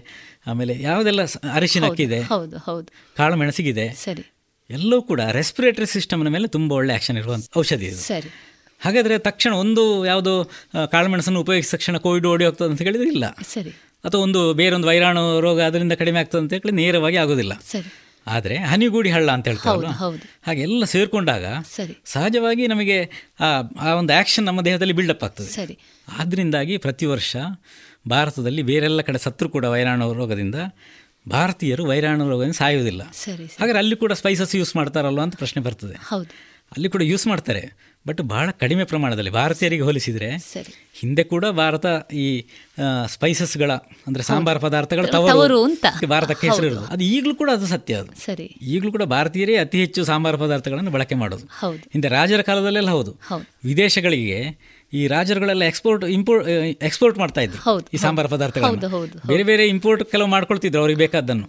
[0.48, 4.24] ಆಮೇಲೆ ಯಾವುದೆಲ್ಲ ಅರಿಶಿನ ಅರಿಶಿನಕ್ಕಿದೆ ಹೌದು ಹೌದು ಕಾಳು ಮೆಣಸಿಗಿದೆ ಸರಿ.
[4.70, 8.02] ಎಲ್ಲವೂ ಕೂಡ ರೆಸ್ಪಿರೇಟರಿ ಸಿಸ್ಟಮ್ನ ಮೇಲೆ ತುಂಬ ಒಳ್ಳೆ ಆಕ್ಷನ್ ಇರುವಂಥ ಔಷಧಿ ಇದು.
[8.02, 8.30] ಸರಿ.
[8.82, 10.34] ಹಾಗಾದರೆ ತಕ್ಷಣ ಒಂದು ಯಾವುದು
[10.92, 13.26] ಕಾಳುಮೆಣಸನ್ನು ಉಪಯೋಗಿಸಿದ ತಕ್ಷಣ ಕೋವಿಡ್ ಓಡಿ ಹೋಗ್ತದೆ ಅಂತ ಹೇಳಿದ್ರೆ ಇಲ್ಲ.
[13.54, 13.72] ಸರಿ.
[14.06, 17.54] ಅಥವಾ ಒಂದು ಬೇರೊಂದು ವೈರಾಣು ರೋಗ ಅದರಿಂದ ಕಡಿಮೆ ಆಗ್ತದೆ ಅಂತ ಹೇಳಿ ನೇರವಾಗಿ ಆಗೋದಿಲ್ಲ.
[17.72, 17.90] ಸರಿ.
[18.28, 20.24] ಆದರೆ ಹನಿಗೂಡಿ ಹಳ್ಳ ಅಂತ ಹೇಳ್ತಾರೆ ಹೌದು, ಹೌದು.
[20.48, 21.46] ಹಾಗೆ ಎಲ್ಲ ಸೇರಿಕೊಂಡಾಗ
[21.76, 21.94] ಸರಿ.
[22.06, 22.98] ಸಹಜವಾಗಿ ನಮಗೆ
[23.40, 23.50] ಆ
[23.82, 25.50] ಆ ಒಂದು ಆ್ಯಕ್ಷನ್ ನಮ್ಮ ದೇಹದಲ್ಲಿ ಬಿಲ್ಡಪ್ ಆಗ್ತದೆ.
[25.50, 25.76] ಸರಿ.
[26.20, 27.34] ಆದ್ದರಿಂದಾಗಿ ಪ್ರತಿ ವರ್ಷ
[28.10, 30.56] ಭಾರತದಲ್ಲಿ ಬೇರೆಲ್ಲ ಕಡೆ ಸತ್ರು ಕೂಡ ವೈರಾಣು ರೋಗದಿಂದ
[31.30, 33.02] ಭಾರತೀಯರು ವೈರಾಣು ರೋಗದಿಂದ ಸಾಯುವುದಿಲ್ಲ.
[33.12, 35.94] ಸರಿ ಹಾಗಾದ್ರೆ ಅಲ್ಲಿ ಕೂಡ ಸ್ಪೈಸಸ್ ಯೂಸ್ ಮಾಡ್ತಾರಲ್ವ ಅಂತ ಪ್ರಶ್ನೆ ಬರ್ತದೆ.
[35.94, 36.30] ಹೌದು.
[36.72, 37.88] ಅಲ್ಲಿ ಕೂಡ ಯೂಸ್ ಮಾಡ್ತಾರೆ.
[38.08, 40.38] ಬಟ್ ಬಹಳ ಕಡಿಮೆ ಪ್ರಮಾಣದಲ್ಲಿ ಭಾರತೀಯರಿಗೆ ಹೋಲಿಸಿದರೆ
[40.96, 42.46] ಹಿಂದೆ ಕೂಡ ಭಾರತ ಈ
[43.06, 43.72] ಸ್ಪೈಸಸ್ಗಳ
[44.08, 45.66] ಅಂದರೆ ಸಾಂಬಾರ ಪದಾರ್ಥಗಳ ತವರು
[46.08, 48.26] ಭಾರತಕ್ಕೆ ಹೆಸರು ಇರೋದು ಅದು ಈಗಲೂ ಕೂಡ ಅದು ಸತ್ಯ ಅದು.
[48.26, 48.44] ಸರಿ.
[48.44, 51.46] ಈಗಲೂ ಕೂಡ ಭಾರತೀಯರೇ ಅತಿ ಹೆಚ್ಚು ಸಾಂಬಾರ ಪದಾರ್ಥಗಳನ್ನು ಬಳಕೆ ಮಾಡೋದು.
[51.60, 51.78] ಹೌದು.
[51.78, 53.18] ಹಿಂದೆ ರಾಜರ ಕಾಲದಲ್ಲೆಲ್ಲ ಹೌದು.
[53.64, 54.40] ವಿದೇಶಗಳಿಗೆ
[54.94, 56.48] ಈ ರಾಜರುಗಳೆಲ್ಲ ಎಕ್ಸ್ಪೋರ್ಟ್ ಇಂಪೋರ್ಟ್
[56.82, 57.80] ಎಕ್ಸ್ಪೋರ್ಟ್ ಮಾಡ್ತಾ ಇದ್ರು.
[57.94, 58.68] ಈ ಸಾಂಬಾರ ಪದಾರ್ಥಗಳು
[59.28, 61.48] ಬೇರೆ ಬೇರೆ ಇಂಪೋರ್ಟ್ ಕೆಲವು ಮಾಡ್ಕೊಳ್ತಿದ್ರು ಅವ್ರಿಗೆ ಬೇಕಾದನ್ನು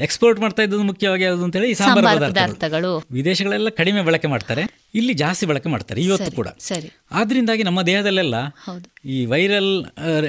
[0.00, 2.98] ಎಕ್ಸ್ಪೋರ್ಟ್ ಮಾಡ್ತಾ ಇದ್ದು ಮುಖ್ಯವಾಗಿ ಯಾವುದು ಅಂತ ಹೇಳಿ ಈ ಸಾಂಬಾರ ಪದಾರ್ಥಗಳು.
[3.12, 4.64] ವಿದೇಶಗಳೆಲ್ಲ ಕಡಿಮೆ ಬಳಕೆ ಮಾಡ್ತಾರೆ
[4.94, 6.48] ಇಲ್ಲಿ ಜಾಸ್ತಿ ಬಳಕೆ ಮಾಡ್ತಾರೆ ಇವತ್ತು ಕೂಡ.
[6.60, 6.88] ಸರಿ.
[7.12, 8.84] ಆದ್ರಿಂದಾಗಿ ನಮ್ಮ ದೇಹದಲ್ಲೆಲ್ಲ ಹೌದು.
[9.04, 9.68] ಈ ವೈರಲ್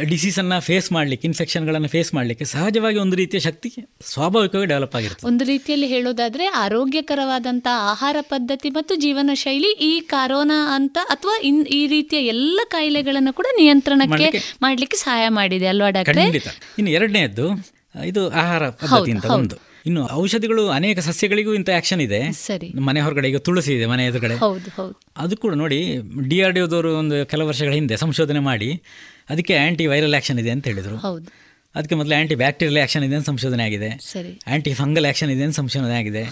[0.10, 3.69] ಡಿಸೀಸನ್ನು ಫೇಸ್ ಮಾಡಲಿಕ್ಕೆ ಇನ್ಫೆಕ್ಷನ್ಗಳನ್ನು ಫೇಸ್ ಮಾಡಲಿಕ್ಕೆ ಸಹಜವಾಗಿ ಒಂದು ರೀತಿಯ ಶಕ್ತಿ
[4.02, 5.27] ಸ್ವಾಭಾವಿಕವಾಗಿ ಡೆವಲಪ್ ಆಗಿರುತ್ತೆ.
[5.27, 11.88] ಒಂದು ರೀತಿಯಲ್ಲಿ ಹೇಳೋದಾದ್ರೆ ಆರೋಗ್ಯಕರವಾದಂಥ ಆಹಾರ ಪದ್ಧತಿ ಮತ್ತು ಜೀವನ ಶೈಲಿ ಈ ಕರೋನಾ ಅಂತ ಅಥವಾ ಇನ್ ಈ
[11.88, 14.30] ರೀತಿಯ ಎಲ್ಲ ಕಾಯಿಲೆಗಳನ್ನು ಕೂಡ ನಿಯಂತ್ರಣಕ್ಕೆ
[14.61, 16.19] ಮಾಡ್ಲಿಕ್ಕೆ- ಸಹಾಯ ಮಾಡಿದೆ ಅಲ್ವಾ ಡಾಕ್ಟರ್?
[16.77, 17.48] ಇನ್ನು ಎರಡನೇದ್ದು
[18.06, 19.57] ಇದು ಆಹಾರ ಪದ್ಧತಿ ಅಂತ ಒಂದು.
[19.86, 22.32] ಇನ್ನು ಔಷಧಿಗಳು ಅನೇಕ ಸಸ್ಯಗಳಿಗೂ ಇಂಥ ಆಕ್ಷನ್ ಇದೆ.
[22.32, 22.70] ಸರಿ.
[22.70, 24.36] ಮನೆ ಹೊರಗಡೆ ಈಗ ತುಳಸಿ ಇದೆ ಮನೆ ಎದುರುಗಡೆ.
[24.36, 24.99] ಹೌದು ಹೌದು.
[25.18, 25.98] ಅದು ಕೂಡ ನೋಡಿ
[26.28, 28.82] ಡಿ ಆರ್ ಡಿ ಒಂದು ಕೆಲವು ವರ್ಷಗಳ ಹಿಂದೆ ಸಂಶೋಧನೆ ಮಾಡಿ
[29.30, 30.98] ಅದಕ್ಕೆ ಆ್ಯಂಟಿ ವೈರಲ್ ಆಕ್ಷನ್ ಇದೆ ಅಂತ ಹೇಳಿದರು.
[30.98, 31.51] ಹೌದು.
[31.76, 33.89] ಅದಕ್ಕೆ ಮೊದಲು ಆಂಟಿ ಬ್ಯಾಕ್ಟೀರಿಯಲ್ ಆಕ್ಷನ್ ಇದೆ ಅಂತ ಸಂಶೋಧನೆ ಆಗಿದೆ?
[33.89, 36.23] ಆಂಟಿ ಆ್ಯಂಟಿ ಫಂಗಲ್ ಆಕ್ಷನ್ ಇದೆ ಅಂತ ಸಂಶೋಧನೆ ಆಗಿದೆ?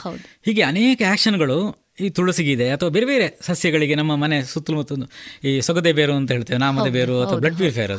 [0.48, 1.60] ಹೀಗೆ ಅನೇಕ ಆಕ್ಷನ್ಗಳು
[2.00, 4.84] ಈ ತುಳಸಿಗಿದೆ ಅಥವಾ ಬೇರೆ ಬೇರೆ ಸಸ್ಯಗಳಿಗೆ ನಮ್ಮ ಮನೆ ಸುತ್ತಲೂ
[5.50, 7.94] ಈ ಸೊಗದೆ ಬೇರು ಅಂತ ಹೇಳ್ತೇವೆ ನಾಮದ ಬೇರು ಅಥವಾ ಬ್ಲಡ್ ಪ್ಯೂರಿಫೈರ್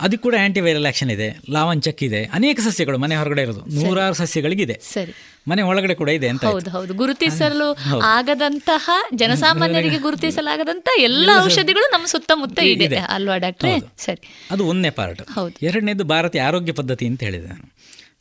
[0.00, 4.76] ಅದಕ್ಕೆ ಕೂಡ ಆ್ಯಂಟಿ ವೈರಲ್ ಆಕ್ಷನ್ ಇದೆ ಲಾವಂಚಕ್ಕಿದೆ ಅನೇಕ ಸಸ್ಯಗಳು ಮನೆ ಹೊರಗಡೆ ಇರೋದು ನೂರಾರು ಸಸ್ಯಗಳಿಗಿದೆ.
[4.94, 5.14] ಸರಿ.
[5.48, 6.94] ಮನೆ ಒಳಗಡೆ ಕೂಡ ಇದೆ ಅಂತ ಹೌದು ಹೌದು.
[6.94, 7.68] ಗುರುತಿಸಲು.
[8.02, 12.86] ಆಗದಂತಹ ಜನಸಾಮಾನ್ಯರಿಗೆ ಗುರುತಿಸಲಾಗದಂತ ಎಲ್ಲ ಔಷಧಿಗಳು ನಮ್ಮ ಸುತ್ತಮುತ್ತ ಇದೆ.
[13.08, 13.80] ಅಲ್ವಾ ಡಾಕ್ಟ್ರೆ.
[13.98, 14.22] ಸರಿ.
[14.50, 15.54] ಅದು ಒಂದನೇ ಪಾರ್ಟ್ ಹೌದು.
[15.62, 17.66] ಎರಡನೇದು ಭಾರತೀಯ ಆರೋಗ್ಯ ಪದ್ಧತಿ ಅಂತ ಹೇಳಿದೆ ನಾನು.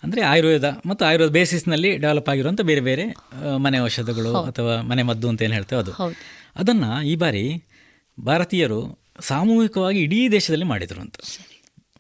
[0.04, 3.06] ಅಂದರೆ ಆಯುರ್ವೇದ ಮತ್ತು ಆಯುರ್ವೇದ ಬೇಸಿಸ್ನಲ್ಲಿ ಡೆವಲಪ್ ಆಗಿರುವಂಥ ಬೇರೆ ಬೇರೆ
[3.58, 5.94] ಮನೆ ಔಷಧಗಳು ಅಥವಾ ಮನೆ ಮದ್ದು ಅಂತ ಏನು ಹೇಳ್ತೇವೆ ಅದು.
[6.56, 7.46] ಅದನ್ನು ಈ ಬಾರಿ
[8.20, 8.82] ಭಾರತೀಯರು
[9.22, 11.16] ಸಾಮೂಹಿಕವಾಗಿ ಇಡೀ ದೇಶದಲ್ಲಿ ಮಾಡಿದರು ಅಂತ.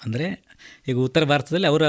[0.05, 0.44] ಅಂದರೆ
[0.87, 1.81] ಈಗ ಉತ್ತರ ಭಾರತದಲ್ಲಿ ಅವರ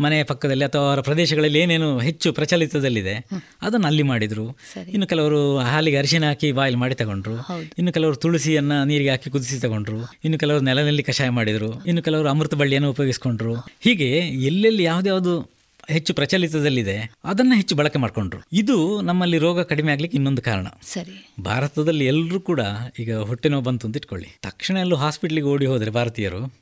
[0.00, 3.14] ಮನೆಯ ಪಕ್ಕದಲ್ಲಿ ಅಥವಾ ಅವರ ಪ್ರದೇಶಗಳಲ್ಲಿ ಏನೇನು ಹೆಚ್ಚು ಪ್ರಚಲಿತದಲ್ಲಿದೆ
[3.62, 4.56] ಅದನ್ನು ಅಲ್ಲಿ ಮಾಡಿದರು.
[4.88, 7.36] ಇನ್ನು ಕೆಲವರು ಹಾಲಿಗೆ ಅರಿಶಿನ ಹಾಕಿ ಬಾಯಿಲ್ ಮಾಡಿ ತಗೊಂಡ್ರು.
[7.78, 9.96] ಇನ್ನು ಕೆಲವರು ತುಳಸಿಯನ್ನ ನೀರಿಗೆ ಹಾಕಿ ಕುದಿಸಿ ತಗೊಂಡ್ರು.
[10.24, 11.84] ಇನ್ನು ಕೆಲವರು ನೆಲದಲ್ಲಿ ಕಷಾಯ ಮಾಡಿದರು.
[11.86, 13.54] ಇನ್ನು ಕೆಲವರು ಅಮೃತ ಬಳ್ಳಿಯನ್ನು ಉಪಯೋಗಿಸ್ಕೊಂಡ್ರು.
[13.54, 18.40] ಹೀಗೆ ಎಲ್ಲೆಲ್ಲಿ ಯಾವುದ್ಯಾವುದು ಹೆಚ್ಚು ಪ್ರಚಲಿತದಲ್ಲಿದೆ ಅದನ್ನ ಹೆಚ್ಚು ಬಳಕೆ ಮಾಡಿಕೊಂಡ್ರು.
[18.52, 20.66] ಇದು ನಮ್ಮಲ್ಲಿ ರೋಗ ಕಡಿಮೆ ಆಗ್ಲಿಕ್ಕೆ ಇನ್ನೊಂದು ಕಾರಣ.
[20.82, 21.28] ಸರಿ.
[21.44, 22.60] ಭಾರತದಲ್ಲಿ ಎಲ್ಲರೂ ಕೂಡ
[22.98, 24.28] ಈಗ ಹೊಟ್ಟೆ ನೋವು ಬಂತು ಅಂತ ಇಟ್ಕೊಳ್ಳಿ.
[24.42, 26.52] ತಕ್ಷಣ ಎಲ್ಲೂ ಹಾಸ್ಪಿಟ್ಲಿಗೆ ಓಡಿ ಹೋದರೆ ಭಾರತೀಯರು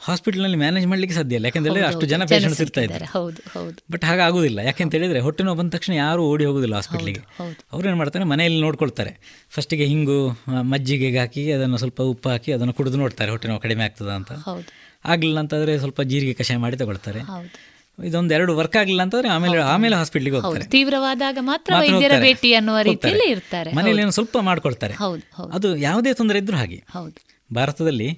[0.00, 1.46] ಹಾಸ್ಪಿಟಲ್ನಲ್ಲಿ ಮ್ಯಾನೇಜ್ ಮಾಡ್ಲಿಕ್ಕೆ ಸಾಧ್ಯ ಇಲ್ಲ.
[1.46, 2.80] ಯಾಕೆಂದ್ರೆ ಅಷ್ಟು ಜನ ಪೇಷಂಟ್ಸ್ ಇರ್ತಾ.
[2.80, 3.04] ಇದ್ದಾರೆ.
[3.04, 3.76] ಹೌದು ಹೌದು.
[3.92, 7.22] ಬಟ್ ಹಾಗಾಗುದಿಲ್ಲ ಯಾಕೆಂತ ಹೇಳಿದ್ರೆ ಹೊಟ್ಟೆ ನೋವು ಬಂದ ತಕ್ಷಣ ಯಾರು ಓಡಿ ಹೋಗುದಿಲ್ಲ ಹಾಸ್ಪಿಟ್ಲಿಗೆ.
[7.72, 8.24] ಅವ್ರು ಏನು ಮಾಡ್ತಾರೆ?
[8.24, 9.12] ಮನೆಯಲ್ಲಿ ನೋಡ್ಕೊಳ್ತಾರೆ.
[9.50, 10.18] ಫಸ್ಟಿಗೆ ಹಿಂಗು
[10.62, 13.30] ಮಜ್ಜಿಗೆ ಹಾಕಿ ಅದನ್ನು ಸ್ವಲ್ಪ ಉಪ್ಪು ಹಾಕಿ ಅದನ್ನು ಕುಡಿದು ನೋಡ್ತಾರೆ.
[13.30, 14.32] ಹೊಟ್ಟೆ ನೋವು ಕಡಿಮೆ ಆಗ್ತದ ಅಂತ.
[15.04, 17.20] ಆಗ್ಲಿಲ್ಲ ಅಂತಂದರೆ ಸ್ವಲ್ಪ ಜೀರಿಗೆ ಕಷಾಯ ಮಾಡಿ ತಗೊಳ್ತಾರೆ.
[18.04, 20.66] ಇದೊಂದು ಎರಡು ವರ್ಕ್ ಆಗಲಿಲ್ಲ ಅಂತಂದ್ರೆ ಆಮೇಲೆ ಆಮೇಲೆ ಹಾಸ್ಪಿಟ್ಲಿಗೆ ಹೋಗ್ತಾರೆ.
[20.70, 23.72] ತೀವ್ರವಾದಾಗ ಮಾತ್ರ ವೈದ್ಯರ ಭೇಟಿ ಅನ್ನುವ ರೀತಿಯಲ್ಲಿ ಇರ್ತಾರೆ.
[23.72, 24.94] ಮನೆಯಲ್ಲಿ ಸ್ವಲ್ಪ ಮಾಡ್ಕೊಳ್ತಾರೆ.
[25.52, 26.84] ಅದು ಯಾವುದೇ ತೊಂದರೆ ಇದ್ರೂ ಹಾಗೆ.
[27.54, 28.08] ಭಾರತದಲ್ಲಿ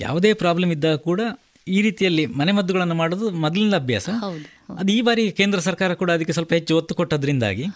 [0.00, 1.20] ಯಾವುದೇ ಪ್ರಾಬ್ಲಮ್ ಇದ್ದಾಗ ಕೂಡ
[1.66, 4.08] ಈ ರೀತಿಯಲ್ಲಿ ಮನೆಮದ್ದುಗಳನ್ನು ಮಾಡೋದು ಮೊದಲಿನ ಅಭ್ಯಾಸ.
[4.78, 7.66] ಅದು ಈ ಬಾರಿ ಕೇಂದ್ರ ಸರ್ಕಾರ ಕೂಡ ಅದಕ್ಕೆ ಸ್ವಲ್ಪ ಹೆಚ್ಚು ಒತ್ತು ಕೊಟ್ಟದ್ರಿಂದಾಗಿ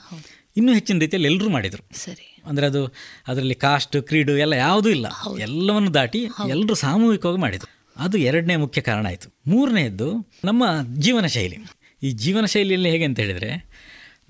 [0.56, 1.82] ಇನ್ನೂ ಹೆಚ್ಚಿನ ರೀತಿಯಲ್ಲಿ ಎಲ್ಲರೂ ಮಾಡಿದರು.
[1.94, 2.42] ಸರಿ.
[2.46, 2.92] ಅಂದರೆ ಅದು
[3.28, 5.06] ಅದರಲ್ಲಿ ಕಾಸ್ಟ್ ಕ್ರೀಡು ಎಲ್ಲ ಯಾವುದೂ ಇಲ್ಲ.
[5.38, 7.70] ಎಲ್ಲವನ್ನು ದಾಟಿ ಎಲ್ಲರೂ ಸಾಮೂಹಿಕವಾಗಿ ಮಾಡಿದರು.
[7.96, 9.28] ಅದು ಎರಡನೇ ಮುಖ್ಯ ಕಾರಣ ಆಯಿತು.
[9.46, 10.08] ಮೂರನೆಯದ್ದು
[10.44, 10.64] ನಮ್ಮ
[10.98, 11.58] ಜೀವನ ಶೈಲಿ.
[12.02, 13.50] ಈ ಜೀವನ ಶೈಲಿಯಲ್ಲಿ ಹೇಗೆ ಅಂತ ಹೇಳಿದರೆ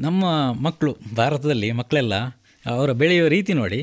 [0.01, 2.15] ನಮ್ಮ ಮಕ್ಕಳು ಭಾರತದಲ್ಲಿ ಮಕ್ಕಳೆಲ್ಲ
[2.67, 3.81] ಅವರ ಬೆಳೆಯುವ ರೀತಿ ನೋಡಿ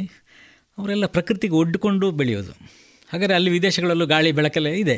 [0.78, 2.81] ಅವರೆಲ್ಲ ಪ್ರಕೃತಿಗೆ ಒಡ್ಡಿಕೊಂಡು ಬೆಳೆಯೋದು.
[3.12, 4.98] ಹಾಗಾದರೆ ಅಲ್ಲಿ ವಿದೇಶಗಳಲ್ಲೂ ಗಾಳಿ ಬೆಳಕಲ್ಲೇ ಇದೆ.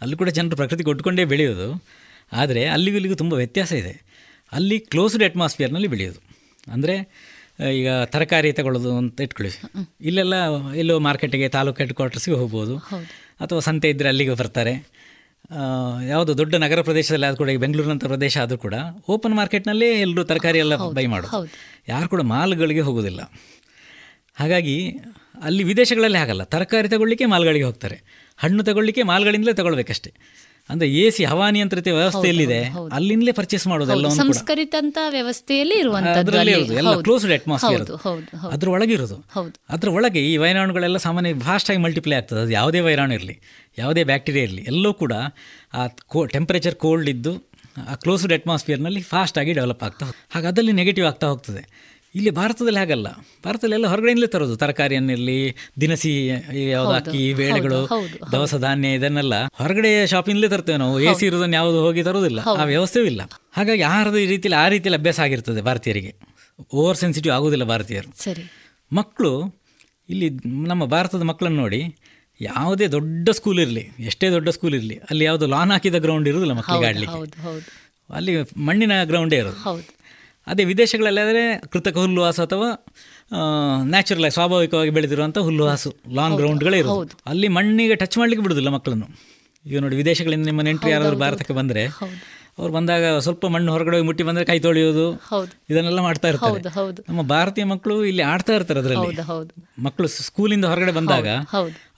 [0.00, 1.68] ಅಲ್ಲಿ ಕೂಡ ಜನರು ಪ್ರಕೃತಿ ಒಡ್ಕೊಂಡೇ ಬೆಳೆಯೋದು.
[2.32, 3.94] ಆದರೆ ಅಲ್ಲಿಗೂ ಇಲ್ಲಿಗೂ ತುಂಬ ವ್ಯತ್ಯಾಸ ಇದೆ.
[4.52, 6.20] ಅಲ್ಲಿ ಕ್ಲೋಸ್ಡ್ ಅಟ್ಮಾಸ್ಫಿಯರ್ನಲ್ಲಿ ಬೆಳೆಯೋದು.
[6.72, 6.94] ಅಂದರೆ
[7.74, 9.52] ಈಗ ತರಕಾರಿ ತಗೊಳ್ಳೋದು ಅಂತ ಇಟ್ಕೊಳ್ಳಿ.
[10.08, 10.34] ಇಲ್ಲೆಲ್ಲ
[10.74, 12.76] ಎಲ್ಲೋ ಮಾರ್ಕೆಟಿಗೆ ತಾಲೂಕು ಹೆಡ್ ಕ್ವಾರ್ಟರ್ಸ್ಗೆ ಹೋಗ್ಬೋದು.
[13.44, 14.74] ಅಥವಾ ಸಂತೆ ಇದ್ದರೆ ಅಲ್ಲಿಗೆ ಬರ್ತಾರೆ.
[16.08, 18.74] ಯಾವುದು ದೊಡ್ಡ ನಗರ ಪ್ರದೇಶದಲ್ಲಿ ಆದರೂ ಕೂಡ ಈಗ ಬೆಂಗಳೂರಿನಂಥ ಪ್ರದೇಶ ಆದರೂ ಕೂಡ
[19.08, 21.40] ಓಪನ್ ಮಾರ್ಕೆಟ್ನಲ್ಲೇ ಎಲ್ಲರೂ ತರಕಾರಿ ಎಲ್ಲ ಬೈ ಮಾಡೋದು.
[21.88, 23.20] ಯಾರು ಕೂಡ ಮಾಲ್ಗಳಿಗೆ ಹೋಗೋದಿಲ್ಲ.
[24.34, 24.76] ಹಾಗಾಗಿ
[25.42, 26.42] ಅಲ್ಲಿ ವಿದೇಶಗಳಲ್ಲಿ ಹಾಗಲ್ಲ.
[26.42, 28.02] ತರಕಾರಿ ತಗೊಳ್ಳಿಕ್ಕೆ ಮಾಲ್ಗಳಿಗೆ ಹೋಗ್ತಾರೆ.
[28.36, 30.12] ಹಣ್ಣು ತಗೊಳ್ಳಿಕ್ಕೆ ಮಾಲ್ಗಳಿಂದಲೇ ತಗೊಳ್ಬೇಕಷ್ಟೇ.
[30.70, 32.64] ಅಂದ್ರೆ ಎ ಸಿ ಹವಾನಿಯಂತ್ರಿತ ವ್ಯವಸ್ಥೆ ಎಲ್ಲಿದೆ?
[32.92, 37.82] ಅಲ್ಲಿಂದಲೇ ಪರ್ಚೇಸ್ ಮಾಡೋದು ಸಂಸ್ಕರಿತಂತ ವ್ಯವಸ್ಥೆಯಲ್ಲಿ ಅದರಲ್ಲೇ ಎಲ್ಲ ಕ್ಲೋಸ್ಡ್ ಅಟ್ಮಾಸ್ಫಿಯರ್
[38.50, 39.60] ಅದ್ರ ಒಳಗಿರೋದು ಹೌದು.
[39.70, 41.32] ಅದ್ರ ಒಳಗೆ ಈ ವೈರಾಣುಗಳೆಲ್ಲ ಸಾಮಾನ್ಯ
[41.70, 42.40] ಆಗಿ ಮಲ್ಟಿಪ್ಲೈ ಆಗ್ತದೆ.
[42.40, 43.40] ಅದು ಯಾವುದೇ ವೈರಾಣು ಇರಲಿ
[43.78, 45.12] ಯಾವುದೇ ಬ್ಯಾಕ್ಟೀರಿಯಾ ಇರಲಿ ಎಲ್ಲೂ ಕೂಡ
[45.74, 47.50] ಆ ಕೋ ಟೆಂಪರೇಚರ್ ಕೋಲ್ಡ್ ಇದ್ದು
[47.90, 49.00] ಆ ಕ್ಲೋಸ್ಡ್ ಅಟ್ಮಾಸ್ಫಿಯರ್ನಲ್ಲಿ
[49.38, 51.95] ಆಗಿ ಡೆವಲಪ್ ಆಗ್ತಾ ಹಾಗೆ ಅದಲ್ಲಿ ನೆಗೆಟಿವ್ ಆಗ್ತಾ ಹೋಗ್ತದೆ.
[52.16, 53.08] ಇಲ್ಲಿ ಭಾರತದಲ್ಲಿ ಹಾಗಲ್ಲ.
[53.46, 54.56] ಭಾರತದಲ್ಲಿ ಎಲ್ಲ ಹೊರಗಡೆಯಿಂದಲೇ ತರೋದು.
[54.56, 56.26] ತರಕಾರಿಯನ್ನಿರಲಿ ದಿನಸಿ
[56.70, 57.80] ಯಾವ್ದು ಅಕ್ಕಿ ಬೇಳೆಗಳು.
[58.32, 61.00] ದವಸ ಧಾನ್ಯ ಇದನ್ನೆಲ್ಲ ಹೊರಗಡೆ ಶಾಪಿಂದಲೇ ತರ್ತೇವೆ ನಾವು.
[61.00, 63.22] ಎ ಸಿ ಇರೋದನ್ನ ಯಾವುದು ಹೋಗಿ ತರೋದಿಲ್ಲ ಆ ವ್ಯವಸ್ಥೆಯೂ ಇಲ್ಲ.
[63.52, 66.12] ಹಾಗಾಗಿ ಆಹಾರದ ಈ ರೀತಿಯಲ್ಲಿ ಆ ರೀತಿಯಲ್ಲಿ ಅಭ್ಯಾಸ ಆಗಿರ್ತದೆ ಭಾರತೀಯರಿಗೆ.
[66.74, 68.22] ಓವರ್ ಸೆನ್ಸಿಟಿವ್ ಆಗೋದಿಲ್ಲ ಭಾರತೀಯರು.
[68.22, 68.44] ಸರಿ.
[68.92, 69.32] ಮಕ್ಕಳು
[70.08, 70.28] ಇಲ್ಲಿ
[70.66, 71.80] ನಮ್ಮ ಭಾರತದ ಮಕ್ಕಳನ್ನು ನೋಡಿ
[72.40, 76.86] ಯಾವುದೇ ದೊಡ್ಡ ಸ್ಕೂಲ್ ಇರಲಿ ಎಷ್ಟೇ ದೊಡ್ಡ ಸ್ಕೂಲ್ ಇರಲಿ ಅಲ್ಲಿ ಯಾವುದು ಲಾನ್ ಹಾಕಿದ ಗ್ರೌಂಡ್ ಇರೋದಿಲ್ಲ ಮಕ್ಕಳಿಗೆ
[76.86, 77.18] ಆಡಲಿಕ್ಕೆ.
[78.14, 79.62] ಅಲ್ಲಿ ಮಣ್ಣಿನ ಗ್ರೌಂಡೇ ಇರೋದು.
[79.62, 79.95] ಹೌದು.
[80.46, 81.42] ಅದೇ ವಿದೇಶಗಳಲ್ಲಾದರೆ
[81.72, 82.68] ಕೃತಕ ಹುಲ್ಲುಹಾಸು ಅಥವಾ
[83.92, 87.16] ನ್ಯಾಚುರಲ್ ಸ್ವಾಭಾವಿಕವಾಗಿ ಬೆಳೆದಿರುವಂಥ ಹುಲ್ಲುಹಾಸು ಲಾಂಗ್ ಗ್ರೌಂಡ್ಗಳೇ ಇರೋದು.
[87.32, 89.08] ಅಲ್ಲಿ ಮಣ್ಣಿಗೆ ಟಚ್ ಮಾಡಲಿಕ್ಕೆ ಬಿಡೋದಿಲ್ಲ ಮಕ್ಕಳನ್ನು.
[89.64, 91.84] ಈಗ ನೋಡಿ ವಿದೇಶಗಳಿಂದ ನಿಮ್ಮ ನೆಂಟರು ಯಾರಾದರೂ ಭಾರತಕ್ಕೆ ಬಂದರೆ
[92.60, 95.06] ಅವ್ರು ಬಂದಾಗ ಸ್ವಲ್ಪ ಮಣ್ಣು ಹೊರಗಡೆ ಹೋಗಿ ಮುಟ್ಟಿ ಬಂದರೆ ಕೈ ತೊಳೆಯೋದು
[95.70, 96.60] ಇದನ್ನೆಲ್ಲ ಮಾಡ್ತಾ ಇರ್ತಾರೆ.
[97.08, 99.10] ನಮ್ಮ ಭಾರತೀಯ ಮಕ್ಕಳು ಇಲ್ಲಿ ಆಡ್ತಾ ಇರ್ತಾರೆ ಅದರಲ್ಲಿ.
[99.86, 101.26] ಮಕ್ಕಳು ಸ್ಕೂಲಿಂದ ಹೊರಗಡೆ ಬಂದಾಗ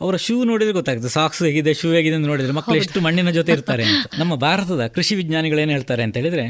[0.05, 3.85] ಅವರ ಶೂ ನೋಡಿದ್ರೆ ಗೊತ್ತಾಗ್ತದೆ ಸಾಕ್ಸ್ ಹೇಗಿದೆ ಶೂ ಹೇಗಿದೆ ಅಂತ ನೋಡಿದ್ರೆ ಮಕ್ಕಳು ಎಷ್ಟು ಮಣ್ಣಿನ ಜೊತೆ ಇರ್ತಾರೆ
[3.91, 4.07] ಅಂತ.
[4.23, 6.47] ನಮ್ಮ ಭಾರತದ ಕೃಷಿ ವಿಜ್ಞಾನಿಗಳು ಏನು ಹೇಳ್ತಾರೆ ಅಂತ ಹೇಳಿದ್ರೆ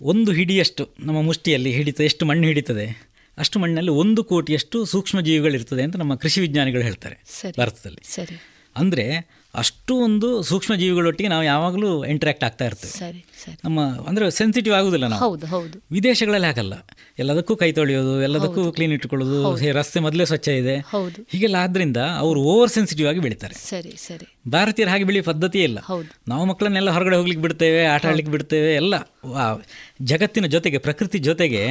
[0.00, 3.08] ಒಂದು ಹಿಡಿಯಷ್ಟು ನಮ್ಮ ಮುಷ್ಟಿಯಲ್ಲಿ ಹಿಡಿತದೆ ಎಷ್ಟು ಮಣ್ಣು ಹಿಡಿತದೆ
[3.38, 7.16] ಅಷ್ಟು ಮಣ್ಣಲ್ಲಿ ಒಂದು ಕೋಟಿಯಷ್ಟು ಸೂಕ್ಷ್ಮ ಜೀವಿಗಳಿರ್ತದೆ ಅಂತ ನಮ್ಮ ಕೃಷಿ ವಿಜ್ಞಾನಿಗಳು ಹೇಳ್ತಾರೆ.
[7.58, 8.40] ಭಾರತದಲ್ಲಿ ಸರಿ
[8.76, 12.92] ಅಂದರೆ ಅಷ್ಟು ಒಂದು ಸೂಕ್ಷ್ಮ ಜೀವಿಗಳೊಟ್ಟಿಗೆ ನಾವು ಯಾವಾಗಲೂ ಇಂಟ್ರಾಕ್ಟ್ ಆಗ್ತಾ ಇರ್ತೇವೆ.
[12.98, 13.56] ಸರಿ ಸರಿ.
[13.64, 15.30] ನಮ್ಮ ಅಂದರೆ ಸೆನ್ಸಿಟಿವ್ ಆಗುದಿಲ್ಲ ನಾವು.
[15.30, 15.84] ಹೌದು ಹೌದು.
[15.92, 16.74] ವಿದೇಶಗಳಲ್ಲಿ ಹಾಗಲ್ಲ.
[17.18, 20.76] ಎಲ್ಲದಕ್ಕೂ ಕೈ ತೊಳೆಯೋದು ಎಲ್ಲದಕ್ಕೂ ಕ್ಲೀನ್ ಇಟ್ಕೊಳ್ಳೋದು ರಸ್ತೆ ಮೊದಲೇ ಸ್ವಚ್ಛ ಇದೆ.
[20.76, 21.26] ಹೌದು.
[21.32, 23.54] ಹೀಗೆಲ್ಲ ಆದ್ರಿಂದ ಅವರು ಓವರ್ ಸೆನ್ಸಿಟಿವ್ ಆಗಿ ಬೆಳಿತಾರೆ.
[23.54, 24.50] ಸರಿ ಸರಿ.
[24.50, 25.78] ಭಾರತೀಯರು ಹಾಗೆ ಬೆಳೆಯೋ ಪದ್ಧತಿ ಇಲ್ಲ.
[26.28, 28.94] ನಾವು ಮಕ್ಕಳನ್ನೆಲ್ಲ ಹೊರಗಡೆ ಹೋಗ್ಲಿಕ್ಕೆ ಬಿಡ್ತೇವೆ ಆಟ ಆಡ್ಲಿಕ್ಕೆ ಬಿಡ್ತೇವೆ ಎಲ್ಲ.
[30.02, 31.62] ಜಗತ್ತಿನ ಜೊತೆಗೆ ಪ್ರಕೃತಿ ಜೊತೆಗೆ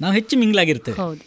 [0.00, 1.20] ನಾವು ಹೆಚ್ಚು ಮಿಂಗ್ಲಾಗಿರ್ತೇವೆ.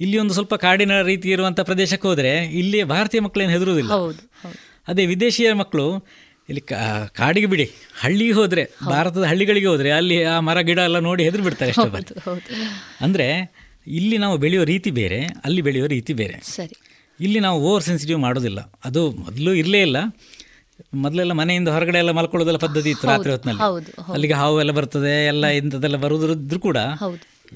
[0.00, 3.90] ಇಲ್ಲಿ ಒಂದು ಸ್ವಲ್ಪ ಕಾಡಿನ ರೀತಿ ಇರುವಂಥ ಪ್ರದೇಶಕ್ಕೆ ಹೋದ್ರೆ ಇಲ್ಲಿ ಭಾರತೀಯ ಮಕ್ಕಳೇನು ಹೆದರುವುದಿಲ್ಲ.
[3.90, 4.75] ಹೌದು ಹೌದು.
[4.88, 6.06] ಅದೇ ವಿದೇಶಿಯರ ಮಕ್ಕಳು
[6.48, 11.24] ಇಲ್ಲಿ ಕಾ- ಕಾಡಿಗೆ ಬಿಡಿ ಹಳ್ಳಿಗೆ ಹೋದರೆ ಭಾರತದ ಹಳ್ಳಿಗಳಿಗೆ ಹೋದರೆ ಅಲ್ಲಿ ಆ ಮರ ಗಿಡ ಎಲ್ಲ ನೋಡಿ
[11.24, 11.72] ಹೆದರು ಬಿಡ್ತಾರೆ
[13.00, 13.52] ಅಂದರೆ
[13.86, 16.40] ಇಲ್ಲಿ ನಾವು ಬೆಳೆಯೋ ರೀತಿ ಬೇರೆ ಅಲ್ಲಿ ಬೆಳೆಯೋ ರೀತಿ ಬೇರೆ.
[16.42, 16.76] ಸರಿ.
[17.20, 18.72] ಇಲ್ಲಿ ನಾವು ಓವರ್ ಸೆನ್ಸಿಟಿವ್ ಮಾಡೋದಿಲ್ಲ.
[18.84, 19.96] ಅದು ಮೊದಲು ಇರಲೇ ಇಲ್ಲ.
[20.94, 23.62] ಮೊದಲೆಲ್ಲ ಮನೆಯಿಂದ ಹೊರಗಡೆ ಎಲ್ಲ ಮಲ್ಕೊಳ್ಳೋದೆಲ್ಲ ಪದ್ಧತಿ ಇತ್ತು ರಾತ್ರಿ ಹೊತ್ತಿನಲ್ಲಿ.
[24.12, 26.76] ಅಲ್ಲಿಗೆ ಹಾವು ಎಲ್ಲ ಬರ್ತದೆ ಎಲ್ಲ ಇಂಥದ್ದೆಲ್ಲ ಬರುವುದಿದ್ರು ಕೂಡ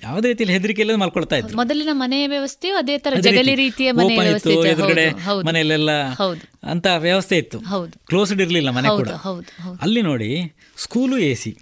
[0.05, 1.57] ಯಾವುದೇ ರೀತಿಯಲ್ಲಿ ಹೆದರಿಕೆ ಇಲ್ಲದೆ ಮಲ್ಕೊಳ್ತಾ ಇದ್ರು.
[1.57, 4.55] ಮೊದಲಿನ ಮನೆ ವ್ಯವಸ್ಥೆಯು ಅದೇ ತರ ಜಗಲಿ ರೀತಿಯ ಮನೆ ವ್ಯವಸ್ಥೆ.
[4.55, 5.07] ಎದುರುಗಡೆ.
[5.47, 5.91] ಮನೆಯಲ್ಲೆಲ್ಲ
[6.65, 7.59] ಅಂತ ವ್ಯವಸ್ಥೆ ಇತ್ತು.
[7.59, 8.07] ಹೌದು.
[8.07, 9.09] ಕ್ಲೋಸ್ಡ್ ಇರಲಿಲ್ಲ ಮನೆ ಕೂಡ.
[9.83, 11.59] ಅಲ್ಲಿ ನೋಡಿ ಸ್ಕೂಲು ಎ ಸಿ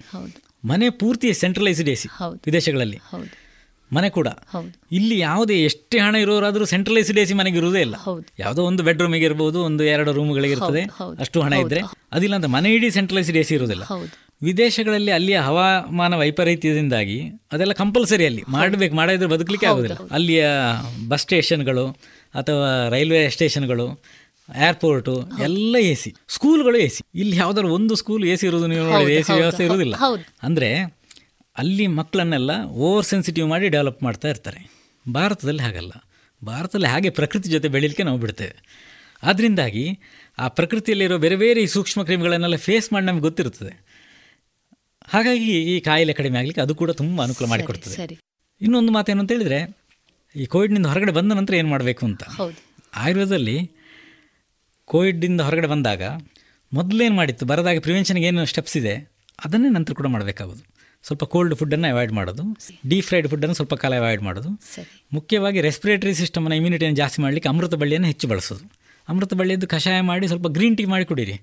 [0.65, 2.09] ಮನೆ ಪೂರ್ತಿ ಸೆಂಟ್ರಲೈಸ್ಡ್ ಎ ಸಿ.
[2.47, 3.01] ವಿದೇಶಗಳಲ್ಲಿ.
[3.93, 4.29] ಮನೆ ಕೂಡ.
[4.93, 7.95] ಇಲ್ಲಿ ಯಾವುದೇ ಎಷ್ಟೇ ಹಣ ಇರೋರಾದರೂ ಸೆಂಟ್ರಲೈಸ್ಡ್ ಎ ಸಿ ಮನೆಗೆ ಇರುವುದೇ ಇಲ್ಲ.
[8.39, 10.83] ಯಾವುದೋ ಒಂದು ಬೆಡ್ರೂಮಿಗೆ ಇರ್ಬೋದು ಒಂದು ಎರಡು ರೂಮ್ಗಳಿಗೆ ಇರ್ತದೆ.
[11.21, 11.81] ಅಷ್ಟು ಹಣ ಇದ್ರೆ.
[12.13, 13.85] ಅದಿಲ್ಲ ಅಂತ ಮನೆ ಇಡೀ ಸೆಂಟ್ರಲೈಸ್ಡ್ ಎ ಸಿ ಇರೋದಿಲ್ಲ
[14.43, 18.43] ವಿದೇಶಗಳಲ್ಲಿ ಅಲ್ಲಿಯ ಹವಾಮಾನ ವೈಪರೀತ್ಯದಿಂದಾಗಿ ಅದೆಲ್ಲ ಕಂಪಲ್ಸರಿ ಅಲ್ಲಿ.
[18.49, 19.97] ಮಾಡಬೇಕು ಮಾಡಿದ್ರೆ ಬದುಕಲಿಕ್ಕೆ ಆಗೋದಿಲ್ಲ.
[20.11, 20.47] ಅಲ್ಲಿಯ
[21.09, 21.87] ಬಸ್ ಸ್ಟೇಷನ್ಗಳು
[22.35, 24.03] ಅಥವಾ ರೈಲ್ವೆ ಸ್ಟೇಷನ್ಗಳು
[24.57, 28.91] ಏರ್ಪೋರ್ಟು ಎಲ್ಲ ಎ ಸಿ ಸ್ಕೂಲ್ಗಳು ಎ ಸಿ ಇಲ್ಲಿ ಯಾವ್ದಾದ್ರು ಒಂದು ಸ್ಕೂಲ್ ಎ ಸಿ ಇರೋದು ನೀವು
[28.91, 29.95] ನೋಡಿ ಎ ಸಿ ವ್ಯವಸ್ಥೆ ಇರೋದಿಲ್ಲ.
[30.43, 30.99] ಅಂದರೆ
[31.57, 34.71] ಅಲ್ಲಿ ಮಕ್ಕಳನ್ನೆಲ್ಲ ಓವರ್ ಸೆನ್ಸಿಟಿವ್ ಮಾಡಿ ಡೆವಲಪ್ ಮಾಡ್ತಾ ಇರ್ತಾರೆ.
[35.13, 35.93] ಭಾರತದಲ್ಲಿ ಹಾಗಲ್ಲ.
[36.45, 38.57] ಭಾರತದಲ್ಲಿ ಹಾಗೆ ಪ್ರಕೃತಿ ಜೊತೆ ಬೆಳೀಲಿಕ್ಕೆ ನಾವು ಬಿಡ್ತೇವೆ.
[39.23, 39.99] ಆದ್ದರಿಂದಾಗಿ
[40.39, 43.88] ಆ ಪ್ರಕೃತಿಯಲ್ಲಿರೋ ಬೇರೆ ಬೇರೆ ಈ ಸೂಕ್ಷ್ಮ ಕ್ರಿಮಿಗಳನ್ನೆಲ್ಲ ಫೇಸ್ ಮಾಡಿ ನಮ್ಗೆ ಗೊತ್ತಿರ್ತದೆ
[45.13, 47.97] ಹಾಗಾಗಿ ಈ ಕಾಯಿಲೆ ಕಡಿಮೆ ಆಗಲಿಕ್ಕೆ ಅದು ಕೂಡ ತುಂಬ ಅನುಕೂಲ ಮಾಡಿಕೊಡ್ತದೆ.
[48.61, 49.61] ಇನ್ನೊಂದು ಮಾತೇನು ಅಂತ ಹೇಳಿದರೆ
[50.35, 52.23] ಈ ಕೋವಿಡ್ನಿಂದ ಹೊರಗಡೆ ಬಂದ ನಂತರ ಏನು ಮಾಡಬೇಕು ಅಂತ?
[52.97, 53.59] ಆಯುರ್ವೇದದಲ್ಲಿ
[54.89, 56.03] ಕೋವಿಡ್ನಿಂದ ಹೊರಗಡೆ ಬಂದಾಗ
[56.73, 58.95] ಮೊದಲೇನು ಮಾಡಿತ್ತು ಬರದಾಗ ಪ್ರಿವೆನ್ಷನ್ಗೆ ಏನು ಸ್ಟೆಪ್ಸ್ ಇದೆ
[59.45, 60.63] ಅದನ್ನೇ ನಂತರ ಕೂಡ ಮಾಡಬೇಕಾಗೋದು.
[61.05, 62.45] ಸ್ವಲ್ಪ ಕೋಲ್ಡ್ ಫುಡ್ಡನ್ನು ಅವಾಯ್ಡ್ ಮಾಡೋದು
[62.89, 64.51] ಡೀಪ್ ಫ್ರೈಡ್ ಫುಡ್ಡನ್ನು ಸ್ವಲ್ಪ ಕಾಲ ಅವಾಯ್ಡ್ ಮಾಡೋದು.
[65.13, 68.65] ಮುಖ್ಯವಾಗಿ ರೆಸ್ಪಿರೇಟರಿ ಸಿಸ್ಟಮನ್ನು ಇಮ್ಯುನಿಟಿಯನ್ನು ಜಾಸ್ತಿ ಮಾಡಲಿಕ್ಕೆ ಅಮೃತ ಬಳ್ಳಿಯನ್ನು ಹೆಚ್ಚು ಬಳಸೋದು.
[69.09, 71.37] ಅಮೃತ ಬಳ್ಳಿಯದ್ದು ಕಷಾಯ ಮಾಡಿ ಸ್ವಲ್ಪ ಗ್ರೀನ್ ಟೀ ಮಾಡಿ ಕುಡೀರಿ.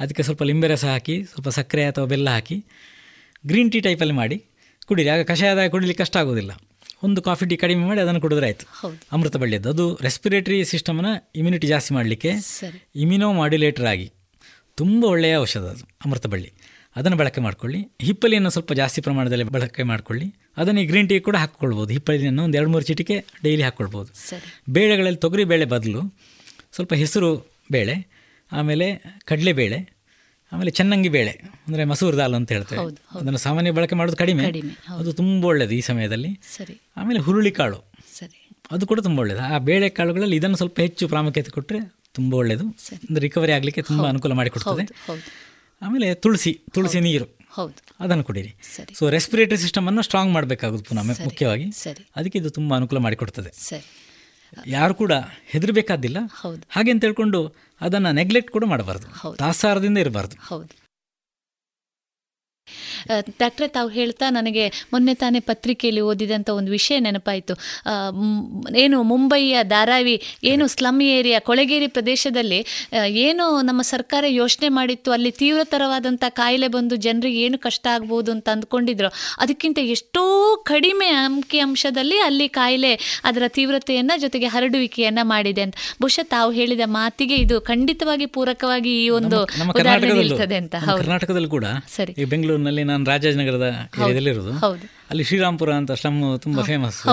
[0.00, 2.56] ಅದಕ್ಕೆ ಸ್ವಲ್ಪ ಲಿಂಬೆ ರಸ ಹಾಕಿ ಸ್ವಲ್ಪ ಸಕ್ಕರೆ ಅಥವಾ ಬೆಲ್ಲ ಹಾಕಿ
[3.46, 4.44] ಗ್ರೀನ್ ಟೀ ಟೈಪಲ್ಲಿ ಮಾಡಿ
[4.86, 5.08] ಕುಡೀರಿ.
[5.08, 6.52] ಆಗ ಕಷಾಯದ ಕುಡಿಲಿಕ್ಕೆ ಕಷ್ಟ ಆಗೋದಿಲ್ಲ.
[7.02, 8.66] ಒಂದು ಕಾಫಿ ಟೀ ಕಡಿಮೆ ಮಾಡಿ ಅದನ್ನು ಕುಡಿದ್ರೆ ಆಯಿತು.
[9.12, 9.68] ಅಮೃತ ಬಳ್ಳಿಯದ್ದು.
[9.68, 11.06] ಅದು ರೆಸ್ಪಿರೇಟರಿ ಸಿಸ್ಟಮನ್ನ
[11.36, 12.32] ಇಮ್ಯುನಿಟಿ ಜಾಸ್ತಿ ಮಾಡಲಿಕ್ಕೆ.
[12.94, 14.12] ಇಮ್ಯುನೋ ಮಾಡ್ಯುಲೇಟರ್ ಆಗಿ
[14.76, 16.52] ತುಂಬ ಒಳ್ಳೆಯ ಔಷಧ ಅದು ಅಮೃತ ಬಳ್ಳಿ.
[16.96, 17.88] ಅದನ್ನು ಬಳಕೆ ಮಾಡ್ಕೊಳ್ಳಿ.
[18.00, 20.26] ಹಿಪ್ಪಲಿಯನ್ನು ಸ್ವಲ್ಪ ಜಾಸ್ತಿ ಪ್ರಮಾಣದಲ್ಲಿ ಬಳಕೆ ಮಾಡ್ಕೊಳ್ಳಿ.
[20.56, 21.92] ಅದನ್ನು ಈ ಗ್ರೀನ್ ಟೀ ಕೂಡ ಹಾಕ್ಕೊಳ್ಬೋದು.
[21.92, 24.10] ಹಿಪ್ಪಲಿಯನ್ನು ಒಂದು ಎರಡು ಮೂರು ಚಿಟಿಕೆ ಡೈಲಿ ಹಾಕ್ಕೊಳ್ಬೋದು
[24.72, 26.02] ಬೇಳೆಗಳಲ್ಲಿ ತೊಗರಿ ಬೇಳೆ ಬದಲು
[26.72, 27.30] ಸ್ವಲ್ಪ ಹೆಸರು
[27.72, 27.94] ಬೇಳೆ
[28.52, 28.86] ಆಮೇಲೆ
[29.24, 29.91] ಕಡಲೆಬೇಳೆ
[30.52, 31.30] ಆಮೇಲೆ ಚೆನ್ನಂಗಿ ಬೇಳೆ
[31.66, 32.80] ಅಂದರೆ ಮಸೂರ್ ದಾಲ್ ಅಂತ ಹೇಳ್ತೇವೆ.
[33.18, 34.44] ಅದನ್ನು ಸಾಮಾನ್ಯ ಬಳಕೆ ಮಾಡೋದು ಕಡಿಮೆ.
[34.98, 36.40] ಅದು ತುಂಬ ಒಳ್ಳೇದು ಈ ಸಮಯದಲ್ಲಿ.
[36.56, 36.80] ಸರಿ.
[36.96, 38.48] ಆಮೇಲೆ ಹುರುಳಿಕಾಳು ಸರಿ.
[38.70, 41.78] ಅದು ಕೂಡ ತುಂಬ ಒಳ್ಳೆಯದು ಆ ಬೇಳೆ ಕಾಳುಗಳಲ್ಲಿ ಇದನ್ನು ಸ್ವಲ್ಪ ಹೆಚ್ಚು ಪ್ರಾಮುಖ್ಯತೆ ಕೊಟ್ಟರೆ
[42.14, 42.64] ತುಂಬ ಒಳ್ಳೇದು.
[42.94, 44.84] ಅಂದರೆ ರಿಕವರಿ ಆಗಲಿಕ್ಕೆ ತುಂಬ ಅನುಕೂಲ ಮಾಡಿಕೊಡ್ತದೆ.
[45.82, 47.24] ಆಮೇಲೆ ತುಳಸಿ ತುಳಸಿ ನೀರು.
[47.50, 47.74] ಹೌದು.
[48.00, 48.54] ಅದನ್ನು ಕುಡೀರಿ.
[48.94, 51.64] ಸೊ ರೆಸ್ಪಿರೇಟರಿ ಸಿಸ್ಟಮನ್ನು ಸ್ಟ್ರಾಂಗ್ ಮಾಡಬೇಕಾಗುತ್ತೆ ಪುನಃ ಮುಖ್ಯವಾಗಿ.
[52.16, 53.50] ಅದಕ್ಕೆ ಇದು ತುಂಬ ಅನುಕೂಲ ಮಾಡಿಕೊಡ್ತದೆ.
[54.66, 55.12] ಯಾರು ಕೂಡ
[55.46, 56.16] ಹೆದರ್ಬೇಕಾದಿಲ್ಲ.
[56.40, 56.62] ಹೌದು.
[56.70, 59.36] ಹಾಗೆ ಅಂತ ಹೇಳ್ಕೊಂಡು ಅದನ್ನು ನೆಗ್ಲೆಕ್ಟ್ ಕೂಡ ಮಾಡಬಾರ್ದು.
[59.36, 60.36] ತಾಸಾರದಿಂದ ಇರಬಾರ್ದು.
[63.38, 67.54] ಡಾಕ್ಟ್ರೆ ತಾವು ಹೇಳ್ತಾ ನನಗೆ ಮೊನ್ನೆ ತಾನೇ ಪತ್ರಿಕೆಯಲ್ಲಿ ಓದಿದಂಥ ಒಂದು ವಿಷಯ ನೆನಪಾಯಿತು.
[68.76, 72.66] ಏನು ಮುಂಬಯಿಯ ಧಾರಾವಿ ಏನು ಸ್ಲಮ್ ಏರಿಯಾ ಕೊಳೆಗೇರಿ ಪ್ರದೇಶದಲ್ಲಿ
[73.06, 79.08] ಏನು ನಮ್ಮ ಸರ್ಕಾರ ಯೋಚನೆ ಮಾಡಿತ್ತು ಅಲ್ಲಿ ತೀವ್ರತರವಾದಂಥ ಕಾಯಿಲೆ ಬಂದು ಜನರಿಗೆ ಏನು ಕಷ್ಟ ಆಗ್ಬೋದು ಅಂತ ಅಂದ್ಕೊಂಡಿದ್ರು.
[79.38, 80.24] ಅದಕ್ಕಿಂತ ಎಷ್ಟೋ
[80.66, 85.74] ಕಡಿಮೆ ಅಂಕಿ ಅಂಶದಲ್ಲಿ ಅಲ್ಲಿ ಕಾಯಿಲೆ ಅದರ ತೀವ್ರತೆಯನ್ನು ಜೊತೆಗೆ ಹರಡುವಿಕೆಯನ್ನು ಮಾಡಿದೆ ಅಂತ.
[86.00, 89.38] ಬಹುಶಃ ತಾವು ಹೇಳಿದ ಮಾತಿಗೆ ಇದು ಖಂಡಿತವಾಗಿ ಪೂರಕವಾಗಿ ಈ ಒಂದು
[89.80, 90.74] ಉದಾಹರಣೆ ನಿಲ್ತದೆ ಅಂತ.
[90.74, 90.98] ಹೌದು.
[90.98, 91.64] ಕರ್ನಾಟಕದಲ್ಲಿ ಕೂಡ
[91.96, 92.12] ಸರಿ.
[92.52, 93.66] ಬೆಂಗಳೂರಿನಲ್ಲಿ ನಾನು ರಾಜಾಜನಗರದ
[94.60, 94.80] ಹೌದು.
[95.10, 97.06] ಅಲ್ಲಿ ಶ್ರೀರಾಮ್ಪುರ ಅಂತ ಸ್ಲಮ್ ತುಂಬಾ ಫೇಮಸ್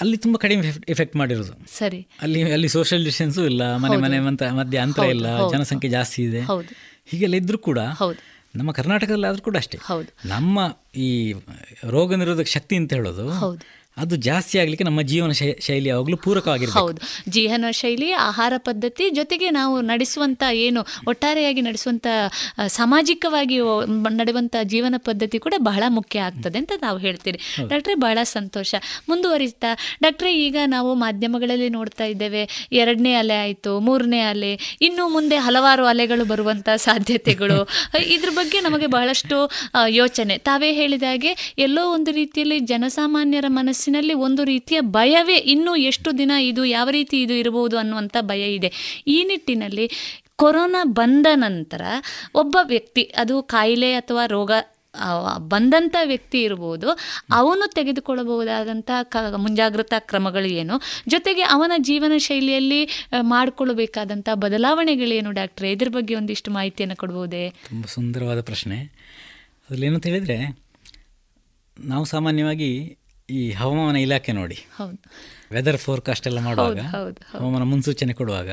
[0.00, 1.52] ಅಲ್ಲಿ ತುಂಬಾ ಕಡಿಮೆ ಎಫೆಕ್ಟ್ ಮಾಡಿರೋದು.
[1.78, 2.06] ಸರಿ.
[2.22, 6.40] ಅಲ್ಲಿ ಅಲ್ಲಿ ಸೋಷಿಯಲ್ ಡಿಸ್ಟೆನ್ಸು ಇಲ್ಲ ಮನೆ ಮನೆ ಮಧ್ಯ ಮಧ್ಯೆ ಅಂತರ ಇಲ್ಲ ಜನಸಂಖ್ಯೆ ಜಾಸ್ತಿ ಇದೆ.
[7.06, 7.78] ಹೀಗೆಲ್ಲ ಇದ್ರೂ ಕೂಡ
[8.56, 9.78] ನಮ್ಮ ಕರ್ನಾಟಕದಲ್ಲಿ ಆದ್ರೂ ಕೂಡ ಅಷ್ಟೇ.
[10.24, 10.58] ನಮ್ಮ
[10.96, 11.34] ಈ
[11.88, 13.26] ರೋಗ ನಿರೋಧಕ ಶಕ್ತಿ ಅಂತ ಹೇಳೋದು
[13.96, 17.00] ಅದು ಜಾಸ್ತಿ ಆಗಲಿಕ್ಕೆ ನಮ್ಮ ಜೀವನ ಶೈ- ಶೈಲಿ ಯಾವಾಗಲೂ ಪೂರಕವಾಗಿರುತ್ತೆ ಹೌದು.
[17.28, 22.06] ಜೀವನ ಶೈಲಿ ಆಹಾರ ಪದ್ಧತಿ ಜೊತೆಗೆ ನಾವು ನಡೆಸುವಂಥ ಏನು ಒಟ್ಟಾರೆಯಾಗಿ ನಡೆಸುವಂಥ
[22.68, 27.38] ಸಾಮಾಜಿಕವಾಗಿ ನಡೆವಂತ ನಡೆಯುವಂಥ ಜೀವನ ಪದ್ಧತಿ ಕೂಡ ಬಹಳ ಮುಖ್ಯ ಆಗ್ತದೆ ಅಂತ ನಾವು ಹೇಳ್ತೀರಿ.
[27.68, 28.70] ಡಾಕ್ಟ್ರೆ ಬಹಳ ಸಂತೋಷ.
[29.08, 29.70] ಮುಂದುವರಿಸ್ತಾ
[30.02, 32.42] ಡಾಕ್ಟ್ರೆ ಈಗ ನಾವು ಮಾಧ್ಯಮಗಳಲ್ಲಿ ನೋಡ್ತಾ ಇದ್ದೇವೆ
[32.72, 37.58] ಎರಡನೇ ಅಲೆ ಆಯಿತು ಮೂರನೇ ಅಲೆ ಇನ್ನು ಮುಂದೆ ಹಲವಾರು ಅಲೆಗಳು ಬರುವಂಥ ಸಾಧ್ಯತೆಗಳು.
[38.14, 39.36] ಇದ್ರ ಬಗ್ಗೆ ನಮಗೆ ಬಹಳಷ್ಟು
[39.92, 40.38] ಯೋಚನೆ.
[40.40, 43.44] ತಾವೇ ಹೇಳಿದ ಹಾಗೆ ಎಲ್ಲೋ ಒಂದು ರೀತಿಯಲ್ಲಿ ಜನಸಾಮಾನ್ಯರ
[43.82, 48.70] ಮನಸ್ಸಿನಲ್ಲಿ ಒಂದು ರೀತಿಯ ಭಯವೇ ಇನ್ನೂ ಎಷ್ಟು ದಿನ ಇದು ಯಾವ ರೀತಿ ಇದು ಇರಬಹುದು ಅನ್ನುವಂಥ ಭಯ ಇದೆ.
[49.06, 49.86] ಈ ನಿಟ್ಟಿನಲ್ಲಿ
[50.36, 51.82] ಕೊರೋನಾ ಬಂದ ನಂತರ
[52.34, 54.50] ಒಬ್ಬ ವ್ಯಕ್ತಿ, ಅದು ಕಾಯಿಲೆ ಅಥವಾ ರೋಗ
[55.48, 56.88] ಬಂದಂಥ ವ್ಯಕ್ತಿ ಇರ್ಬೋದು
[57.32, 60.74] ಅವನು ತೆಗೆದುಕೊಳ್ಳಬಹುದಾದಂಥ ಕ, ಮುಂಜಾಗ್ರತಾ ಕ್ರಮಗಳು ಏನು?
[61.08, 62.80] ಜೊತೆಗೆ ಅವನ ಜೀವನ ಶೈಲಿಯಲ್ಲಿ
[63.20, 65.70] ಮಾಡಿಕೊಳ್ಳಬೇಕಾದಂಥ ಬದಲಾವಣೆಗಳೇನು ಡಾಕ್ಟ್ರೆ?
[65.72, 67.44] ಇದ್ರ ಬಗ್ಗೆ ಒಂದಿಷ್ಟು ಮಾಹಿತಿಯನ್ನು ಕೊಡ್ಬೋದೇ?
[67.68, 68.78] ತುಂಬ ಸುಂದರವಾದ ಪ್ರಶ್ನೆ.
[69.64, 70.38] ಅದರಲ್ಲಿ ಏನಂತ ಹೇಳಿದರೆ,
[71.76, 72.70] ನಾವು ಸಾಮಾನ್ಯವಾಗಿ
[73.36, 74.58] ಈ ಹವಾಮಾನ ಇಲಾಖೆ ನೋಡಿ.
[75.54, 76.80] ವೆದರ್ ಫೋರ್ಕಾಸ್ಟ್ ಎಲ್ಲ ಮಾಡುವಾಗ.
[77.32, 78.50] ಹವಾಮಾನ ಮುನ್ಸೂಚನೆ ಕೊಡುವಾಗ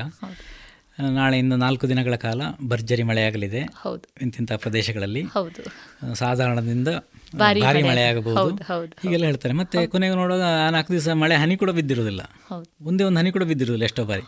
[1.00, 3.62] ನಾಳೆ ನಾಳೆಯಿಂದ ನಾಲ್ಕು ದಿನಗಳ ಕಾಲ ಭರ್ಜರಿ ಮಳೆಯಾಗಲಿದೆ
[4.26, 5.22] ಇಂತಿಂಥ ಪ್ರದೇಶಗಳಲ್ಲಿ.
[6.22, 6.90] ಸಾಧಾರಣದಿಂದ
[7.42, 7.90] ಭಾರಿ ಭಾರಿ ಮಳೆ.
[7.90, 8.40] ಮಳೆಯಾಗಬಹುದು.
[8.42, 9.54] ಹೌದು, ಹೌದು, ಹೀಗೆಲ್ಲ ಹೇಳ್ತಾರೆ.
[9.62, 12.68] ಮತ್ತೆ ಕೊನೆಗೆ ನೋಡುವಾಗ ಆ ನಾಲ್ಕು ದಿವಸ ಮಳೆ ಹನಿ ಕೂಡ ಬಿದ್ದಿರೋದಿಲ್ಲ ಹೌದು.
[12.90, 14.26] ಒಂದೇ ಒಂದು ಹನಿ ಕೂಡ ಬಿದ್ದಿರುವುದಿಲ್ಲ ಎಷ್ಟೋ ಬಾರಿ.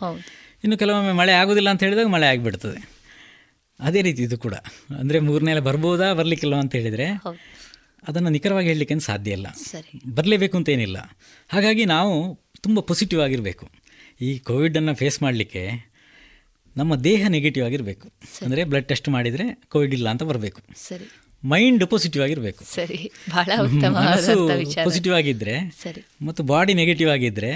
[0.64, 2.80] ಇನ್ನು ಕೆಲವೊಮ್ಮೆ ಮಳೆ ಆಗೋದಿಲ್ಲ ಅಂತ ಹೇಳಿದಾಗ ಮಳೆ ಆಗಿಬಿಡ್ತದೆ.
[3.80, 4.56] ಅದೇ ರೀತಿ ಇದು ಕೂಡ.
[5.02, 7.08] ಅಂದರೆ ಮೂರನೇ ಬರ್ಬೋದಾ ಬರಲಿಕ್ಕಿಲ್ಲ ಅಂತ ಹೇಳಿದರೆ
[8.08, 9.48] ಅದನ್ನು ನಿಖರವಾಗಿ ಹೇಳಲಿಕ್ಕೆ ಸಾಧ್ಯ ಇಲ್ಲ.
[10.14, 11.18] ಬರಲೇಬೇಕು ಅಂತ ಏನಿಲ್ಲ.
[11.50, 13.70] ಹಾಗಾಗಿ ನಾವು ತುಂಬ ಪಾಸಿಟಿವ್ ಆಗಿರಬೇಕು.
[14.22, 15.92] ಈ ಕೋವಿಡನ್ನು ಫೇಸ್ ಮಾಡಲಿಕ್ಕೆ
[16.78, 18.12] ನಮ್ಮ ದೇಹ ನೆಗೆಟಿವ್ ಆಗಿರಬೇಕು.
[18.42, 20.62] ಅಂದರೆ ಬ್ಲಡ್ ಟೆಸ್ಟ್ ಮಾಡಿದರೆ ಕೋವಿಡ್ ಇಲ್ಲ ಅಂತ ಬರಬೇಕು.
[20.76, 21.12] ಸರಿ.
[21.48, 22.66] ಮೈಂಡ್ ಪಾಸಿಟಿವ್ ಆಗಿರಬೇಕು.
[22.66, 23.12] ಸರಿ.
[23.30, 23.52] ಬಹಳ
[23.90, 24.50] ಮನಸ್ಸು
[24.86, 26.26] ಪಾಸಿಟಿವ್ ಆಗಿದ್ದರೆ ಸರಿ.
[26.26, 27.54] ಮತ್ತು ಬಾಡಿ ನೆಗೆಟಿವ್ ಆಗಿದ್ದರೆ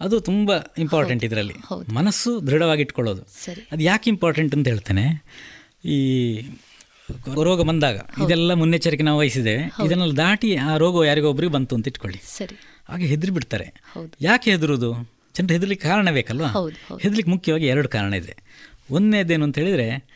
[0.00, 1.54] ಅದು ತುಂಬ ಇಂಪಾರ್ಟೆಂಟ್ ಇದರಲ್ಲಿ.
[1.92, 3.22] ಮನಸ್ಸು ದೃಢವಾಗಿಟ್ಕೊಳ್ಳೋದು.
[3.44, 3.68] ಸರಿ.
[3.72, 5.24] ಅದು ಯಾಕೆ ಇಂಪಾರ್ಟೆಂಟ್ ಅಂತ ಹೇಳ್ತೇನೆ?
[5.84, 5.98] ಈ
[7.42, 9.84] ರೋಗ ಬಂದಾಗ ಇದೆಲ್ಲ ಮುನ್ನೆಚ್ಚರಿಕೆ ನಾವು ವಹಿಸಿದ್ದೇವೆ.
[9.86, 12.20] ಇದನ್ನೆಲ್ಲ ದಾಟಿ ಆ ರೋಗ ಯಾರಿಗೊಬ್ಬರಿಗೆ ಬಂತು ಅಂತ ಇಟ್ಕೊಳ್ಳಿ.
[12.38, 12.56] ಸರಿ.
[12.88, 13.74] ಹಾಗೆ ಹೆದರಿ ಬಿಡ್ತಾರೆ.
[14.20, 14.92] ಯಾಕೆ ಹೆದರುದು
[15.38, 17.02] ಜನರು ಹೆದರ್ಲಿಕ್ಕೆ ಕಾರಣ ಬೇಕಲ್ವಾ ಹೌದು, ಹೌದು.
[17.02, 18.36] ಹೆದರ್ಲಿಕ್ಕೆ ಮುಖ್ಯವಾಗಿ ಎರಡು ಕಾರಣ ಇದೆ.
[18.90, 20.06] ಒಂದನೇದೇನು ಅಂತ ಹೇಳಿದ್ರೆ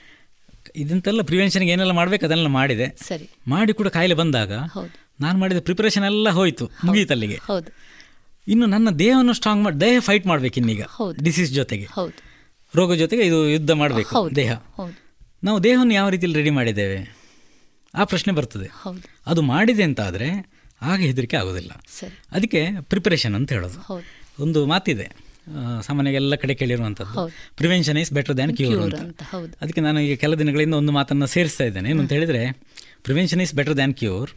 [0.77, 2.97] ಇದಂತೆಲ್ಲ ಪ್ರಿವೆನ್ಷನ್ಗೆ ಏನೆಲ್ಲ ಮಾಡಬೇಕು ಅದನ್ನೆಲ್ಲ ಮಾಡಿದೆ.
[3.09, 3.31] ಸರಿ.
[3.49, 4.53] ಮಾಡಿ ಕೂಡ ಕಾಯಿಲೆ ಬಂದಾಗ
[5.21, 7.39] ನಾನು ಮಾಡಿದ ಪ್ರಿಪರೇಷನ್ ಎಲ್ಲ ಹೋಯಿತು ಮುಗೀತು ಅಲ್ಲಿಗೆ.
[7.43, 7.77] ಹೌದು.
[8.49, 10.83] ಇನ್ನು ನನ್ನ ದೇಹವನ್ನು ಸ್ಟ್ರಾಂಗ್ ಮಾಡಿ ದೇಹ ಫೈಟ್ ಮಾಡ್ಬೇಕು ಇನ್ನೀಗ.
[11.23, 11.89] ಡಿಸೀಸ್ ಜೊತೆಗೆ.
[11.93, 12.23] ಹೌದು.
[12.75, 14.53] ರೋಗ ಜೊತೆಗೆ ಇದು ಯುದ್ಧ ಮಾಡಬೇಕು ದೇಹ.
[14.53, 15.06] ಹೌದು.
[15.47, 16.99] ನಾವು ದೇಹವನ್ನು ಯಾವ ರೀತಿಯಲ್ಲಿ ರೆಡಿ ಮಾಡಿದ್ದೇವೆ?
[17.95, 18.69] ಆ ಪ್ರಶ್ನೆ ಬರ್ತದೆ.
[19.31, 20.29] ಅದು ಮಾಡಿದೆ ಅಂತ ಆದರೆ
[20.83, 21.73] ಆಗ ಹೆದರಿಕೆ ಆಗೋದಿಲ್ಲ.
[22.33, 22.61] ಅದಕ್ಕೆ
[22.91, 23.79] ಪ್ರಿಪರೇಷನ್ ಅಂತ ಹೇಳೋದು.
[24.45, 25.07] ಒಂದು ಮಾತಿದೆ.
[25.87, 27.23] ಸಾಮಾನ್ಯವಾಗಿ ಎಲ್ಲ ಕಡೆ ಕೇಳಿರುವಂಥದ್ದು.
[27.57, 29.23] Prevention is better than cure ಅಂತ.
[29.63, 31.89] ಅದಕ್ಕೆ ನಾನು ಈಗ ಕೆಲ ದಿನಗಳಿಂದ ಒಂದು ಮಾತನ್ನು ಸೇರಿಸ್ತಾ ಇದ್ದೇನೆ.
[31.91, 32.43] ಏನಂತ ಅಂತ ಹೇಳಿದರೆ
[33.07, 34.31] prevention is better than cure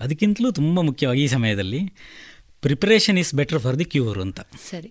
[0.00, 1.80] ಅದಕ್ಕಿಂತಲೂ ತುಂಬ ಮುಖ್ಯವಾಗಿ ಈ ಸಮಯದಲ್ಲಿ
[2.64, 4.40] preparation is better for the cure ಅಂತ.
[4.70, 4.90] ಸರಿ.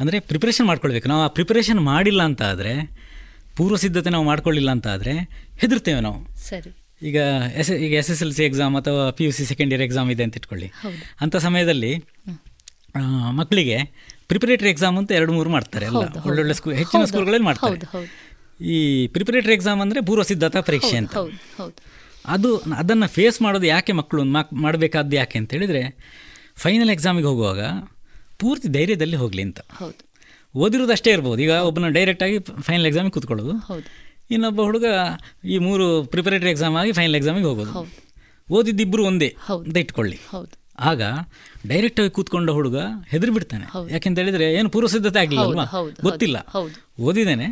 [0.00, 1.06] ಅಂದರೆ ಪ್ರಿಪ್ರೇಷನ್ ಮಾಡ್ಕೊಳ್ಬೇಕು.
[1.08, 2.74] ನಾವು ಆ ಪ್ರಿಪ್ರೇಷನ್ ಮಾಡಿಲ್ಲ ಅಂತ ಆದರೆ
[3.58, 5.14] ಪೂರ್ವ ಸಿದ್ಧತೆ ನಾವು ಮಾಡ್ಕೊಳ್ಳಿಲ್ಲ ಅಂತ ಆದರೆ
[5.62, 6.18] ಹೆದರ್ತೇವೆ ನಾವು.
[6.48, 6.70] ಸರಿ.
[7.08, 7.18] ಈಗ
[7.60, 10.22] ಎಸ್ ಈಗ S S L C exam ಅಥವಾ P U C second year exam ಇದೆ
[10.26, 10.68] ಅಂತ ಇಟ್ಕೊಳ್ಳಿ.
[11.24, 11.92] ಅಂಥ ಸಮಯದಲ್ಲಿ
[13.40, 13.78] ಮಕ್ಕಳಿಗೆ
[14.30, 16.04] ಪ್ರಿಪರೇಟರಿ ಎಕ್ಸಾಮ್ ಅಂತ ಎರಡು ಮೂರು ಮಾಡ್ತಾರೆ ಎಲ್ಲ.
[16.28, 17.76] ಒಳ್ಳೊಳ್ಳೆ ಸ್ಕೂಲ್ ಹೆಚ್ಚಿನ ಸ್ಕೂಲ್ಗಳಲ್ಲಿ ಮಾಡ್ತಾರೆ.
[18.74, 18.78] ಈ
[19.16, 21.14] ಪ್ರಿಪರೇಟರಿ ಎಕ್ಸಾಮ್ ಅಂದರೆ ಪೂರ್ವ ಸಿದ್ಧತಾ ಪರೀಕ್ಷೆ ಅಂತ.
[22.34, 22.50] ಅದು
[22.82, 24.22] ಅದನ್ನು ಫೇಸ್ ಮಾಡೋದು ಯಾಕೆ ಮಕ್ಕಳು
[24.64, 25.82] ಮಾಡಬೇಕಾದ್ದು ಯಾಕೆ ಅಂತ ಹೇಳಿದರೆ
[26.64, 27.60] ಫೈನಲ್ ಎಕ್ಸಾಮಿಗೆ ಹೋಗುವಾಗ
[28.42, 29.60] ಪೂರ್ತಿ ಧೈರ್ಯದಲ್ಲಿ ಹೋಗಲಿ ಅಂತ.
[29.82, 30.02] ಹೌದು.
[30.56, 31.42] ಓದಿರೋದು ಅಷ್ಟೇ ಇರ್ಬೋದು.
[31.42, 33.52] ಈಗ ಒಬ್ಬನ ಡೈರೆಕ್ಟಾಗಿ ಫೈನಲ್ ಎಕ್ಸಾಮಿಗೆ ಕೂತ್ಕೊಳ್ಳೋದು.
[33.52, 34.06] ಹೌದು.
[34.30, 34.84] ಇನ್ನೊಬ್ಬ ಹುಡುಗ
[35.44, 37.88] ಈ ಮೂರು ಪ್ರಿಪರೇಟರಿ ಎಕ್ಸಾಮ್ ಆಗಿ ಫೈನಲ್ ಎಕ್ಸಾಮಿಗೆ ಹೋಗೋದು.
[38.50, 40.18] ಓದಿದ್ದಿಬ್ಬರು ಒಂದೇ ಅಂತ ಇಟ್ಕೊಳ್ಳಿ.
[40.84, 41.08] ಹೌದು
[41.68, 42.76] ಡೈರೆಕ್ಟ್ ಆಗಿ ಕೂತ್ಕೊಂಡ ಹುಡುಗ
[43.08, 43.64] ಹೆದರಿ ಬಿಡ್ತಾನೆ.
[43.90, 45.64] ಯಾಕೆಂತ ಹೇಳಿದ್ರೆ ಏನು ಪೂರ್ವ ಸಿದ್ಧತೆ ಆಗಲಿಲ್ಲ ಅಲ್ವಾ?
[46.02, 46.36] ಗೊತ್ತಿಲ್ಲ.
[47.00, 47.46] ಓದಿದ್ದೇನೆ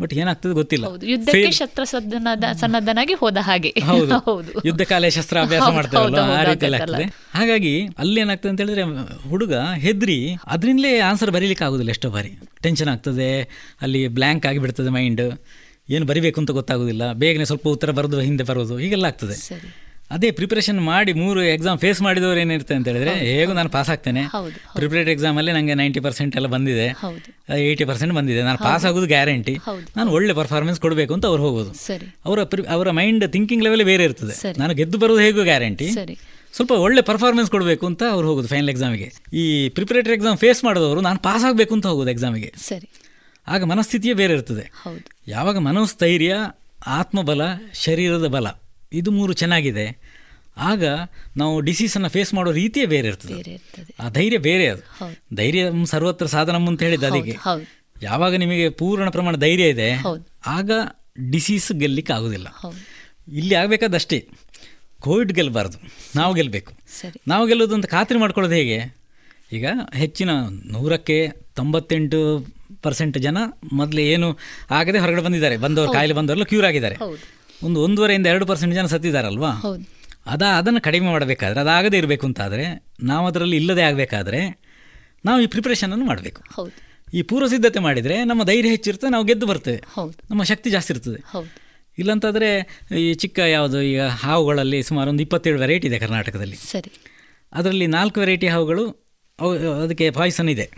[0.00, 0.86] ಬಟ್ ಏನಾಗ್ತದೆ ಗೊತ್ತಿಲ್ಲ.
[1.04, 3.68] ಯುದ್ಧಕ್ಕೆ ಶಸ್ತ್ರ ಸನ್ನದ್ಧ ಸನ್ನದ್ಧನಾಗಿ ಹೋದ ಹಾಗೆ.
[3.68, 4.52] ಹೌದು.
[4.66, 7.04] ಯುದ್ಧ ಕಾಲೇ ಶಸ್ತ್ರ ಅಭ್ಯಾಸ ಮಾಡ್ತಾರಲ್ಲ ಆ ರೀತಿಯಲ್ಲಿ ಆಗ್ತದೆ.
[7.34, 8.82] ಹಾಗಾಗಿ ಅಲ್ಲಿ ಏನಾಗ್ತದೆ ಅಂತ ಹೇಳಿದ್ರೆ
[9.28, 12.38] ಹುಡುಗ ಹೆದ್ರಿ ಅದರಿಂದಲೇ ಆನ್ಸರ್ ಬರೀಲಿಕ್ಕೆ ಆಗೋದಿಲ್ಲ ಎಷ್ಟೋ ಬಾರಿ.
[12.62, 13.30] ಟೆನ್ಷನ್ ಆಗ್ತದೆ
[13.82, 15.24] ಅಲ್ಲಿ ಬ್ಲ್ಯಾಂಕ್ ಆಗಿಬಿಡ್ತದೆ ಮೈಂಡ್
[15.90, 17.12] ಏನು ಬರಿಬೇಕು ಅಂತ ಗೊತ್ತಾಗೋದಿಲ್ಲ.
[17.12, 19.36] ಬೇಗನೆ ಸ್ವಲ್ಪ ಉತ್ತರ ಬರೋದು ಹಿಂದೆ ಬರೋದು ಹೀಗೆಲ್ಲ ಆಗ್ತದೆ.
[20.14, 24.22] ಅದೇ ಪ್ರಿಪರೇಷನ್ ಮಾಡಿ ಮೂರು ಎಕ್ಸಾಮ್ ಫೇಸ್ ಮಾಡಿದವರು ಏನಿರ್ತದೆ ಅಂತ ಹೇಳಿದ್ರೆ ಹೇಗೂ ನಾನು ಪಾಸ್ ಆಗ್ತೇನೆ.
[24.34, 26.86] ಹೌದು, ಪ್ರಿಪರೇಟರಿ ಎಕ್ಸಾಮಲ್ಲಿ ನನಗೆ ನೈಂಟಿ ಪರ್ಸೆಂಟ್ ಎಲ್ಲ ಬಂದಿದೆ.
[27.66, 28.40] ಏಯ್ಟಿ ಪರ್ಸೆಂಟ್ ಬಂದಿದೆ.
[28.48, 29.54] ನಾನು ಪಾಸ್ ಆಗೋದು ಗ್ಯಾರಂಟಿ.
[29.98, 31.72] ನಾನು ಒಳ್ಳೆ ಪರ್ಫಾರ್ಮೆನ್ಸ್ ಕೊಡಬೇಕು ಅಂತ ಅವ್ರು ಹೋಗೋದು.
[31.86, 32.06] ಸರಿ.
[32.26, 32.38] ಅವರ
[32.76, 34.36] ಅವರ ಮೈಂಡ್ ಥಿಂಕಿಂಗ್ ಲೆವೆಲ್ ಬೇರೆ ಇರ್ತದೆ.
[34.62, 35.88] ನಾನು ಗೆದ್ದು ಬರೋದು ಹೇಗೂ ಗ್ಯಾರಂಟಿ
[36.54, 39.08] ಸ್ವಲ್ಪ ಒಳ್ಳೆ ಪರ್ಫಾರ್ಮೆನ್ಸ್ ಕೊಡಬೇಕು ಅಂತ ಅವ್ರು ಹೋಗೋದು ಫೈನಲ್ ಎಕ್ಸಾಮಿಗೆ
[39.40, 39.42] ಈ
[39.78, 42.88] ಪ್ರಿಪರೇಟರಿ ಎಕ್ಸಾಮ್ ಫೇಸ್ ಮಾಡಿದವರು ನಾನು ಪಾಸ್ ಆಗಬೇಕು ಅಂತ ಹೋಗೋದು ಎಕ್ಸಾಮಿಗೆ ಸರಿ.
[43.46, 44.64] ಆಗ ಮನಸ್ಥಿತಿಯೇ ಬೇರೆ ಇರ್ತದೆ.
[45.28, 46.34] ಯಾವಾಗ ಮನೋಸ್ಥೈರ್ಯ
[46.98, 47.42] ಆತ್ಮಬಲ
[47.84, 48.46] ಶರೀರದ ಬಲ
[48.92, 49.86] ಇದು ಮೂರು ಚೆನ್ನಾಗಿದೆ.
[50.56, 50.84] ಆಗ
[51.36, 53.34] ನಾವು ಡಿಸೀಸನ್ನು ಫೇಸ್ ಮಾಡೋ ರೀತಿಯೇ ಬೇರೆ ಇರ್ತದೆ.
[54.00, 54.82] ಆ ಧೈರ್ಯ ಬೇರೆ ಅದು.
[55.36, 57.34] ಧೈರ್ಯ ಸರ್ವತ್ರ ಸಾಧನಂ ಅಂತ ಹೇಳಿದ್ದು ಅದಕ್ಕೆ.
[58.02, 59.90] ಯಾವಾಗ ನಿಮಗೆ ಪೂರ್ಣ ಪ್ರಮಾಣ ಧೈರ್ಯ ಇದೆ
[60.46, 60.70] ಆಗ
[61.30, 62.48] ಡಿಸೀಸ್ ಗೆಲ್ಲಿಕ್ಕೆ ಆಗೋದಿಲ್ಲ.
[63.28, 64.28] ಇಲ್ಲಿ ಆಗಬೇಕಾದಷ್ಟೇ
[65.00, 65.78] ಕೋವಿಡ್ ಗೆಲ್ಲಬಾರ್ದು
[66.16, 66.72] ನಾವು ಗೆಲ್ಲಬೇಕು
[67.28, 68.94] ನಾವು ಗೆಲ್ಲೋದು ಅಂತ ಖಾತ್ರಿ ಮಾಡ್ಕೊಳ್ಳೋದು ಹೇಗೆ?
[69.52, 70.30] ಈಗ ಹೆಚ್ಚಿನ
[70.64, 72.46] ನೂರಕ್ಕೆ ತೊಂಬತ್ತೆಂಟು
[72.82, 73.38] ಪರ್ಸೆಂಟ್ ಜನ
[73.72, 74.38] ಮೊದಲು ಏನು
[74.70, 75.56] ಆಗದೆ ಹೊರಗಡೆ ಬಂದಿದ್ದಾರೆ.
[75.56, 76.96] ಬಂದವರು ಕಾಯಿಲೆ ಬಂದವರೆಲ್ಲ ಕ್ಯೂರ್ ಆಗಿದ್ದಾರೆ.
[77.62, 79.50] ಒಂದು ಒಂದೂವರೆಯಿಂದ ಎರಡು ಪರ್ಸೆಂಟ್ ಜನ ಸತ್ತಿದಾರಲ್ವಾ?
[80.26, 84.62] ಅದ ಅದನ್ನು ಕಡಿಮೆ ಮಾಡಬೇಕಾದ್ರೆ ಅದಾಗದೇ ಇರಬೇಕು ಅಂತಾದರೆ ನಾವು ಅದರಲ್ಲಿ ಇಲ್ಲದೆ ಆಗಬೇಕಾದ್ರೆ
[85.24, 86.42] ನಾವು ಈ ಪ್ರಿಪ್ರೇಷನನ್ನು ಮಾಡಬೇಕು.
[86.54, 86.86] ಹೌದು.
[87.14, 89.82] ಈ ಪೂರ್ವ ಸಿದ್ಧತೆ ಮಾಡಿದರೆ ನಮ್ಮ ಧೈರ್ಯ ಹೆಚ್ಚಿರ್ತದೆ ನಾವು ಗೆದ್ದು ಬರ್ತೇವೆ.
[89.92, 90.14] ಹೌದು.
[90.30, 91.22] ನಮ್ಮ ಶಕ್ತಿ ಜಾಸ್ತಿ ಇರ್ತದೆ.
[91.26, 91.54] ಹೌದು.
[91.98, 96.56] ಇಲ್ಲಂತಾದರೆ ಈ ಚಿಕ್ಕ ಯಾವುದು ಈಗ ಹಾವುಗಳಲ್ಲಿ ಸುಮಾರು ಒಂದು ಇಪ್ಪತ್ತೇಳು ವೆರೈಟಿ ಇದೆ ಕರ್ನಾಟಕದಲ್ಲಿ.
[96.56, 96.92] ಸರಿ.
[97.52, 99.06] ಅದರಲ್ಲಿ ನಾಲ್ಕು ವೆರೈಟಿ ಹಾವುಗಳು
[99.40, 100.70] ಅವು ಅದಕ್ಕೆ ಪಾಯ್ಸನ್ ಇದೆ.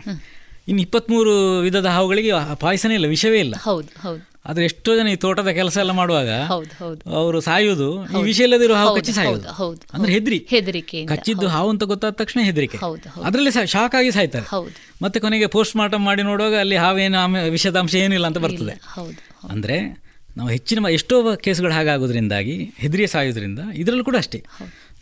[0.67, 3.55] ಇನ್ನು ಇಪ್ಪತ್ತ್ಮೂರು ವಿಧದ ಹಾವುಗಳಿಗೆ ಪಾಯ್ಸನೇ ಇಲ್ಲ ವಿಷವೇ ಇಲ್ಲ.
[3.55, 4.28] ಹೌದು ಹೌದು.
[4.49, 6.29] ಆದರೆ ಎಷ್ಟೋ ಜನ ಈ ತೋಟದ ಕೆಲಸ ಎಲ್ಲ ಮಾಡುವಾಗ
[7.15, 7.87] ಅವರು ಸಾಯುವುದು
[8.19, 9.49] ಈ ವಿಷಯ ಇಲ್ಲದಿರೋ ಹಾವು ಕಚ್ಚಿ ಸಾಯುವುದು.
[9.93, 10.45] ಅಂದ್ರೆ ಹೆದ್ರಿ.
[10.49, 12.77] ಹೆದರಿಕೆ ಕಚ್ಚಿದ್ದು ಹಾವು ಅಂತ ಗೊತ್ತಾದ ತಕ್ಷಣ ಹೆದರಿಕೆ.
[12.77, 13.27] ಹೌದು, ಹೌದು.
[13.27, 14.45] ಅದರಲ್ಲಿ ಶಾಕ್ ಆಗಿ ಸಾಯ್ತಾರೆ.
[15.01, 18.75] ಮತ್ತೆ ಕೊನೆಗೆ ಪೋಸ್ಟ್ ಮಾರ್ಟಮ್ ಮಾಡಿ ನೋಡುವಾಗ ಅಲ್ಲಿ ಹಾವೇನು ಆಮೆ ವಿಷದ ಅಂಶ ಏನಿಲ್ಲ ಅಂತ ಬರ್ತದೆ.
[19.49, 19.77] ಅಂದ್ರೆ
[20.37, 24.43] ನಾವು ಹೆಚ್ಚಿನ ಎಷ್ಟೋ ಕೇಸ್ಗಳು ಹಾಗಾಗೋದ್ರಿಂದಾಗಿ ಹೆದರಿ ಸಾಯೋದ್ರಿಂದ ಇದರಲ್ಲೂ ಕೂಡ ಅಷ್ಟೇ.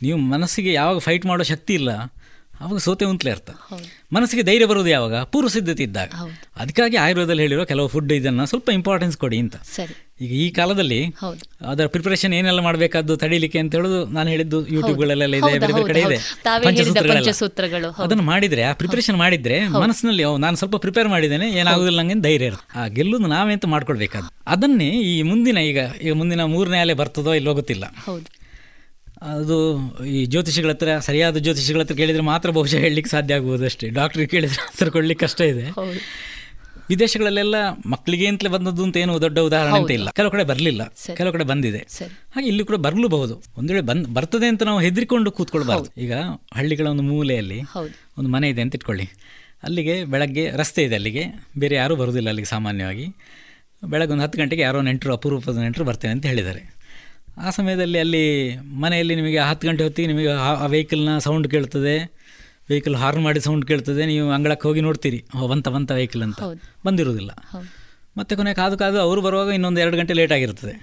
[0.01, 1.91] ನೀವು ಮನಸ್ಸಿಗೆ ಯಾವಾಗ ಫೈಟ್ ಮಾಡೋ ಶಕ್ತಿ ಇಲ್ಲ
[2.61, 3.49] ಆವಾಗ ಸೋತೆ ಉಂಟ್ಲೇ ಅರ್ಥ.
[4.13, 5.15] ಮನಸ್ಸಿಗೆ ಧೈರ್ಯ ಬರೋದು ಯಾವಾಗ?
[5.23, 6.09] ಪೂರ್ವ ಸಿದ್ಧತೆ ಇದ್ದಾಗ.
[6.55, 9.55] ಅದಕ್ಕಾಗಿ ಆಯುರ್ವೇದದಲ್ಲಿ ಹೇಳಿರೋ ಕೆಲವು ಫುಡ್ ಇದನ್ನು ಸ್ವಲ್ಪ ಇಂಪಾರ್ಟೆನ್ಸ್ ಕೊಡಿ ಅಂತ.
[10.21, 10.99] ಈಗ ಈ ಕಾಲದಲ್ಲಿ
[11.67, 16.17] ಅದರ ಪ್ರಿಪರೇಷನ್ ಏನೆಲ್ಲ ಮಾಡಬೇಕಾದ್ದು ತಡೀಲಿಕ್ಕೆ ಅಂತ ಹೇಳುದು ನಾನು ಹೇಳಿದ್ದು ಯೂಟ್ಯೂಬ್ಗಳಲ್ಲೆಲ್ಲ ಇದೆ ಬೇರೆ ಬೇರೆ ಕಡೆ ಇದೆ.
[16.87, 17.91] ಸೂತ್ರಗಳು ಪಂಚಸೂತ್ರಗಳೆಲ್ಲ.
[18.05, 22.79] ಅದನ್ನು ಮಾಡಿದ್ರೆ ಆ ಪ್ರಿಪರೇಷನ್ ಮಾಡಿದ್ರೆ ಮನಸ್ಸಿನಲ್ಲಿ ನಾನು ಸ್ವಲ್ಪ ಪ್ರಿಪೇರ್ ಮಾಡಿದ್ದೇನೆ ಏನಾಗುದಿಲ್ಲ ನಂಗೆ ಧೈರ್ಯ ಇರುತ್ತೆ.
[22.79, 27.53] ಆ ಗೆಲ್ಲುದು ನಾವೇ ಅಂತ ಮಾಡ್ಕೊಳ್ಬೇಕಾದ್ದು ಅದನ್ನೇ ಈ ಮುಂದಿನ ಈಗ ಈಗ ಮುಂದಿನ ಮೂರನೇ ಅಲೆ ಬರ್ತದೋ ಇಲ್ಲೋ
[27.53, 27.85] ಗೊತ್ತಿಲ್ಲ.
[29.21, 33.89] ಅದು ಈ ಜ್ಯೋತಿಷಿಗಳ ಹತ್ರ ಸರಿಯಾದ ಜ್ಯೋತಿಷಿಗಳ ಹತ್ರ ಕೇಳಿದ್ರೆ ಮಾತ್ರ ಬಹುಶಃ ಹೇಳಲಿಕ್ಕೆ ಸಾಧ್ಯ ಆಗ್ಬೋದು ಅಷ್ಟೇ.
[33.89, 35.73] ಡಾಕ್ಟ್ರಿಗೆ ಕೇಳಿದ್ರೆ ಆನ್ಸರ್ ಕೊಡ್ಲಿಕ್ಕೆ ಕಷ್ಟ ಇದೆ.
[36.89, 40.09] ವಿದೇಶಗಳಲ್ಲೆಲ್ಲ ಮಕ್ಕಳಿಗೆ ಅಂತಲೇ ಬಂದದ್ದು ಅಂತ ಏನು ದೊಡ್ಡ ಉದಾಹರಣೆ ಅಂತ ಇಲ್ಲ.
[40.09, 40.93] ಕೆಲವು ಕಡೆ ಬರಲಿಲ್ಲ.
[41.15, 41.77] ಕೆಲವು ಕಡೆ ಬಂದಿದೆ.
[42.35, 43.43] ಹಾಗೆ ಇಲ್ಲಿ ಕೂಡ ಬರಲೂಬಹುದು.
[43.57, 46.01] ಒಂದು ವೇಳೆ ಬಂದ್ ಬರ್ತದೆ ಅಂತ ನಾವು ಹೆದರಿಕೊಂಡು ಕೂತ್ಕೊಳ್ಬಾರ್ದು.
[46.01, 46.13] ಈಗ
[46.53, 47.61] ಹಳ್ಳಿಗಳ ಒಂದು ಮೂಲೆಯಲ್ಲಿ
[48.17, 49.09] ಒಂದು ಮನೆ ಇದೆ ಅಂತ ಇಟ್ಕೊಳ್ಳಿ.
[49.63, 51.25] ಅಲ್ಲಿಗೆ ಬೆಳಗ್ಗೆ ರಸ್ತೆ ಇದೆ ಅಲ್ಲಿಗೆ.
[51.57, 53.07] ಬೇರೆ ಯಾರೂ ಬರೋದಿಲ್ಲ ಅಲ್ಲಿಗೆ ಸಾಮಾನ್ಯವಾಗಿ.
[53.85, 56.76] ಬೆಳಗ್ಗೆ ಒಂದು ಹತ್ತು ಗಂಟೆಗೆ ಯಾರೋ ನೆಂಟರು ಅಪರೂಪದ ನೆಂಟರು ಬರ್ತೇನೆ ಅಂತ ಹೇಳಿದ್ದಾರೆ.
[57.37, 58.23] ಆ ಸಮಯದಲ್ಲಿ ಅಲ್ಲಿ
[58.83, 61.95] ಮನೆಯಲ್ಲಿ ನಿಮಗೆ ಹತ್ತು ಗಂಟೆ ಹೊತ್ತಿಗೆ ನಿಮಗೆ ಆ ವೆಹಿಕಲ್ನ ಸೌಂಡ್ ಕೇಳ್ತದೆ.
[62.69, 64.05] ವೆಹಿಕಲ್ ಹಾರ್ನ್ ಮಾಡಿ ಸೌಂಡ್ ಕೇಳ್ತದೆ.
[64.05, 65.19] ನೀವು ಅಂಗಳಕ್ಕೆ ಹೋಗಿ ನೋಡ್ತೀರಿ.
[65.37, 66.39] ಓ ಬಂತ ಬಂತ ವೆಹಿಕಲ್ ಅಂತ.
[66.85, 67.31] ಬಂದಿರೋದಿಲ್ಲ
[68.17, 70.73] ಮತ್ತೆ ಕೊನೆ ಕಾದು ಕಾದು ಅವರು ಬರುವಾಗ ಇನ್ನೊಂದು ಎರಡು ಗಂಟೆ ಲೇಟ್ ಆಗಿರ್ತದೆ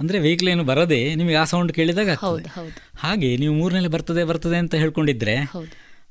[0.00, 2.10] ಅಂದರೆ ವೆಹಿಕಲ್ ಏನು ಬರದೆ ನಿಮಗೆ ಆ ಸೌಂಡ್ ಕೇಳಿದಾಗ
[2.96, 5.34] ಹಾಗೆ ನೀವು ಮೂರನೇಲೆ ಬರ್ತದೆ ಬರ್ತದೆ ಅಂತ ಹೇಳ್ಕೊಂಡಿದ್ರೆ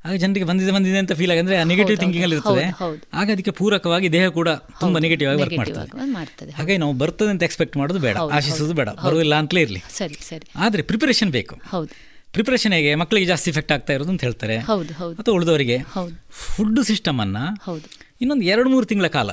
[0.05, 2.65] ಆಗ ಜನರಿಗೆ ಬಂದಿದೆ ಬಂದಿದೆ ಅಂತ ಫೀಲ್ ಆಗಿ ಅಂದ್ರೆ ನೆಗೆಟಿವ್ ಥಿಂಕಿಂಗ್ ಅಲ್ಲಿ ಇರ್ತದೆ.
[3.13, 5.57] ಆಗ ಅದಕ್ಕೆ ಪೂರಕವಾಗಿ ದೇಹ ಕೂಡ ತುಂಬಾ ನೆಗೆಟಿವ್ ಆಗಿ ವರ್ಕ್
[6.03, 6.51] ಮಾಡ್ತದೆ.
[6.51, 8.89] ಹಾಗೆ ನಾವು ಬರ್ತದೆ ಅಂತ ಎಕ್ಸ್ಪೆಕ್ಟ್ ಮಾಡೋದು ಬೇಡ ಆಶಿಸೋದು ಬೇಡ.
[8.89, 9.83] ಬರುವುದಿಲ್ಲ ಅಂತಲೇ ಇರಲಿ.
[9.97, 10.51] ಸರಿ ಸರಿ.
[10.55, 11.61] ಆದರೆ ಪ್ರಿಪರೇಷನ್ ಬೇಕು.
[11.69, 11.89] ಹೌದು.
[12.31, 12.95] ಪ್ರಿಪರೇಷನ್ ಹೇಗೆ?
[12.95, 14.59] ಮಕ್ಕಳಿಗೆ ಜಾಸ್ತಿ ಇಫೆಕ್ಟ್ ಆಗ್ತಾ ಇರೋದು ಅಂತ ಹೇಳ್ತಾರೆ.
[14.59, 15.15] ಹೌದು ಹೌದು.
[15.15, 15.77] ಅಥವಾ ಉಳಿದವರಿಗೆ?
[15.77, 16.23] ಹೌದು.
[16.29, 17.89] ಫುಡ್ ಸಿಸ್ಟಮ್ ಹೌದು.
[18.21, 19.29] ಇನ್ನೊಂದು ಎರಡು ಮೂರು ತಿಂಗಳ ಕಾಲ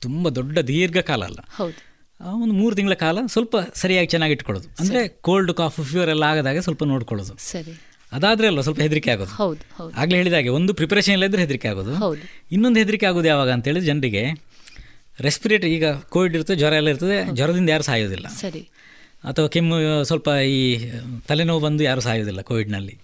[0.00, 1.38] ತುಂಬ ದೊಡ್ಡ ದೀರ್ಘ ಕಾಲ ಅಲ್ಲ.
[2.20, 4.68] ಒಂದು ಮೂರು ತಿಂಗಳ ಕಾಲ ಸ್ವಲ್ಪ ಸರಿಯಾಗಿ ಚೆನ್ನಾಗಿ ಇಟ್ಕೊಳ್ಳೋದು.
[4.80, 7.36] ಅಂದ್ರೆ ಕೋಲ್ಡ್ ಕಾಫ್ ಫೀವರ್ ಎಲ್ಲ ಆಗದಾಗೆ ಸ್ವಲ್ಪ ನೋಡ್ಕೊಳ್ಳೋದು.
[7.36, 7.89] ಸರಿ.
[8.12, 9.30] ಅದಾದ್ರೆ ಅಲ್ವಾ ಸ್ವಲ್ಪ ಹೆದರಿಕೆ ಆಗೋದು?
[9.30, 11.94] ಹೌದು ಹೇಳಿದ ಹಾಗೆ ಹೇಳಿದಾಗೆ ಒಂದು ಪ್ರಿಪರೇಷನ್ ಇಲ್ಲದ್ರೆ ಹೆದರಿಕೆ ಆಗೋದು.
[11.94, 12.20] ಹೌದು.
[12.52, 14.22] ಇನ್ನೊಂದು ಹೆದರಿಕೆ ಆಗೋದು ಯಾವಾಗ ಅಂತ ಹೇಳಿದ್ರೆ ಜನರಿಗೆ
[15.20, 18.26] ರೆಸ್ಪಿರೇಟರಿ ಈಗ ಕೋವಿಡ್ ಇರುತ್ತೆ ಜ್ವರ ಎಲ್ಲ ಇರ್ತದೆ ಜ್ವರದಿಂದ ಯಾರು ಸಾಯೋದಿಲ್ಲ.
[18.26, 18.60] ಸರಿ.
[19.24, 20.90] ಅಥವಾ ಕೆಮ್ಮು ಸ್ವಲ್ಪ ಈ
[21.28, 22.98] ತಲೆನೋವು ಬಂದು ಯಾರು ಸಾಯೋದಿಲ್ಲ ಕೋವಿಡ್ನಲ್ಲಿ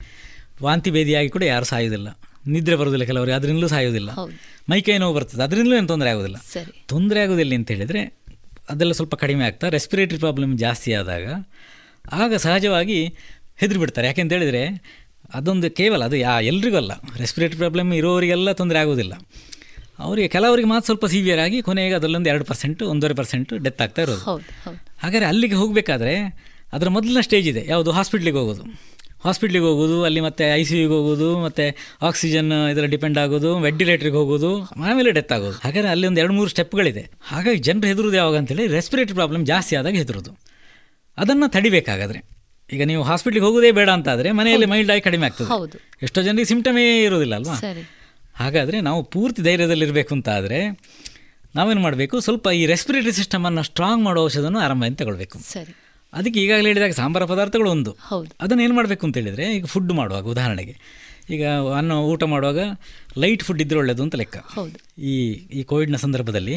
[0.62, 2.19] ವಾಂತಿ ಭೇದಿಯಾಗಿ ಕೂಡ ಯಾರು ಸಾಯೋದಿಲ್ಲ.
[2.47, 4.11] ನಿದ್ರೆ ಬರೋದಿಲ್ಲ ಕೆಲವರು ಅದರಿಂದಲೂ ಸಾಯೋದಿಲ್ಲ.
[4.70, 6.37] ಮೈಕೈ ನೋವು ಬರ್ತದೆ ಅದರಿಂದಲೂ ಏನು ತೊಂದರೆ ಆಗೋದಿಲ್ಲ.
[6.37, 6.85] ಸರಿ.
[6.89, 8.19] ತೊಂದರೆ ಆಗೋದಿಲ್ಲ ಅಂತ ಹೇಳಿದರೆ
[8.70, 11.47] ಅದೆಲ್ಲ ಸ್ವಲ್ಪ ಕಡಿಮೆ ಆಗ್ತಾ ರೆಸ್ಪಿರೇಟರಿ ಪ್ರಾಬ್ಲಮ್ ಜಾಸ್ತಿ ಆದಾಗ
[12.12, 13.15] ಆಗ ಸಹಜವಾಗಿ
[13.57, 14.62] ಹೆದರಿ ಬಿಡ್ತಾರೆ ಯಾಕೆಂತ ಹೇಳಿದರೆ
[15.35, 16.93] ಅದೊಂದು ಕೇವಲ ಅದು ಯಾ ಎಲ್ರಿಗೂ ಅಲ್ಲ.
[17.16, 19.15] ರೆಸ್ಪಿರೇಟರಿ ಪ್ರಾಬ್ಲಮ್ ಇರೋರಿಗೆಲ್ಲ ತೊಂದರೆ ಆಗೋದಿಲ್ಲ.
[19.99, 24.23] ಅವರಿಗೆ ಕೆಲವರಿಗೆ ಮಾತ್ರ ಸ್ವಲ್ಪ ಸಿವಿಯರ್ ಆಗಿ ಕೊನೆಗೆ ಅದರಲ್ಲೊಂದು ಎರಡು ಪರ್ಸೆಂಟ್ ಒಂದೂವರೆ ಪರ್ಸೆಂಟ್ ಡೆತ್ ಆಗ್ತಾ ಇರೋದು.
[24.99, 26.15] ಹಾಗಾದರೆ ಅಲ್ಲಿಗೆ ಹೋಗಬೇಕಾದ್ರೆ
[26.73, 27.62] ಅದರ ಮೊದಲನೇ ಸ್ಟೇಜ್ ಇದೆ.
[27.69, 27.91] ಯಾವುದು?
[27.91, 28.62] ಹಾಸ್ಪಿಟ್ಲಿಗೆ ಹೋಗೋದು.
[29.24, 31.65] ಹಾಸ್ಪಿಟ್ಲಿಗೆ ಹೋಗೋದು ಅಲ್ಲಿ ಮತ್ತೆ ಐ ಸಿ ಯುಗೆ ಹೋಗೋದು ಮತ್ತೆ
[32.03, 35.57] ಆಕ್ಸಿಜನ್ ಇದರ ಡಿಪೆಂಡ್ ಆಗೋದು ವೆಂಟಿಲೇಟರ್ಗೆ ಹೋಗೋದು ಆಮೇಲೆ ಡೆತ್ ಆಗೋದು.
[35.65, 39.95] ಹಾಗಾದ್ರೆ ಅಲ್ಲಿ ಒಂದು ಎರಡು ಮೂರು ಸ್ಟೆಪ್ಗಳಿದೆ ಹಾಗಾಗಿ ಜನರು ಹೆದರೋದು ಯಾವಾಗ ಅಂತೇಳಿ ರೆಸ್ಪಿರೇಟರಿ ಪ್ರಾಬ್ಲಮ್ ಜಾಸ್ತಿ ಆದಾಗ
[39.95, 40.33] ಹೆದರೋದು
[41.19, 42.35] ಅದನ್ನು ತಡಿಬೇಕಾಗಾದ್ರೆ.
[42.72, 45.48] ಈಗ ನೀವು ಹಾಸ್ಪಿಟ್ಲಿಗೆ ಹೋಗೋದೇ ಬೇಡ ಅಂತಾದರೆ ಮನೆಯಲ್ಲಿ ಮೈಲ್ಡ್ ಆಗಿ ಕಡಿಮೆ ಆಗ್ತದೆ.
[45.48, 45.78] ಹೌದು.
[46.02, 47.55] ಎಷ್ಟೋ ಜನರಿಗೆ ಸಿಂಪ್ಟಮೇ ಇರೋದಿಲ್ಲ ಅಲ್ವಾ?
[48.34, 50.68] ಹಾಗಾದರೆ ನಾವು ಪೂರ್ತಿ ಧೈರ್ಯದಲ್ಲಿರಬೇಕು ಅಂತ ಆದರೆ
[51.55, 52.20] ನಾವೇನು ಮಾಡಬೇಕು?
[52.20, 55.38] ಸ್ವಲ್ಪ ಈ ರೆಸ್ಪಿರೇಟರಿ ಸಿಸ್ಟಮನ್ನು ಸ್ಟ್ರಾಂಗ್ ಮಾಡೋ ಔಷಧವನ್ನು ಆರಂಭದಿಂದ ತಗೊಳ್ಬೇಕು.
[55.38, 55.76] ಸರಿ.
[56.12, 57.97] ಅದಕ್ಕೆ ಈಗಾಗಲೇ ಹೇಳಿದಾಗ ಸಾಂಬಾರ ಪದಾರ್ಥಗಳು ಒಂದು.
[58.01, 58.30] ಹೌದು.
[58.40, 60.76] ಅದನ್ನು ಏನು ಮಾಡಬೇಕು ಅಂತ ಹೇಳಿದರೆ ಈಗ ಫುಡ್ ಮಾಡುವಾಗ ಉದಾಹರಣೆಗೆ.
[61.30, 62.59] ಈಗ ಅನ್ನ ಊಟ ಮಾಡುವಾಗ
[63.18, 64.36] ಲೈಟ್ ಫುಡ್ ಇದ್ದರೆ ಒಳ್ಳೆಯದು ಅಂತ ಲೆಕ್ಕ.
[64.36, 65.02] ಹೌದು.
[65.02, 66.56] ಈ ಈ ಕೋವಿಡ್ನ ಸಂದರ್ಭದಲ್ಲಿ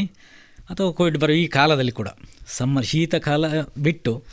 [0.69, 2.07] ಅಥವಾ ಕೋವಿಡ್ ಬರೋ ಈ ಕಾಲದಲ್ಲಿ ಕೂಡ.
[2.47, 3.45] ಸಮ್ಮರ್ ಶೀತ ಕಾಲ
[3.77, 4.23] ಬಿಟ್ಟು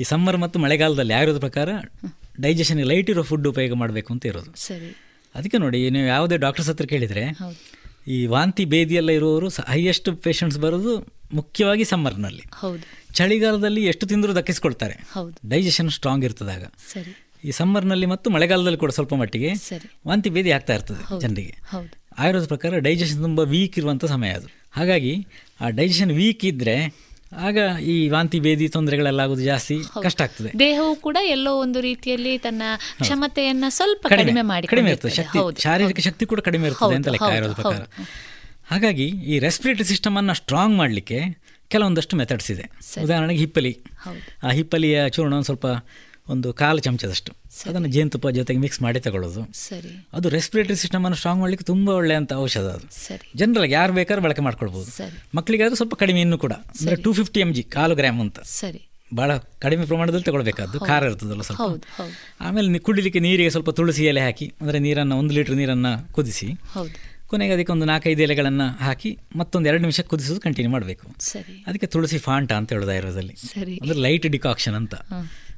[0.00, 1.68] ಈ ಸಮ್ಮರ್ ಮತ್ತು ಮಳೆಗಾಲದಲ್ಲಿ ಆಯುರ್ವೇದ ಪ್ರಕಾರ
[2.40, 4.50] ಡೈಜೆಷನ್ಗೆ ಲೈಟ್ ಇರೋ ಫುಡ್ ಉಪಯೋಗ ಮಾಡಬೇಕು ಅಂತ ಇರೋದು.
[4.56, 4.90] ಸರಿ.
[5.34, 7.24] ಅದಕ್ಕೆ ನೋಡಿ ನೀವು ಯಾವುದೇ ಡಾಕ್ಟರ್ಸ್ ಹತ್ರ ಕೇಳಿದರೆ
[8.06, 10.92] ಈ ವಾಂತಿ ಭೇದಿಯೆಲ್ಲ ಎಲ್ಲ ಇರುವವರು ಹೈಯೆಸ್ಟ್ ಪೇಷಂಟ್ಸ್ ಬರೋದು
[11.34, 12.44] ಮುಖ್ಯವಾಗಿ ಸಮ್ಮರ್ನಲ್ಲಿ.
[12.54, 12.82] ಹೌದು.
[13.14, 15.06] ಚಳಿಗಾಲದಲ್ಲಿ ಎಷ್ಟು ತಿಂದರೂ ದಕ್ಕಿಸ್ಕೊಳ್ತಾರೆ.
[15.12, 15.48] ಹೌದು.
[15.48, 16.64] ಡೈಜೆಷನ್ ಸ್ಟ್ರಾಂಗ್ ಇರ್ತದಾಗ.
[16.92, 17.26] ಸರಿ.
[17.44, 19.52] ಈ ಸಮ್ಮರ್ನಲ್ಲಿ ಮತ್ತು ಮಳೆಗಾಲದಲ್ಲಿ ಕೂಡ ಸ್ವಲ್ಪ ಮಟ್ಟಿಗೆ
[20.06, 21.58] ವಾಂತಿ ಭೇದಿ ಆಗ್ತಾ ಇರ್ತದೆ ಜನರಿಗೆ.
[21.64, 21.90] ಹೌದು.
[22.18, 24.46] ಆಯುರ್ವೇದ ಪ್ರಕಾರ ಡೈಜೆಷನ್ ತುಂಬ ವೀಕ್ ಇರುವಂಥ ಸಮಯ ಅದು.
[24.70, 25.26] ಹಾಗಾಗಿ
[25.60, 26.74] ಆ ಡೈಜೆಷನ್ ವೀಕ್ ಇದ್ದರೆ
[27.32, 30.58] ಆಗ ಈ ವಾಂತಿ ಭೇದಿ ತೊಂದರೆಗಳೆಲ್ಲ ಆಗೋದು ಜಾಸ್ತಿ ಕಷ್ಟ ಆಗ್ತದೆ.
[30.58, 32.62] ದೇಹವು ಕೂಡ ಎಲ್ಲೋ ಒಂದು ರೀತಿಯಲ್ಲಿ ತನ್ನ
[33.00, 35.14] ಕ್ಷಮತೆಯನ್ನ ಸ್ವಲ್ಪ ಕಡಿಮೆ ಮಾಡಿ ಕಡಿಮೆ ಇರ್ತದೆ.
[35.14, 37.82] ಶಕ್ತಿ ಶಾರೀರಿಕ ಶಕ್ತಿ ಕೂಡ ಕಡಿಮೆ ಇರ್ತದೆ ಅಂತ ಲೆಕ್ಕ ಇರೋದು ಪ್ರಕಾರ.
[38.66, 42.70] ಹಾಗಾಗಿ ಈ ರೆಸ್ಪಿರೇಟರಿ ಸಿಸ್ಟಮ್ ಅನ್ನ ಸ್ಟ್ರಾಂಗ್ ಮಾಡಲಿಕ್ಕೆ ಕೆಲವೊಂದಷ್ಟು ಮೆಥಡ್ಸ್ ಇದೆ.
[43.02, 43.78] ಉದಾಹರಣೆಗೆ ಹಿಪ್ಪಲಿ.
[44.42, 45.66] ಆ ಹಿಪ್ಪಲಿಯ ಚೂರ್ಣ ಒಂದು ಸ್ವಲ್ಪ
[46.30, 47.32] ಒಂದು ಕಾಲು ಚಮಚದಷ್ಟು.
[47.66, 49.52] ಅದನ್ನು ಜೇನುತುಪ್ಪ ಜೊತೆಗೆ ಮಿಕ್ಸ್ ಮಾಡಿ ತಗೊಳ್ಳೋದು.
[49.52, 50.06] ಸರಿ.
[50.12, 53.06] ಅದು ರೆಸ್ಪಿರೇಟರಿ ಸಿಸ್ಟಮನ್ನು ಸ್ಟ್ರಾಂಗ್ ಮಾಡಲಿಕ್ಕೆ ತುಂಬ ಒಳ್ಳೆಯಂಥ ಔಷಧ ಅದು.
[53.06, 53.32] ಸರಿ.
[53.36, 54.84] ಜನರಲ್ ಯಾರು ಬೇಕಾದ್ರೂ ಬಳಕೆ ಮಾಡ್ಕೊಳ್ಬೋದು.
[54.84, 56.52] ಮಕ್ಕಳಿಗೆ ಮಕ್ಕಳಿಗಾದ್ರೂ ಸ್ವಲ್ಪ ಕಡಿಮೆ ಇನ್ನು ಕೂಡ.
[56.52, 58.40] ಅಂದರೆ ಟೂ ಫಿಫ್ಟಿ ಎಂ ಜಿ ಕಾಲು ಗ್ರಾಮ್ ಅಂತ.
[58.40, 58.88] ಸರಿ.
[59.16, 60.80] ಭಾಳ ಕಡಿಮೆ ಪ್ರಮಾಣದಲ್ಲಿ ತಗೊಳ್ಬೇಕಾದ್ದು.
[60.80, 61.60] ಖಾರ ಇರ್ತದಲ್ಲ ಸ್ವಲ್ಪ.
[62.40, 66.46] ಆಮೇಲೆ ನಿ- ಕುಡಿಲಿಕ್ಕೆ ನೀರಿಗೆ ಸ್ವಲ್ಪ ತುಳಸಿ ಎಲೆ ಹಾಕಿ ಅಂದರೆ ನೀರನ್ನು ಒಂದು ಲೀಟ್ರ್ ನೀರನ್ನು ಕುದಿಸಿ.
[67.26, 71.06] ಕೊನೆಗೆ ಅದಕ್ಕೆ ಒಂದು ನಾಲ್ಕೈದು ಎಲೆಗಳನ್ನು ಹಾಕಿ ಮತ್ತೊಂದು ಎರಡು ನಿಮಿಷ ಕುದಿಸೋದು ಕಂಟಿನ್ಯೂ ಮಾಡಬೇಕು.
[71.18, 71.64] ಸರಿ.
[71.66, 73.32] ಅದಕ್ಕೆ ತುಳಸಿ ಫಾಂಟ ಅಂತ ಹೇಳೋದು ಆಯುರ್ವೇದದಲ್ಲಿ
[73.82, 74.94] ಅಂದರೆ ಲೈಟ್ ಡಿಕಾಕ್ಷನ್ ಅಂತ.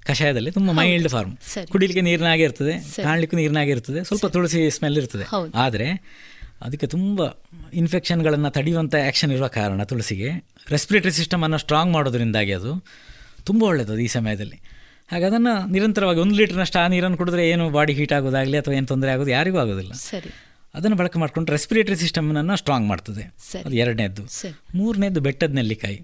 [0.07, 1.37] ಕಷಾಯದಲ್ಲಿ ತುಂಬ ಮೈಲ್ಡ್ ಫಾರ್ಮ್.
[1.69, 3.03] ಕುಡಿಲಿಕ್ಕೆ ನೀರಿನಾಗೆ ಇರ್ತದೆ.
[3.03, 5.25] ಕಾಣಲಿಕ್ಕೂ ನೀರಿನಾಗೆ ಇರ್ತದೆ ಸ್ವಲ್ಪ ತುಳಸಿ ಸ್ಮೆಲ್ ಇರ್ತದೆ.
[5.55, 5.89] ಆದರೆ
[6.61, 7.23] ಅದಕ್ಕೆ ತುಂಬ
[7.73, 10.31] ಇನ್ಫೆಕ್ಷನ್ಗಳನ್ನು ತಡೆಯುವಂಥ ಆ್ಯಕ್ಷನ್ ಇರುವ ಕಾರಣ ತುಳಸಿಗೆ
[10.71, 12.85] ರೆಸ್ಪಿರೇಟರಿ ಸಿಸ್ಟಮನ್ನು ಸ್ಟ್ರಾಂಗ್ ಮಾಡೋದ್ರಿಂದಾಗಿ ಅದು
[13.45, 14.61] ತುಂಬ ಒಳ್ಳೆಯದು ಈ ಸಮಯದಲ್ಲಿ.
[15.13, 19.11] ಹಾಗೆ ಅದನ್ನು ನಿರಂತರವಾಗಿ ಒಂದು ಲೀಟ್ರ್ನಷ್ಟು ಆ ನೀರನ್ನು ಕುಡಿದ್ರೆ ಏನು ಬಾಡಿ ಹೀಟ್ ಆಗೋದಾಗಲಿ ಅಥವಾ ಏನು ತೊಂದರೆ
[19.11, 19.93] ಆಗೋದು ಯಾರಿಗೂ ಆಗೋದಿಲ್ಲ.
[19.93, 20.35] ಸರಿ.
[20.75, 23.23] ಅದನ್ನು ಬಳಕೆ ಮಾಡಿಕೊಂಡು ರೆಸ್ಪಿರೇಟರಿ ಸಿಸ್ಟಮನ್ನು ಸ್ಟ್ರಾಂಗ್ ಮಾಡ್ತದೆ.
[23.65, 24.23] ಅದು ಎರಡನೇದ್ದು.
[24.75, 26.03] ಮೂರನೇದ್ದು ಬೆಟ್ಟದ ನೆಲ್ಲಿಕಾಯಿ.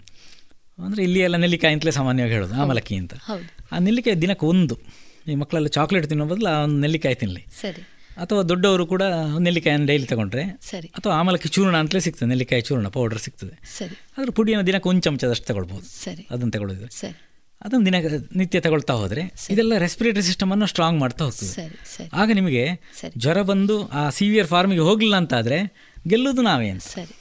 [0.85, 3.15] ಅಂದರೆ ಇಲ್ಲಿ ಎಲ್ಲ ನೆಲ್ಲಿಕಾಯಿ ಅಂತಲೇ ಸಾಮಾನ್ಯವಾಗಿ ಹೇಳೋದು ಆಮಲಕ್ಕಿ ಅಂತ.
[3.15, 3.67] ಹೌದು.
[3.73, 4.79] ಆ ನೆಲ್ಲಿಕಾಯಿ ದಿನಕ್ಕೆ ಒಂದು.
[5.27, 7.83] ಈ ಮಕ್ಕಳೆಲ್ಲ ಚಾಕ್ಲೇಟ್ ತಿನ್ನೋ ಬದಲು ಆ ಒಂದು ನೆಲ್ಲಿಕಾಯಿ ತಿನ್ನಲಿ ಸರಿ.
[8.17, 9.03] ಅಥವಾ ದೊಡ್ಡವರು ಕೂಡ
[9.39, 10.89] ನೆಲ್ಲಿಕಾಯನ್ನು ಡೈಲಿ ತಗೊಂಡ್ರೆ ಸರಿ.
[10.89, 13.61] ಅಥವಾ ಆಮಲಕ್ಕಿ ಚೂರ್ಣ ಅಂತಲೇ ಸಿಗ್ತದೆ ನೆಲ್ಲಿಕಾಯಿ ಚೂರ್ಣ ಪೌಡರ್ ಸಿಗ್ತದೆ.
[13.79, 14.05] ಸರಿ.
[14.19, 16.05] ಅದ್ರ ಪುಡಿಯನ್ನು ದಿನಕ್ಕೆ ಒಂದು ಚಮಚದಷ್ಟು ತಗೊಳ್ಬೋದು.
[16.05, 16.27] ಸರಿ.
[16.31, 17.25] ಅದನ್ನು ತಗೊಳ್ಳೋದು ಸರಿ.
[17.65, 17.95] ಅದನ್ನು ದಿನ
[18.37, 21.49] ನಿತ್ಯ ತಗೊಳ್ತಾ ಹೋದರೆ ಇದೆಲ್ಲ ರೆಸ್ಪಿರೇಟರಿ ಸಿಸ್ಟಮನ್ನು ಸ್ಟ್ರಾಂಗ್ ಮಾಡ್ತಾ ಹೋಗ್ತದೆ.
[21.49, 22.11] ಸರಿ ಸರಿ.
[22.13, 22.81] ಆಗ ನಿಮಗೆ.
[23.19, 25.73] ಜ್ವರ ಬಂದು ಆ ಸಿವಿಯರ್ ಫಾರ್ಮಿಗೆ ಹೋಗಲಿಲ್ಲ ಅಂತಾದರೆ
[26.09, 26.81] ಗೆಲ್ಲೋದು ನಾವೇನು?
[26.81, 27.17] ಸರಿ.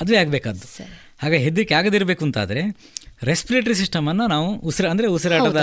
[0.00, 0.76] ಅದುವೇ ಆಗಬೇಕಾದ್ದು.
[0.76, 1.07] ಸರಿ.
[1.22, 2.62] ಹಾಗೆ ಹೆದರಿಕೆ ಆಗದಿರಬೇಕು ಅಂತಾದರೆ
[3.28, 5.62] ರೆಸ್ಪಿರೇಟರಿ ಸಿಸ್ಟಮನ್ನು ನಾವು ಉಸಿರ ಅಂದರೆ ಉಸಿರಾಟದ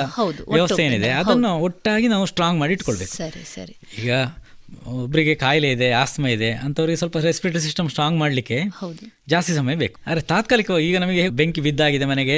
[0.55, 1.11] ವ್ಯವಸ್ಥೆ ಏನಿದೆ.
[1.19, 3.13] ಅದನ್ನು ಒಟ್ಟಾಗಿ ನಾವು ಸ್ಟ್ರಾಂಗ್ ಮಾಡಿ ಇಟ್ಕೊಳ್ಬೇಕು.
[3.21, 3.75] ಸರಿ ಸರಿ.
[4.01, 4.11] ಈಗ
[4.93, 9.03] ಒಬ್ಬರಿಗೆ ಕಾಯಿಲೆ ಇದೆ ಆಸ್ಮ ಇದೆ ಅಂಥವ್ರಿಗೆ ಸ್ವಲ್ಪ ರೆಸ್ಪಿರೇಟರಿ ಸಿಸ್ಟಮ್ ಸ್ಟ್ರಾಂಗ್ ಮಾಡಲಿಕ್ಕೆ ಹೌದು.
[9.33, 9.97] ಜಾಸ್ತಿ ಸಮಯ ಬೇಕು.
[10.07, 12.37] ಆದರೆ ತಾತ್ಕಾಲಿಕವಾಗಿ ಈಗ ನಮಗೆ ಬೆಂಕಿ ಬಿದ್ದಾಗಿದೆ ಮನೆಗೆ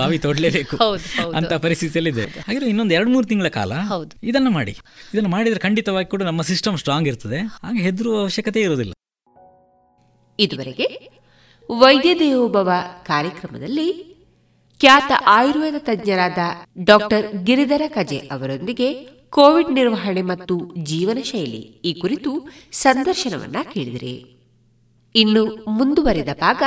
[0.00, 2.26] ಬಾವಿ ತೋಡ್ಲೇಬೇಕು ಅಂತ ಪರಿಸ್ಥಿತಿಯಲ್ಲಿ ಅಂತ ಪರಿಸ್ಥಿತಿಯಲ್ಲಿದೆ.
[2.48, 4.12] ಹಾಗೆ ಇನ್ನೊಂದು ಎರಡು ಮೂರು ತಿಂಗಳ ಕಾಲ ಹೌದು.
[4.30, 4.74] ಇದನ್ನು ಮಾಡಿ.
[5.14, 7.40] ಇದನ್ನು ಮಾಡಿದರೆ ಖಂಡಿತವಾಗಿ ಕೂಡ ನಮ್ಮ ಸಿಸ್ಟಮ್ ಸ್ಟ್ರಾಂಗ್ ಇರ್ತದೆ.
[7.64, 8.94] ಹಾಗೆ ಹೆದರುವ ಅವಶ್ಯಕತೆ ಇರೋದಿಲ್ಲ
[10.38, 10.88] ಇದುವರೆಗೆ
[11.70, 12.72] ವೈದ್ಯ ದೇವೋಭವ
[13.02, 14.12] ಕಾರ್ಯಕ್ರಮದಲ್ಲಿ
[14.80, 16.38] ಖ್ಯಾತ ಆಯುರ್ವೇದ ತಜ್ಞರಾದ
[16.84, 18.92] ಡಾಕ್ಟರ್ ಗಿರಿಧರ ಕಜೆ ಅವರೊಂದಿಗೆ
[19.30, 22.30] ಕೋವಿಡ್ ನಿರ್ವಹಣೆ ಮತ್ತು ಜೀವನ ಶೈಲಿ ಈ ಕುರಿತು
[22.72, 24.36] ಸಂದರ್ಶನವನ್ನ ಕೇಳಿದಿರಿ.
[25.14, 26.62] ಇನ್ನು ಮುಂದುವರೆದ ಭಾಗ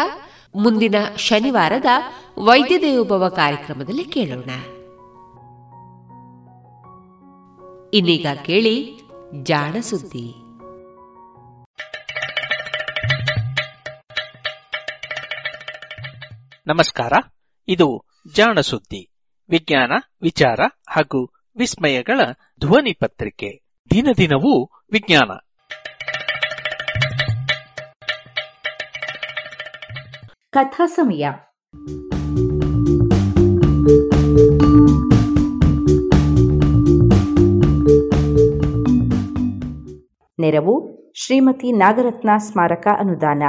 [0.55, 1.85] ಮುಂದಿನ ಶನಿವಾರದ
[2.39, 4.49] ವೈದ್ಯ ದೇವೋಭವ ಕಾರ್ಯಕ್ರಮದಲ್ಲಿ ಕೇಳೋಣ.
[7.93, 8.99] ಇನ್ನೀಗ ಕೇಳಿ
[9.43, 10.44] ಜಾಣ ಸುದ್ದಿ.
[16.67, 17.13] ನಮಸ್ಕಾರ.
[17.67, 18.03] ಇದು
[18.35, 19.11] ಜಾಣ ಸುದ್ದಿ,
[19.49, 20.59] ವಿಜ್ಞಾನ, ವಿಚಾರ
[20.89, 22.19] ಹಾಗೂ ವಿಸ್ಮಯಗಳ
[22.59, 23.63] ಧ್ವನಿ ಪತ್ರಿಕೆ.
[23.91, 25.27] ದಿನ ದಿನವೂ ವಿಜ್ಞಾನ.
[30.49, 31.29] ಕಥಾ ಸಮಯ.
[40.39, 43.43] ನೆರವು ಶ್ರೀಮತಿ ನಾಗರತ್ನ ಸ್ಮಾರಕ ಅನುದಾನ.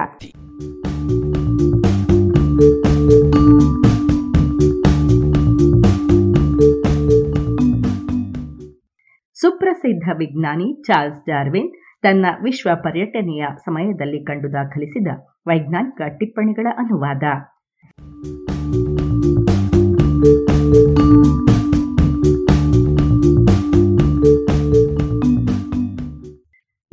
[9.41, 15.09] ಸುಪ್ರಸಿದ್ಧ ವಿಜ್ಞಾನಿ ಚಾರ್ಲ್ಸ್ ಡಾರ್ವಿನ್ ತನ್ನ ವಿಶ್ವ ಪರ್ಯಟನೆಯ ಸಮಯದಲ್ಲಿ ಕಂಡು ದಾಖಲಿಸಿದ
[15.47, 17.23] ವೈಜ್ಞಾನಿಕ ಟಿಪ್ಪಣಿಗಳ ಅನುವಾದ.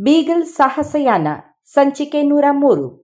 [0.01, 1.27] ಬೀಗಲ್ ಸಾಹಸಯಾನ,
[1.65, 3.02] ಸಂಚಿಕೆ ನೂರ ಮೂರು.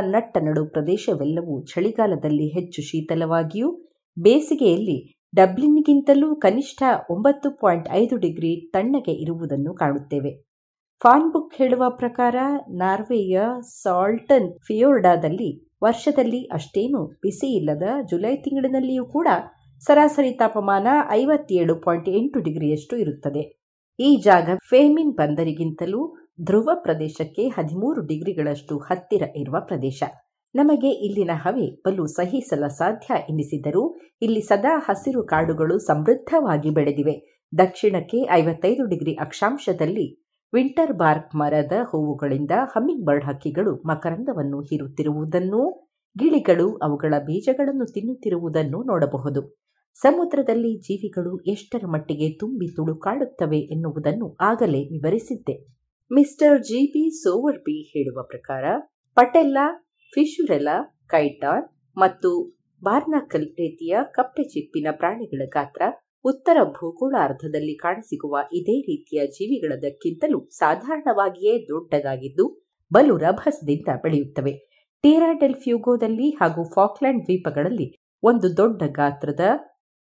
[0.00, 3.70] ನಟ್ಟ ನಡು ಪ್ರದೇಶವೆಲ್ಲವೂ ಚಳಿಗಾಲದಲ್ಲಿ ಹೆಚ್ಚು ಶೀತಲವಾಗಿಯೂ,
[4.18, 10.54] ಬೇಸಿಗೆಯಲ್ಲಿ ಡಬ್ಲಿನ್ಗಿಂತಲೂ ಕನಿಷ್ಠ ಒಂಬತ್ತು ಪಾಯಿಂಟ್ ಐದು ಡಿಗ್ರಿ ತಣ್ಣಗೆ ಇರುವುದನ್ನು ಕಾಣುತ್ತೇವೆ.
[11.02, 12.36] ಫಾನ್ ಬುಕ್ ಹೇಳುವ ಪ್ರಕಾರ,
[12.68, 19.28] ನಾರ್ವೆಯ ಸಾಲ್ಟನ್ ಫಿಯೋರ್ಡಾದಲ್ಲಿ ವರ್ಷದಲ್ಲಿ ಅಷ್ಟೇನು ಬಿಸಿ ಇಲ್ಲದ ಜುಲೈ ತಿಂಗಳಿನಲ್ಲಿಯೂ ಕೂಡ
[19.80, 23.64] ಸರಾಸರಿ ತಾಪಮಾನ ಐವತ್ತೇಳು ಪಾಯಿಂಟ್ ಎಂಟು ಡಿಗ್ರಿಯಷ್ಟು ಇರುತ್ತದೆ.
[24.00, 30.02] ಈ ಜಾಗ ಫೇಮಿನ್ ಬಂದರಿಗಿಂತಲೂ ಧ್ರುವ ಪ್ರದೇಶಕ್ಕೆ ಹದಿಮೂರು ಡಿಗ್ರಿಗಳಷ್ಟು ಹತ್ತಿರ ಇರುವ ಪ್ರದೇಶ.
[30.54, 37.46] ನಮಗೆ ಇಲ್ಲಿನ ಹವೆ ಬಲು ಸಹಿಸಲ ಸಾಧ್ಯ ಎನಿಸಿದರೂ ಇಲ್ಲಿ ಸದಾ ಹಸಿರು ಕಾಡುಗಳು ಸಮೃದ್ಧವಾಗಿ ಬೆಳೆದಿವೆ.
[37.58, 40.24] ದಕ್ಷಿಣಕ್ಕೆ ಐವತ್ತೈದು ಡಿಗ್ರಿ ಅಕ್ಷಾಂಶದಲ್ಲಿ
[40.54, 49.64] ವಿಂಟರ್ ಬಾರ್ಕ್ ಮರದ ಹೂವುಗಳಿಂದ ಹಮ್ಮಿಂಗ್ ಬರ್ಡ್ ಹಕ್ಕಿಗಳು ಮಕರಂದವನ್ನು ಹೀರುತ್ತಿರುವುದನ್ನೂ, ಗಿಳಿಗಳು ಅವುಗಳ ಬೀಜಗಳನ್ನು ತಿನ್ನುತ್ತಿರುವುದನ್ನು ನೋಡಬಹುದು.
[49.94, 55.83] ಸಮುದ್ರದಲ್ಲಿ ಜೀವಿಗಳು ಎಷ್ಟರ ಮಟ್ಟಿಗೆ ತುಂಬಿ ತುಳುಕಾಡುತ್ತವೆ ಎನ್ನುವುದನ್ನು ಆಗಲೇ ವಿವರಿಸಿದ್ದೆ.
[56.10, 58.64] ಮಿಸ್ಟರ್ ಜಿ ಪಿ ಸೋವರ್ಬಿ ಹೇಳುವ ಪ್ರಕಾರ
[59.16, 59.64] ಪಟೆಲ್ಲಾ
[60.12, 61.64] ಫಿಶುರೆಲಾ ಕೈಟಾನ್
[61.96, 62.30] ಮತ್ತು
[62.82, 65.82] ಬಾರ್ನಾಕಲ್ ರೀತಿಯ ಕಪ್ಪೆ ಚಿಪ್ಪಿನ ಪ್ರಾಣಿಗಳ ಗಾತ್ರ
[66.24, 74.52] ಉತ್ತರ ಭೂಗೋಳಾರ್ಧದಲ್ಲಿ ಕಾಣಸಿಗುವ ಇದೇ ರೀತಿಯ ಜೀವಿಗಳದಕ್ಕಿಂತಲೂ ಸಾಧಾರಣವಾಗಿಯೇ ದೊಡ್ಡದಾಗಿದ್ದು, ಬಲು ರಭಸದಿಂದ ಬೆಳೆಯುತ್ತವೆ.
[75.04, 77.88] ಟೀರಾಡೆಲ್ ಫ್ಯೂಗೋದಲ್ಲಿ ಹಾಗೂ ಫಾಕ್ಲ್ಯಾಂಡ್ ದ್ವೀಪಗಳಲ್ಲಿ
[78.22, 79.40] ಒಂದು ದೊಡ್ಡ ಗಾತ್ರದ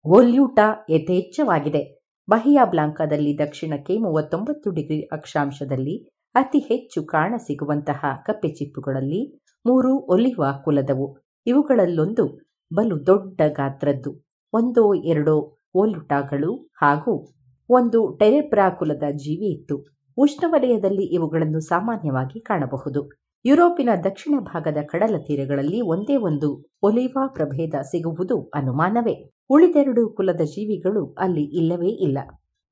[0.05, 0.59] ಓಲ್ಯೂಟ
[0.89, 2.00] ಯಥೇಚ್ಛವಾಗಿದೆ.
[2.29, 5.95] ಬಹಿಯಾ ಬ್ಲಾಂಕಾದಲ್ಲಿ ದಕ್ಷಿಣಕ್ಕೆ ಮೂವತ್ತೊಂಬತ್ತು ಡಿಗ್ರಿ ಅಕ್ಷಾಂಶದಲ್ಲಿ
[6.35, 11.17] ಅತಿ ಹೆಚ್ಚು ಕಾಣಸಿಗುವಂತಹ ಕಪ್ಪೆ ಚಿಪ್ಪುಗಳಲ್ಲಿ ಮೂರು ಒಲಿವಾ ಕುಲದವು.
[11.47, 12.25] ಇವುಗಳಲ್ಲೊಂದು
[12.73, 14.11] ಬಲು ದೊಡ್ಡ ಗಾತ್ರದ್ದು.
[14.53, 17.33] ಒಂದೋ ಎರಡೋ ಓಲುಟಾಗಳು ಹಾಗೂ
[17.69, 19.85] ಒಂದು ಟೆರೆಬ್ರಾ ಕುಲದ ಜೀವಿ ಇತ್ತು.
[20.17, 23.09] ಉಷ್ಣವಲಯದಲ್ಲಿ ಇವುಗಳನ್ನು ಸಾಮಾನ್ಯವಾಗಿ ಕಾಣಬಹುದು.
[23.45, 29.15] ಯುರೋಪಿನ ದಕ್ಷಿಣ ಭಾಗದ ಕಡಲ ತೀರಗಳಲ್ಲಿ ಒಂದೇ ಒಂದು ಒಲಿವಾ ಪ್ರಭೇದ ಸಿಗುವುದು ಅನುಮಾನವೇ.
[29.53, 32.17] ಉಳಿದೆರಡು ಕುಲದ ಜೀವಿಗಳು ಅಲ್ಲಿ ಇಲ್ಲವೇ ಇಲ್ಲ.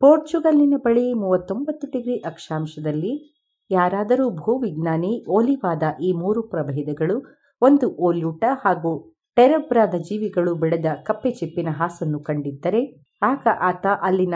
[0.01, 3.13] ಪೋರ್ಚುಗಲ್ಲಿನ ಬಳಿ ಮೂವತ್ತೊಂಬತ್ತು ಡಿಗ್ರಿ ಅಕ್ಷಾಂಶದಲ್ಲಿ
[3.71, 7.17] ಯಾರಾದರೂ ಭೂವಿಜ್ಞಾನಿ, ಓಲಿವಾದ ಈ ಮೂರು ಪ್ರಭೇದಗಳು,
[7.61, 8.91] ಒಂದು ಓಲ್ಯೂಟ ಹಾಗೂ
[9.35, 12.81] ಟೆರಬ್ರಾದ ಜೀವಿಗಳು ಬೆಳೆದ ಕಪ್ಪೆ ಚಿಪ್ಪಿನ ಹಾಸನ್ನು ಕಂಡಿದ್ದರೆ,
[13.21, 14.33] ಆಗ ಆತ ಅಲ್ಲಿನ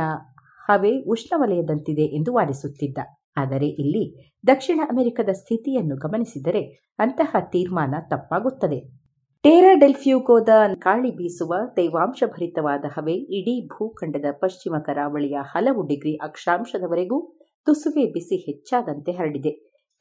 [0.69, 2.99] ಹವೆ ಉಷ್ಣವಲಯದಂತಿದೆ ಎಂದು ವಾದಿಸುತ್ತಿದ್ದ.
[3.37, 4.03] ಆದರೆ ಇಲ್ಲಿ
[4.47, 6.61] ದಕ್ಷಿಣ ಅಮೆರಿಕದ ಸ್ಥಿತಿಯನ್ನು ಗಮನಿಸಿದರೆ
[6.99, 9.02] ಅಂತಹ ತೀರ್ಮಾನ ತಪ್ಪಾಗುತ್ತದೆ.
[9.43, 10.51] ಟೇರಾಡೆಲ್ಫ್ಯೂಗೋದ
[10.83, 17.17] ಗಾಳಿ ಬೀಸುವ ತೇವಾಂಶಭರಿತವಾದ ಹವೆ ಇಡೀ ಭೂಖಂಡದ ಪಶ್ಚಿಮ ಕರಾವಳಿಯ ಹಲವು ಡಿಗ್ರಿ ಅಕ್ಷಾಂಶದವರೆಗೂ
[17.67, 19.51] ತುಸುವೆ ಬಿಸಿ ಹೆಚ್ಚಾದಂತೆ ಹರಡಿದೆ.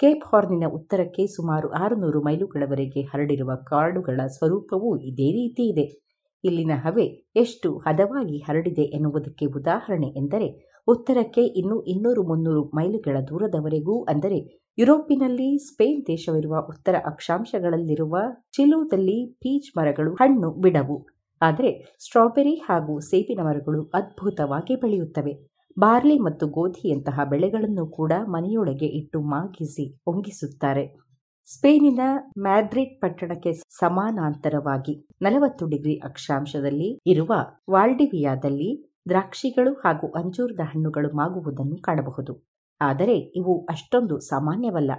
[0.01, 5.87] ಕೇಪ್ ಹಾರ್ನಿನ ಉತ್ತರಕ್ಕೆ ಸುಮಾರು ಆರುನೂರು ಮೈಲುಗಳವರೆಗೆ ಹರಡಿರುವ ಕಾಡುಗಳ ಸ್ವರೂಪವೂ ಇದೇ ರೀತಿ ಇದೆ.
[6.45, 7.07] ಇಲ್ಲಿನ ಹವೆ
[7.37, 10.49] ಎಷ್ಟು ಹದವಾಗಿ ಹರಡಿದೆ ಎನ್ನುವುದಕ್ಕೆ ಉದಾಹರಣೆ ಎಂದರೆ,
[10.89, 14.39] ಉತ್ತರಕ್ಕೆ ಇನ್ನೂ ಇನ್ನೂರು ಮುನ್ನೂರು ಮೈಲುಗಳ ದೂರದವರೆಗೂ ಅಂದರೆ
[14.79, 18.17] ಯುರೋಪಿನಲ್ಲಿ ಸ್ಪೇನ್ ದೇಶವಿರುವ ಉತ್ತರ ಅಕ್ಷಾಂಶಗಳಲ್ಲಿರುವ
[18.53, 20.97] ಚಿಲುದಲ್ಲಿ ಪೀಚ್ ಮರಗಳು ಹಣ್ಣು ಬಿಡವು.
[21.41, 21.71] ಆದರೆ
[22.01, 25.33] ಸ್ಟ್ರಾಬೆರಿ ಹಾಗೂ ಸೇಬಿನ ಮರಗಳು ಅದ್ಭುತವಾಗಿ ಬೆಳೆಯುತ್ತವೆ.
[25.79, 30.85] ಬಾರ್ಲಿ ಮತ್ತು ಗೋಧಿಯಂತಹ ಬೆಳೆಗಳನ್ನು ಕೂಡ ಮನೆಯೊಳಗೆ ಇಟ್ಟು ಮಾಗಿಸಿ ಒಂಗಿಸುತ್ತಾರೆ
[31.49, 32.01] ಸ್ಪೇನಿನ
[32.39, 37.33] ಮ್ಯಾಡ್ರಿಡ್ ಪಟ್ಟಣಕ್ಕೆ ಸಮಾನಾಂತರವಾಗಿ ನಲವತ್ತು ಡಿಗ್ರಿ ಅಕ್ಷಾಂಶದಲ್ಲಿ ಇರುವ
[37.71, 38.71] ವಾಲ್ಡಿವಿಯಾದಲ್ಲಿ
[39.09, 42.35] ದ್ರಾಕ್ಷಿಗಳು ಹಾಗೂ ಅಂಜೂರದ ಹಣ್ಣುಗಳು ಮಾಗುವುದನ್ನು ಕಾಣಬಹುದು.
[42.83, 44.91] ಆದರೆ ಇವು ಅಷ್ಟೊಂದು ಸಾಮಾನ್ಯವಲ್ಲ.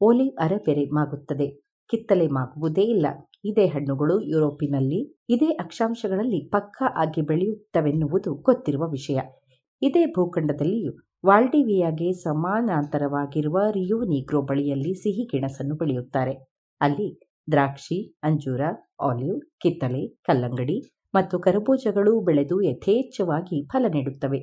[0.00, 1.46] ಓಲಿವ್ ಅರಬೆರೆ ಮಾಗುತ್ತದೆ.
[1.90, 3.06] ಕಿತ್ತಲೆ ಮಾಗುವುದೇ ಇಲ್ಲ.
[3.44, 9.20] ಇದೇ ಹಣ್ಣುಗಳು ಯುರೋಪಿನಲ್ಲಿ ಇದೇ ಅಕ್ಷಾಂಶಗಳಲ್ಲಿ ಪಕ್ಕಾ ಆಗಿ ಬೆಳೆಯುತ್ತವೆನ್ನುವುದು ಗೊತ್ತಿರುವ ವಿಷಯ.
[9.82, 10.92] ಇದೇ ಭೂಖಂಡದಲ್ಲಿಯೂ
[11.26, 16.34] ವಾಲ್ಡಿವಿಯಾಗೆ ಸಮಾನಾಂತರವಾಗಿರುವ ರಿಯೋ ನೀಗ್ರೋ ಬಳಿಯಲ್ಲಿ ಸಿಹಿ ಗೆಣಸನ್ನು ಬೆಳೆಯುತ್ತಾರೆ.
[16.80, 17.20] ಅಲ್ಲಿ
[17.50, 18.60] ದ್ರಾಕ್ಷಿ, ಅಂಜೂರ
[19.02, 20.78] ಆಲಿವ್ ಕಿತ್ತಳೆ ಕಲ್ಲಂಗಡಿ
[21.14, 24.40] ಮತ್ತು ಕರಬೂಜಗಳು ಬೆಳೆದು ಯಥೇಚ್ಛವಾಗಿ ಫಲ ನೀಡುತ್ತವೆ.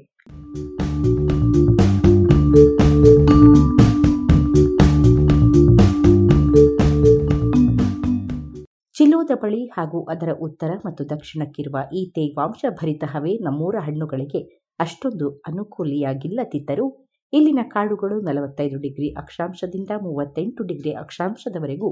[9.29, 14.39] ಚಿಲೋದ ಬಳಿ ಹಾಗೂ ಅದರ ಉತ್ತರ ಮತ್ತು ದಕ್ಷಿಣಕ್ಕಿರುವ ಈ ತೇವಾಂಶ ಭರಿತ ಹವೆ ನಮ್ಮೂರ ಹಣ್ಣುಗಳಿಗೆ
[14.79, 16.85] ಅಷ್ಟೊಂದು ಅನುಕೂಲಿಯಾಗಿಲ್ಲದಿದ್ದರೂ
[17.33, 21.89] ಇಲ್ಲಿನ ಕಾಡುಗಳು ನಲವತ್ತೈದು ಡಿಗ್ರಿ ಅಕ್ಷಾಂಶದಿಂದ ಮೂವತ್ತೆಂಟು ಡಿಗ್ರಿ ಅಕ್ಷಾಂಶದವರೆಗೂ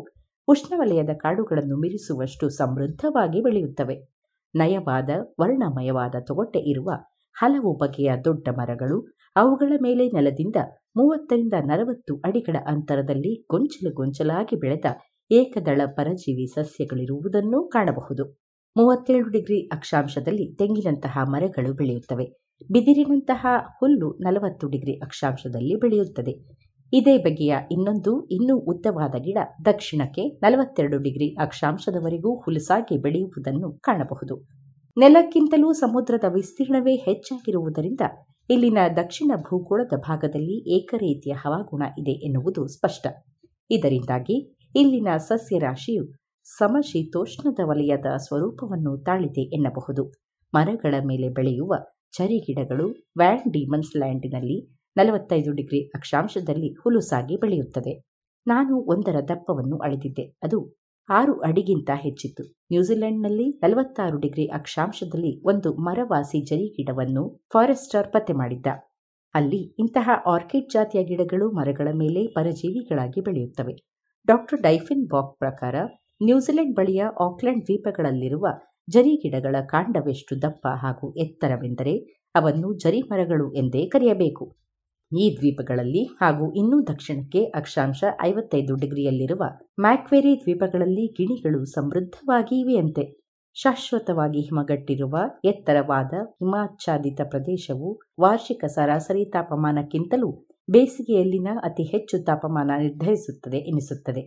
[0.48, 3.98] ಉಷ್ಣವಲಯದ ಕಾಡುಗಳನ್ನು ಮೀರಿಸುವಷ್ಟು ಸಮೃದ್ಧವಾಗಿ ಬೆಳೆಯುತ್ತವೆ.
[4.54, 5.10] ನಯವಾದ,
[5.42, 6.90] ವರ್ಣಮಯವಾದ ತೊಗಟೆ ಇರುವ
[7.36, 8.98] ಹಲವು ಬಗೆಯ ದೊಡ್ಡ ಮರಗಳು
[9.36, 10.56] ಅವುಗಳ ಮೇಲೆ ನೆಲದಿಂದ
[10.96, 14.88] ಮೂವತ್ತರಿಂದ ನಲವತ್ತು ಅಡಿಗಳ ಅಂತರದಲ್ಲಿ ಗೊಂಚಲು ಗೊಂಚಲಾಗಿ ಬೆಳೆದ
[15.32, 18.38] ಏಕದಳ ಪರಜೀವಿ ಸಸ್ಯಗಳಿರುವುದನ್ನು ಕಾಣಬಹುದು.
[18.78, 22.26] ಮೂವತ್ತೇಳು ಡಿಗ್ರಿ ಅಕ್ಷಾಂಶದಲ್ಲಿ ತೆಂಗಿನಂತಹ ಮರಗಳು ಬೆಳೆಯುತ್ತವೆ.
[22.72, 23.46] ಬಿದಿರಿನಂತಹ
[23.80, 26.58] ಹುಲ್ಲು ನಲವತ್ತು ಡಿಗ್ರಿ ಅಕ್ಷಾಂಶದಲ್ಲಿ ಬೆಳೆಯುತ್ತದೆ.
[26.94, 34.48] ಇದೇ ಬಗೆಯ ಇನ್ನೊಂದು, ಇನ್ನೂ ಉದ್ದವಾದ ಗಿಡ ದಕ್ಷಿಣಕ್ಕೆ ನಲವತ್ತೆರಡು ಡಿಗ್ರಿ ಅಕ್ಷಾಂಶದವರೆಗೂ ಹುಲಸಾಗಿ ಬೆಳೆಯುವುದನ್ನು ಕಾಣಬಹುದು.
[34.98, 38.02] ನೆಲಕ್ಕಿಂತಲೂ ಸಮುದ್ರದ ವಿಸ್ತೀರ್ಣವೇ ಹೆಚ್ಚಾಗಿರುವುದರಿಂದ
[38.50, 43.08] ಇಲ್ಲಿನ ದಕ್ಷಿಣ ಭೂಗೋಳದ ಭಾಗದಲ್ಲಿ ಏಕರೀತಿಯ ಹವಾಗುಣ ಇದೆ ಎನ್ನುವುದು ಸ್ಪಷ್ಟ.
[43.70, 46.04] ಇದರಿಂದಾಗಿ ಇಲ್ಲಿನ ಸಸ್ಯರಾಶಿಯು
[46.58, 50.04] ಸಮಶೀತೋಷ್ಣದ ವಲಯದ ಸ್ವರೂಪವನ್ನು ತಾಳಿದೆ ಎನ್ನಬಹುದು.
[50.54, 51.74] ಮರಗಳ ಮೇಲೆ ಬೆಳೆಯುವ
[52.12, 52.86] ಚರಿಗಿಡಗಳು
[53.18, 54.58] ವ್ಯಾನ್ ಡೀಮನ್ಸ್ ಲ್ಯಾಂಡಿನಲ್ಲಿ
[54.98, 57.94] ನಲವತ್ತೈದು ಡಿಗ್ರಿ ಅಕ್ಷಾಂಶದಲ್ಲಿ ಹುಲುಸಾಗಿ ಬೆಳೆಯುತ್ತದೆ.
[58.48, 60.38] ನಾನು ಒಂದರ ದಪ್ಪವನ್ನು ಅಳೆದಿದ್ದೆ.
[60.44, 60.60] ಅದು
[61.10, 62.44] ಆರು ಅಡಿಗಿಂತ ಹೆಚ್ಚಿತ್ತು.
[62.44, 68.68] ನ್ಯೂಜಿಲೆಂಡ್ನಲ್ಲಿ ನಲವತ್ತಾರು ಡಿಗ್ರಿ ಅಕ್ಷಾಂಶದಲ್ಲಿ ಒಂದು ಮರವಾಸಿ ಜರಿ ಗಿಡವನ್ನು ಫಾರೆಸ್ಟರ್ ಪತ್ತೆ ಮಾಡಿದ್ದ.
[69.34, 73.97] ಅಲ್ಲಿ ಇಂತಹ ಆರ್ಕಿಡ್ ಜಾತಿಯ ಗಿಡಗಳು ಮರಗಳ ಮೇಲೆ ಪರಜೀವಿಗಳಾಗಿ ಬೆಳೆಯುತ್ತವೆ.
[74.28, 75.76] ಡಾಕ್ಟರ್ ಡೈಫಿನ್ ಬಾಕ್ ಪ್ರಕಾರ,
[76.22, 78.48] ನ್ಯೂಜಿಲೆಂಡ್ ಬಳಿಯ ಆಕ್ಲೆಂಡ್ ದ್ವೀಪಗಳಲ್ಲಿರುವ
[78.90, 81.94] ಜರಿ ಗಿಡಗಳ ಕಾಂಡವೆಷ್ಟು ದಪ್ಪ ಹಾಗೂ ಎತ್ತರವೆಂದರೆ
[82.36, 84.46] ಅವನ್ನು ಜರಿ ಮರಗಳು ಎಂದೇ ಕರೆಯಬೇಕು.
[85.12, 89.44] ಈ ದ್ವೀಪಗಳಲ್ಲಿ ಹಾಗೂ ಇನ್ನೂ ದಕ್ಷಿಣಕ್ಕೆ ಅಕ್ಷಾಂಶ ಐವತ್ತೈದು ಡಿಗ್ರಿಯಲ್ಲಿರುವ
[89.80, 93.06] ಮ್ಯಾಕ್ವೆರಿ ದ್ವೀಪಗಳಲ್ಲಿ ಗಿಣಿಗಳು ಸಮೃದ್ಧವಾಗಿ ಇವೆಯಂತೆ.
[93.56, 100.30] ಶಾಶ್ವತವಾಗಿ ಹಿಮಗಟ್ಟಿರುವ ಎತ್ತರವಾದ ಹಿಮಾಚ್ಛಾದಿತ ಪ್ರದೇಶವು ವಾರ್ಷಿಕ ಸರಾಸರಿ ತಾಪಮಾನಕ್ಕಿಂತಲೂ
[100.70, 104.22] ಬೇಸಿಗೆಯಲ್ಲಿನ ಅತಿ ಹೆಚ್ಚು ತಾಪಮಾನ ನಿರ್ಧರಿಸುತ್ತದೆ ಎನಿಸುತ್ತದೆ.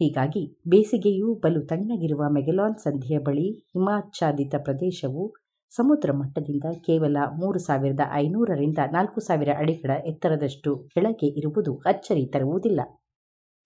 [0.00, 5.24] ಹೀಗಾಗಿ ಬೇಸಿಗೆಯೂ ಬಲು ತಣ್ಣಗಿರುವ ಮೆಗೆಲಾನ್ ಸಂಧಿಯ ಬಳಿ ಹಿಮಾಚ್ಛಾದಿತ ಪ್ರದೇಶವು
[5.72, 12.80] ಸಮುದ್ರ ಮಟ್ಟದಿಂದ ಕೇವಲ ಮೂರು ಸಾವಿರದ ಐನೂರರಿಂದ ನಾಲ್ಕು ಸಾವಿರ ಅಡಿಗಳ ಎತ್ತರದಷ್ಟು ಕೆಳಗೆ ಇರುವುದು ಅಚ್ಚರಿ ತರುವುದಿಲ್ಲ.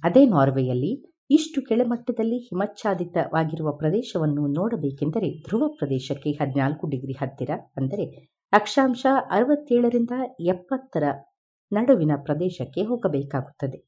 [0.03, 0.93] ಅದೇ ನಾರ್ವೆಯಲ್ಲಿ
[1.31, 8.07] ಇಷ್ಟು ಕೆಳಮಟ್ಟದಲ್ಲಿ ಹಿಮಚ್ಛಾದಿತವಾಗಿರುವ ಪ್ರದೇಶವನ್ನು ನೋಡಬೇಕೆಂದರೆ ಧ್ರುವ ಪ್ರದೇಶಕ್ಕೆ ಹದಿನಾಲ್ಕು ಡಿಗ್ರಿ ಹತ್ತಿರ ಅಂದರೆ
[8.53, 11.05] ಅಕ್ಷಾಂಶ ಅರವತ್ತೇಳರಿಂದ ಎಪ್ಪತ್ತರ
[11.73, 13.79] ನಡುವಿನ ಪ್ರದೇಶಕ್ಕೆ ಹೋಗಬೇಕಾಗುತ್ತದೆ.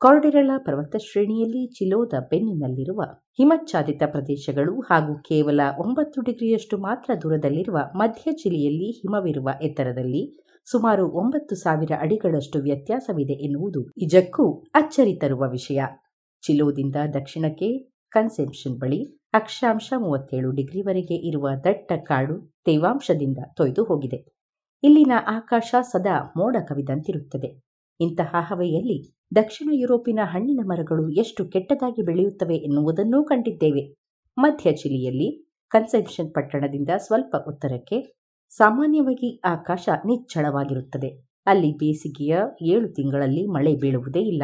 [0.00, 3.02] ಕಾರ್ಡಿರಳ ಪರ್ವತ ಶ್ರೇಣಿಯಲ್ಲಿ ಚಿಲೋದ ಬೆನ್ನಿನಲ್ಲಿರುವ
[3.38, 10.22] ಹಿಮಚ್ಛಾದಿತ ಪ್ರದೇಶಗಳು ಹಾಗೂ ಕೇವಲ ಒಂಬತ್ತು ಡಿಗ್ರಿಯಷ್ಟು ಮಾತ್ರ ದೂರದಲ್ಲಿರುವ ಮಧ್ಯ ಚಿಲಿಯಲ್ಲಿ ಹಿಮವಿರುವ ಎತ್ತರದಲ್ಲಿ
[10.70, 15.80] ಸುಮಾರು ಒಂಬತ್ತು ಸಾವಿರ ಅಡಿಗಳಷ್ಟು ವ್ಯತ್ಯಾಸವಿದೆ ಎನ್ನುವುದು ನಿಜಕ್ಕೂ ಅಚ್ಚರಿ ತರುವ ವಿಷಯ.
[16.42, 17.78] ಚಿಲೋದಿಂದ ದಕ್ಷಿಣಕ್ಕೆ
[18.10, 19.00] ಕನ್ಸೆಪ್ಷನ್ ಬಳಿ
[19.34, 24.18] ಅಕ್ಷಾಂಶ ಮೂವತ್ತೇಳು ಡಿಗ್ರಿವರೆಗೆ ಇರುವ ದಟ್ಟ ಕಾಡು ತೇವಾಂಶದಿಂದ ತೊಯ್ದು ಹೋಗಿದೆ.
[24.84, 27.60] ಇಲ್ಲಿನ ಆಕಾಶ ಸದಾ ಮೋಡ ಕವಿದಂತಿರುತ್ತದೆ.
[28.00, 33.94] ಇಂತಹ ಹವೆಯಲ್ಲಿ ದಕ್ಷಿಣ ಯುರೋಪಿನ ಹಣ್ಣಿನ ಮರಗಳು ಎಷ್ಟು ಕೆಟ್ಟದಾಗಿ ಬೆಳೆಯುತ್ತವೆ ಎನ್ನುವುದನ್ನೂ ಕಂಡಿದ್ದೇವೆ.
[34.38, 38.16] ಮಧ್ಯ ಚಿಲಿಯಲ್ಲಿ ಕನ್ಸೆಪ್ಷನ್ ಪಟ್ಟಣದಿಂದ ಸ್ವಲ್ಪ ಉತ್ತರಕ್ಕೆ
[38.50, 41.24] ಸಾಮಾನ್ಯವಾಗಿ ಆಕಾಶ ನಿಚ್ಚಳವಾಗಿರುತ್ತದೆ.
[41.46, 44.42] ಅಲ್ಲಿ ಬೇಸಿಗೆಯ ಏಳು ತಿಂಗಳಲ್ಲಿ ಮಳೆ ಬೀಳುವುದೇ ಇಲ್ಲ.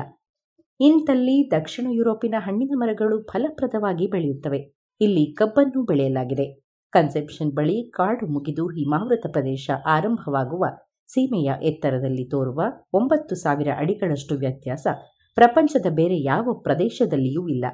[0.81, 4.73] ಇಂತಲ್ಲಿ ದಕ್ಷಿಣ ಯುರೋಪಿನ ಹಣ್ಣಿನ ಮರಗಳು ಫಲಪ್ರದವಾಗಿ ಬೆಳೆಯುತ್ತವೆ.
[5.01, 6.70] ಇಲ್ಲಿ ಕಬ್ಬನ್ನು ಬೆಳೆಯಲಾಗಿದೆ.
[6.91, 10.65] ಕನ್ಸೆಪ್ಷನ್ ಬಳಿ ಕಾಡು ಮುಗಿದು ಹಿಮಾವೃತ ಪ್ರದೇಶ ಆರಂಭವಾಗುವ
[11.07, 12.63] ಸೀಮೆಯ ಎತ್ತರದಲ್ಲಿ ತೋರುವ
[12.93, 14.87] ಒಂಬತ್ತು ಸಾವಿರ ಅಡಿಗಳಷ್ಟು ವ್ಯತ್ಯಾಸ
[15.35, 17.65] ಪ್ರಪಂಚದ ಬೇರೆ ಯಾವ ಪ್ರದೇಶದಲ್ಲಿಯೂ ಇಲ್ಲ.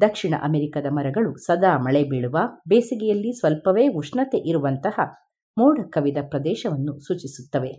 [0.00, 2.38] ದಕ್ಷಿಣ ಅಮೆರಿಕದ ಮರಗಳು ಸದಾ ಮಳೆ ಬೀಳುವ,
[2.68, 5.00] ಬೇಸಿಗೆಯಲ್ಲಿ ಸ್ವಲ್ಪವೇ ಉಷ್ಣತೆ ಇರುವಂತಹ
[5.58, 7.72] ಮೋಡ ಕವಿದ ಪ್ರದೇಶವನ್ನು ಸೂಚಿಸುತ್ತವೆ.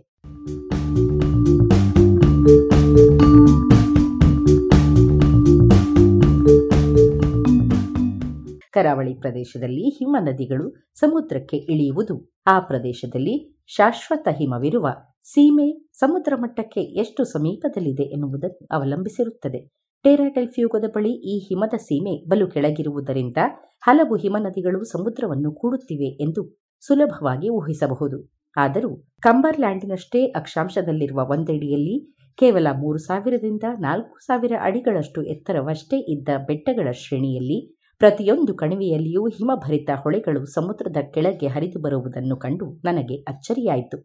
[8.72, 12.32] ಕರಾವಳಿ ಪ್ರದೇಶದಲ್ಲಿ ಹಿಮ ನದಿಗಳು ಸಮುದ್ರಕ್ಕೆ ಇಳಿಯುವುದು.
[12.46, 14.88] ಆ ಪ್ರದೇಶದಲ್ಲಿ ಶಾಶ್ವತ ಹಿಮವಿರುವ
[15.22, 19.60] ಸೀಮೆ ಸಮುದ್ರ ಮಟ್ಟಕ್ಕೆ ಎಷ್ಟು ಸಮೀಪದಲ್ಲಿದೆ ಎನ್ನುವುದನ್ನು ಅವಲಂಬಿಸಿರುತ್ತದೆ.
[20.04, 23.36] ಟೇರಾಟೆಲ್ಫ್ಯೂಗದ ಬಳಿ ಈ ಹಿಮದ ಸೀಮೆ ಬಲು ಕೆಳಗಿರುವುದರಿಂದ
[23.82, 26.42] ಹಲವು ಹಿಮನದಿಗಳು ಸಮುದ್ರವನ್ನು ಕೂಡುತ್ತಿವೆ ಎಂದು
[26.80, 28.18] ಸುಲಭವಾಗಿ ಊಹಿಸಬಹುದು.
[28.56, 31.96] ಆದರೂ ಕಂಬರ್ಲ್ಯಾಂಡಿನಷ್ಟೇ ಅಕ್ಷಾಂಶದಲ್ಲಿರುವ ಒಂದೆಡಿಯಲ್ಲಿ
[32.38, 40.96] ಕೇವಲ ಮೂರು ಸಾವಿರದಿಂದ ನಾಲ್ಕು ಸಾವಿರ ಅಡಿಗಳಷ್ಟು ಎತ್ತರವಷ್ಟೇ ಇದ್ದ ಬೆಟ್ಟಗಳ ಶ್ರೇಣಿಯಲ್ಲಿ ಪ್ರತಿಯೊಂದು ಕಣಿವೆಯಲ್ಲಿಯೂ ಹಿಮಭರಿತ ಹೊಳೆಗಳು ಸಮುದ್ರದ
[41.14, 43.96] ಕೆಳಗೆ ಹರಿದು ಬರುವುದನ್ನು ಕಂಡು ನನಗೆ ಅಚ್ಚರಿಯಾಯಿತು.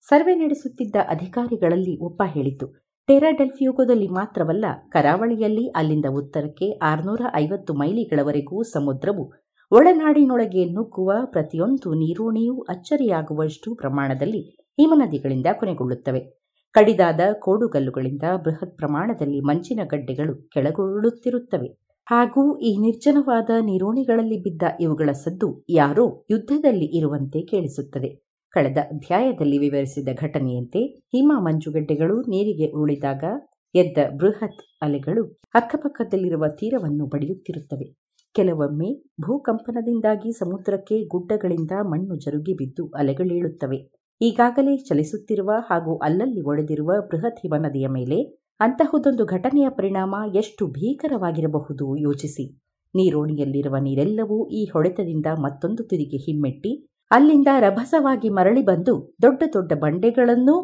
[0.00, 2.66] ಸರ್ವೆ ನಡೆಸುತ್ತಿದ್ದ ಅಧಿಕಾರಿಗಳಲ್ಲಿ ಒಬ್ಬ ಹೇಳಿತು
[3.08, 9.24] ಟೆರಾಡೆಲ್ಫಿಯೋಗದಲ್ಲಿ ಮಾತ್ರವಲ್ಲ, ಕರಾವಳಿಯಲ್ಲಿ ಅಲ್ಲಿಂದ ಉತ್ತರಕ್ಕೆ ಆರುನೂರ ಐವತ್ತು ಮೈಲಿಗಳವರೆಗೂ ಸಮುದ್ರವು
[9.72, 14.42] ಒಳನಾಡಿನೊಳಗೆ ನುಗ್ಗುವ ಪ್ರತಿಯೊಂದು ನೀರೋಣಿಯೂ ಅಚ್ಚರಿಯಾಗುವಷ್ಟು ಪ್ರಮಾಣದಲ್ಲಿ
[14.78, 16.20] ಹಿಮನದಿಗಳಿಂದ ಕೊನೆಗೊಳ್ಳುತ್ತವೆ.
[16.74, 26.26] ಕಡಿದಾದ ಕೋಡುಗಲ್ಲುಗಳಿಂದ ಬೃಹತ್ ಪ್ರಮಾಣದಲ್ಲಿ ಮಂಚಿನ ಗಡ್ಡೆಗಳು ಕೆಳಗುರುಳುತ್ತಿರುತ್ತವೆ ಹಾಗೂ ಈ ನಿರ್ಜನವಾದ ನಿರೋಣಿಗಳಲ್ಲಿ ಬಿದ್ದ ಇವುಗಳ ಸದ್ದು ಯಾರೋ
[26.30, 28.24] ಯುದ್ಧದಲ್ಲಿ ಇರುವಂತೆ ಕೇಳಿಸುತ್ತದೆ.
[28.50, 30.78] ಕಳೆದ ಅಧ್ಯಾಯದಲ್ಲಿ ವಿವರಿಸಿದ ಘಟನೆಯಂತೆ
[31.12, 33.24] ಹಿಮ ಮಂಜುಗಡ್ಡೆಗಳು ನೀರಿಗೆ ಉರುಳಿದಾಗ
[33.74, 37.96] ಎದ್ದ ಬೃಹತ್ ಅಲೆಗಳು ಅಕ್ಕಪಕ್ಕದಲ್ಲಿರುವ ತೀರವನ್ನು ಬಡಿಯುತ್ತಿರುತ್ತವೆ.
[38.34, 38.90] ಕೆಲವೊಮ್ಮೆ
[39.20, 43.90] ಭೂಕಂಪನದಿಂದಾಗಿ ಸಮುದ್ರಕ್ಕೆ ಗುಡ್ಡಗಳಿಂದ ಮಣ್ಣು ಜರುಗಿ ಬಿದ್ದು ಅಲೆಗಳೇಳುತ್ತವೆ.
[44.20, 52.44] ಈಗಾಗಲೇ ಚಲಿಸುತ್ತಿರುವ ಹಾಗೂ ಅಲ್ಲಲ್ಲಿ ಒಡೆದಿರುವ ಬೃಹತ್ ಹಿಮನದಿಯ ಮೇಲೆ ಅಂತಹುದೊಂದು ಘಟನೆಯ ಪರಿಣಾಮ ಎಷ್ಟು ಭೀಕರವಾಗಿರಬಹುದು ಯೋಚಿಸಿ.
[52.94, 56.72] ನೀರೋಣಿಯಲ್ಲಿರುವ ನೀರೆಲ್ಲವೂ ಈ ಹೊಡೆತದಿಂದ ಮತ್ತೊಂದು ತುದಿಗೆ ಹಿಮ್ಮೆಟ್ಟಿ,
[57.10, 60.56] ಅಲ್ಲಿಂದ ರಭಸವಾಗಿ ಮರಳಿ ಬಂದು ದೊಡ್ಡ ದೊಡ್ಡ ಬಂಡೆಗಳನ್ನೂ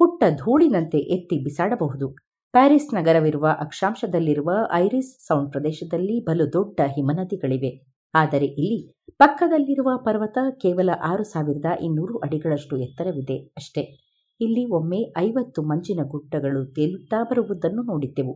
[0.00, 2.08] ಪುಟ್ಟ ಧೂಳಿನಂತೆ ಎತ್ತಿ ಬಿಸಾಡಬಹುದು.
[2.52, 7.72] ಪ್ಯಾರಿಸ್ ನಗರವಿರುವ ಅಕ್ಷಾಂಶದಲ್ಲಿರುವ ಐರಿಸ್ ಸೌಂಡ್ ಪ್ರದೇಶದಲ್ಲಿ ಬಲು ದೊಡ್ಡ ಹಿಮನದಿಗಳಿವೆ.
[8.14, 8.78] ಆದರೆ ಇಲ್ಲಿ
[9.18, 14.07] ಪಕ್ಕದಲ್ಲಿರುವ ಪರ್ವತ ಕೇವಲ ಆರು ಸಾವಿರದ ಇನ್ನೂರು ಅಡಿಗಳಷ್ಟು ಎತ್ತರವಿದೆ ಅಷ್ಟೇ.
[14.40, 18.34] ಇಲ್ಲಿ ಒಮ್ಮೆ ಐವತ್ತು ಮಂಜಿನ ಗುಡ್ಡಗಳು ತೇಲುತ್ತಾ ಬರುವುದನ್ನು ನೋಡಿದ್ದೆವು.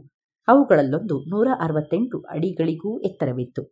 [0.49, 3.63] ಅವುಗಳಲ್ಲೊಂದು ನೂರ ಅರವತ್ತೆಂಟು ಅಡಿಗಳಿಗೂ ಎತ್ತರವಿತ್ತು.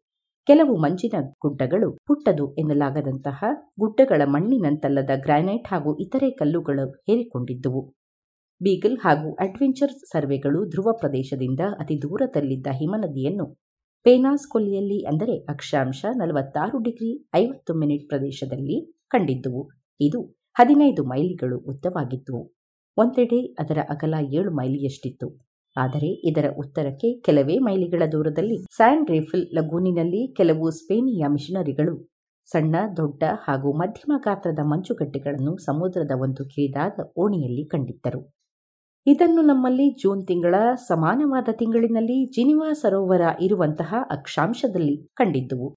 [0.49, 3.41] ಕೆಲವು ಮಂಜಿನ ಗುಡ್ಡಗಳು ಪುಟ್ಟದು ಎನ್ನಲಾಗದಂತಹ
[3.79, 7.83] ಗುಡ್ಡಗಳ ಮಣ್ಣಿನಂತಲ್ಲದ ಗ್ರಾನೈಟ್ ಹಾಗೂ ಇತರೆ ಕಲ್ಲುಗಳು ಹೇರಿಕೊಂಡಿದ್ದುವು.
[8.61, 13.47] ಬೀಗಲ್ ಹಾಗೂ ಅಡ್ವೆಂಚರ್ ಸರ್ವೆಗಳು ಧ್ರುವ ಪ್ರದೇಶದಿಂದ ಅತಿ ದೂರದಲ್ಲಿದ್ದ ಹಿಮನದಿಯನ್ನು
[14.07, 18.77] ಪೇನಾಸ್ ಕೊಲ್ಲಿಯಲ್ಲಿ ಅಂದರೆ ಅಕ್ಷಾಂಶ ನಲವತ್ತಾರು ಡಿಗ್ರಿ ಐವತ್ತು ಮಿನಿಟ್ ಪ್ರದೇಶದಲ್ಲಿ
[19.09, 19.63] ಕಂಡಿದ್ದುವು.
[20.01, 20.21] ಇದು
[20.61, 22.57] ಹದಿನೈದು ಮೈಲಿಗಳು ಉದ್ದವಾಗಿತ್ತು.
[22.97, 25.47] ಒಂದೆಡೆ ಅದರ ಅಗಲ ಏಳು ಮೈಲಿಯಷ್ಟಿತ್ತು.
[25.77, 32.11] ಆದರೆ ಇದರ ಉತ್ತರಕ್ಕೆ ಕೆಲವೇ ಮೈಲಿಗಳ ದೂರದಲ್ಲಿ ಸ್ಯಾನ್ ರೇಫಿಲ್ ಲಗೂನಿನಲ್ಲಿ ಕೆಲವು ಸ್ಪೇನಿಯ ಮಿಷನರಿಗಳು
[32.47, 38.33] ಸಣ್ಣ, ದೊಡ್ಡ ಹಾಗೂ ಮಧ್ಯಮ ಗಾತ್ರದ ಮಂಜುಗಡ್ಡೆಗಳನ್ನು ಸಮುದ್ರದ ಒಂದು ಕಿರಿದಾದ ಓಣಿಯಲ್ಲಿ ಕಂಡಿದ್ದರು.
[39.07, 45.77] ಇದನ್ನು ನಮ್ಮಲ್ಲಿ ಜೂನ್ ತಿಂಗಳ ಸಮಾನವಾದ ತಿಂಗಳಿನಲ್ಲಿ ಜಿನಿವಾ ಸರೋವರ ಇರುವಂತಹ ಅಕ್ಷಾಂಶದಲ್ಲಿ ಕಂಡಿದ್ದುವು.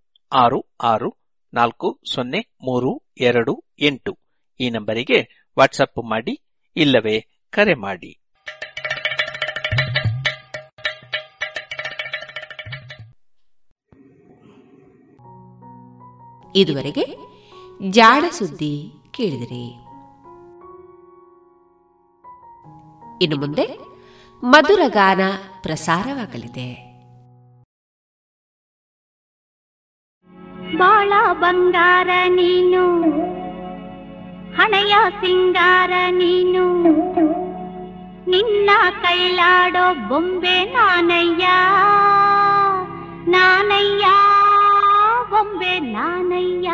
[0.33, 1.17] ಆರು ಆರು,
[1.53, 4.19] ನಾಲ್ಕು, ಸೊನ್ನೆ, ಮೂರು, ಎರಡು, ಎಂಟು.
[4.59, 6.41] ಈ ನಂಬರಿಗೆ ವಾಟ್ಸಪ್ ಮಾಡಿ,
[6.75, 8.17] ಇಲ್ಲವೇ ಕರೆ ಮಾಡಿ.
[16.55, 17.17] ಇದುವರೆಗೆ
[17.89, 19.65] ಜಾಡ ಸುದ್ದಿ ಕೇಳಿದಿರಿ.
[23.23, 23.77] ಇನ್ನು ಮುಂದೆ
[24.43, 25.19] ಮಧುರ ಗಾನ
[25.61, 26.90] ಪ್ರಸಾರವಾಗಲಿದೆ.
[30.77, 33.01] ಬಾಳ ಬಂಗಾರ ನೀನು.
[34.55, 36.83] ಹಣೆಯ ಸಿಂಗಾರ ನೀನು.
[38.29, 38.69] ನಿನ್ನ
[39.01, 41.47] ಕೈಲಾಡೋ ಬೊಂಬೆ ನಾನಯ್ಯ.
[43.31, 44.05] ನಾನಯ್ಯ
[45.29, 46.69] ಬೊಂಬೆ ನಾನಯ್ಯ.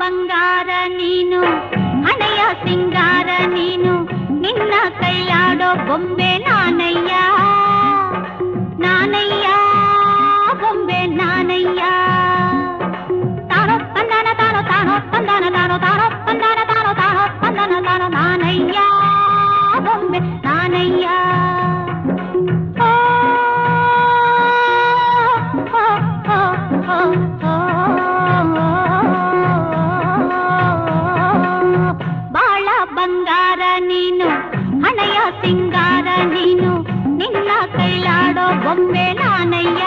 [0.00, 1.40] ಬಂಗಾರ ನೀನು
[2.06, 3.92] ಹಣೆಯ ಸಿಂಗಾರ ನೀನು
[4.42, 7.12] ನಿನ್ನ ಕೈಲಾಡೋ ಬೊಂಬೆ ನಾನಯ್ಯ
[8.84, 9.46] ನಾನಯ್ಯ
[10.62, 11.82] ಬೊಂಬೆ ನಾನಯ್ಯ
[13.52, 18.78] ತಾನೋ ತಂದಾನ ತಾನೋ ತಾನೋ ತಂದಾನ ತಾನೋ ತಾನೋ ತಂದಾನ ತಾನೋ ತಾನೋ ತಂದಾನ ತಾನೋ ನಾನಯ್ಯ
[19.86, 21.06] ಬೊಂಬೆ ನಾನಯ್ಯ
[34.24, 34.36] ನೀನು
[34.84, 36.70] ಹಣೆಯ ಸಿಂಗಾರ ನೀನು
[37.16, 39.82] ನಿನ್ನ ಕೈಲಾಡೋ ಬೊಂಬೆ ನಾನಯ್ಯ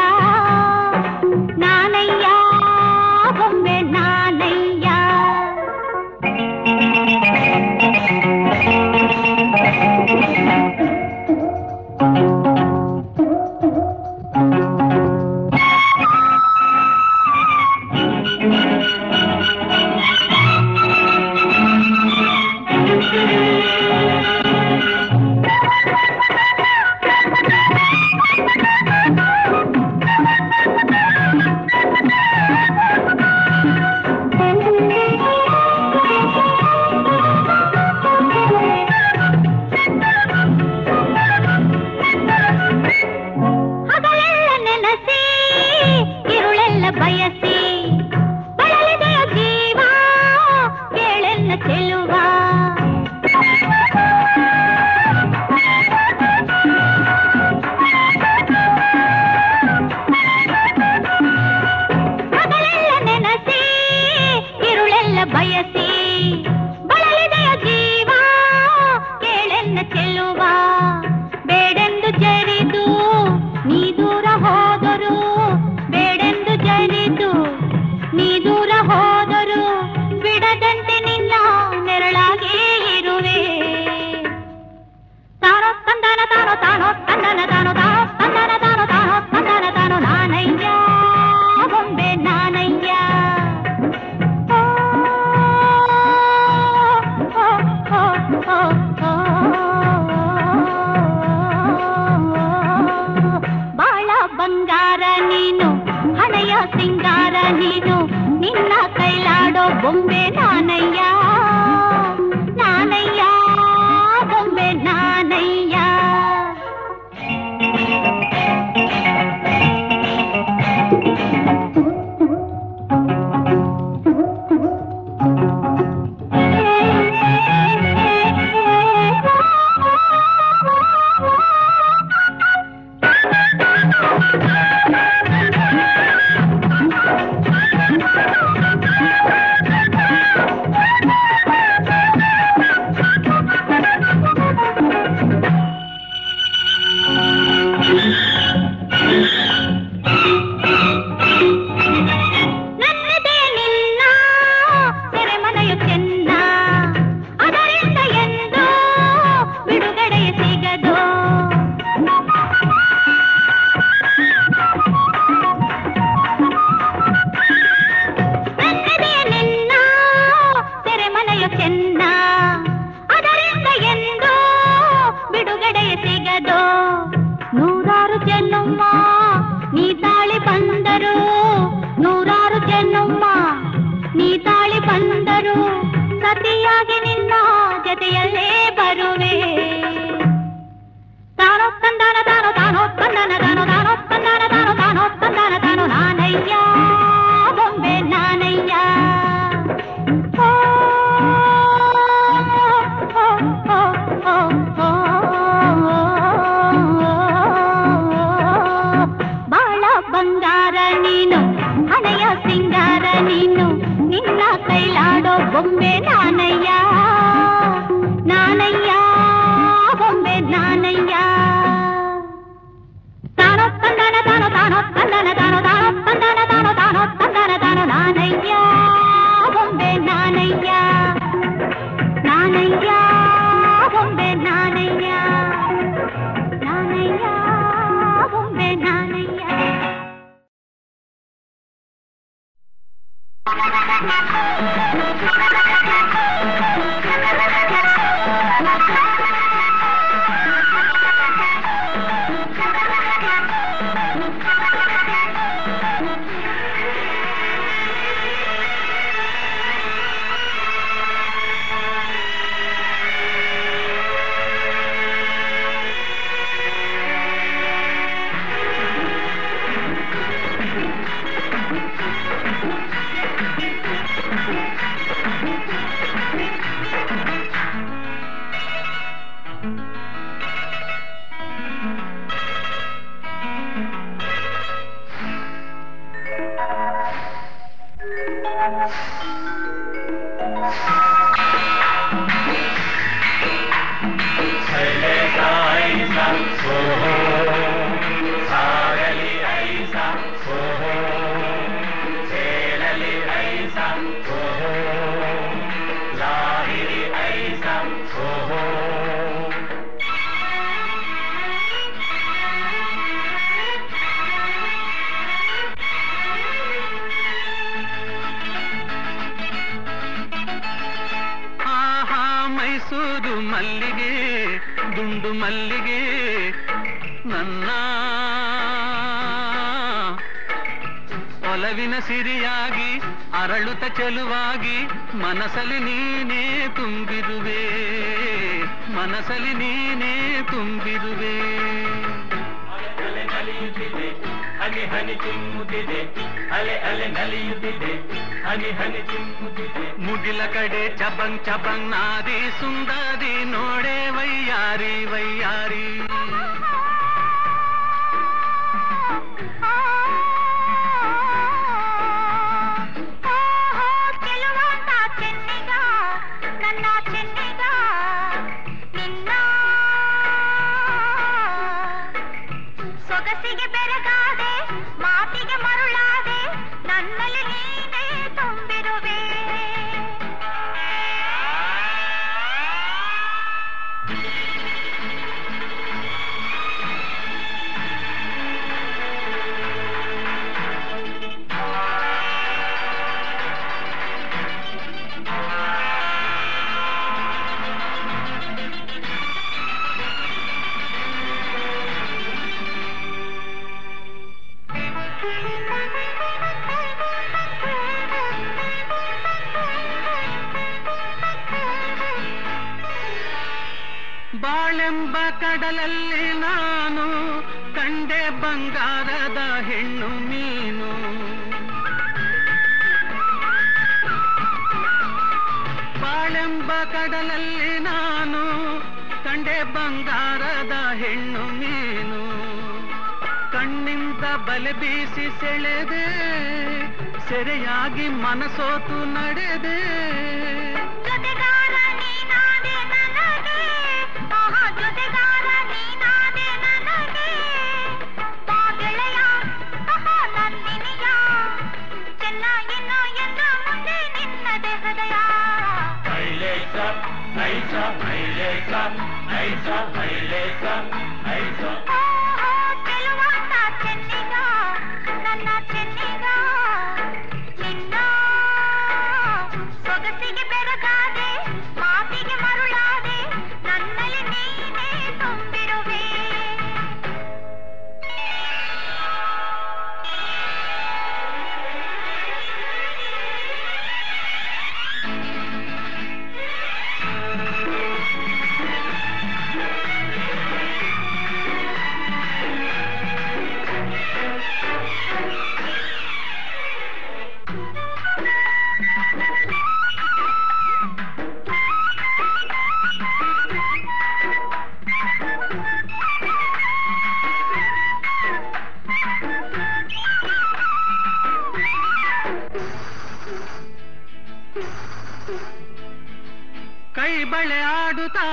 [517.37, 518.27] ಬಳೆ ಆಡುತ್ತಾ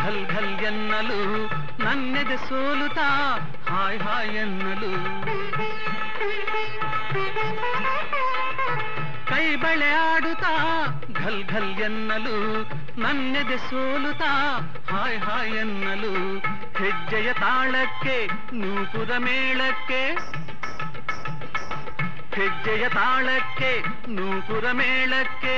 [0.00, 1.18] ಘಲ್ ಘಲ್ ಎನ್ನಲು
[1.84, 3.06] ನನ್ನೆದೆ ಸೋಲುತ್ತಾ
[3.70, 4.90] ಹಾಯ್ ಹಾಯ್ ಎನ್ನಲು
[9.30, 10.52] ಕೈ ಬಳೆ ಆಡುತ್ತಾ
[11.20, 12.36] ಘಲ್ ಘಲ್ ಎನ್ನಲು
[12.98, 14.32] ನನ್ನೆದೆ ಸೋಲುತ್ತಾ
[14.92, 16.12] ಹಾಯ್ ಹಾಯ್ ಎನ್ನಲು
[16.80, 18.16] ಹೆಜ್ಜೆಯ ತಾಳಕ್ಕೆ
[18.60, 20.02] ನೂಪುರ ಮೇಳಕ್ಕೆ
[22.36, 23.72] ಹೆಜ್ಜೆಯ ತಾಳಕ್ಕೆ
[24.08, 25.56] ನೂಪುರ ಮೇಳಕ್ಕೆ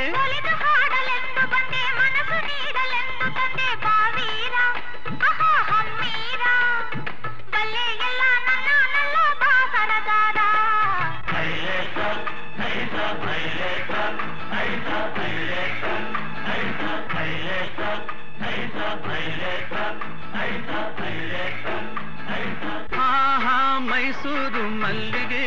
[24.02, 25.42] ಮೈಸೂರು ಮಲ್ಲಿಗೆ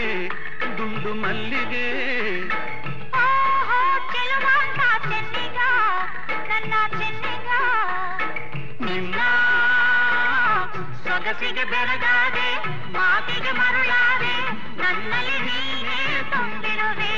[0.79, 1.87] ದುಂಡು ಮಲ್ಲಿಗೆ
[3.21, 3.79] ಓಹೋ
[4.13, 5.59] ಚೆಲುವಾಂತ ಚೆನ್ನಿಗ
[6.51, 7.49] ನನ್ನ ಚೆನ್ನಿಗ
[8.85, 9.19] ನಿನ್ನ
[11.03, 12.49] ಸೊಗಸಿಗೆ ಬೆರಗಾದೆ
[12.97, 14.37] ಮಾತಿಗೆ ಮರುಳಾದೆ
[14.83, 16.01] ನನ್ನಲ್ಲಿ ನೀನೇ
[16.33, 17.15] ತುಂಬಿರುವೆ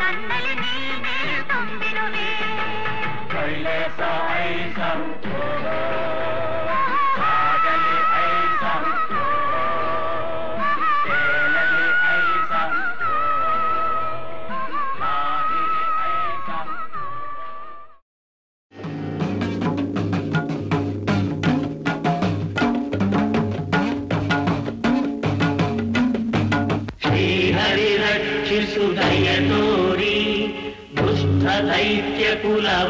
[0.00, 1.18] ನನ್ನಲ್ಲಿ ನೀನೇ
[1.52, 2.30] ತುಂಬಿರುವೆ
[3.34, 4.00] ಕೈಲೇಸ
[4.44, 4.78] ಐಸ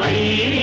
[0.01, 0.54] వైరి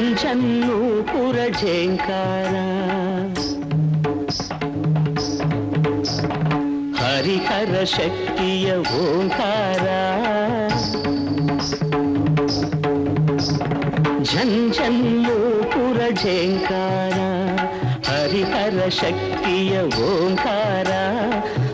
[0.00, 2.54] ಝಂಝನ್ನೂಪುರ ಝೇಂಕಾರ
[6.98, 8.68] ಹರಿಹರ ಶಕ್ತಿಯ
[9.00, 9.86] ಓಂಕಾರ
[14.70, 17.18] ಝಂಝನ್ನೂಪುರ ಝೇಂಕಾರ
[18.08, 19.74] ಹರಿಹರ ಶಕ್ತಿಯ
[20.06, 20.90] ಓಂಕಾರ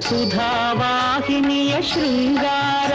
[0.09, 2.93] ಸುಧಾವಾಹಿನಿಯ ಶೃಂಗಾರ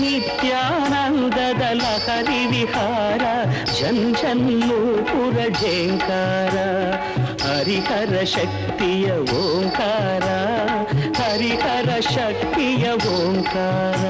[0.00, 3.24] ನಿತ್ಯಾನಂದದ ಲಹರಿ ವಿಹಾರ
[3.78, 6.56] ಝಂಝನ್ನೂಪುರ ಝೇಂಕಾರ
[7.44, 9.08] ಹರಿಹರ ಶಕ್ತಿಯ
[9.40, 10.26] ಓಂಕಾರ
[11.20, 12.84] ಹರಿಹರ ಶಕ್ತಿಯ
[13.14, 14.04] ಓಂಕಾರ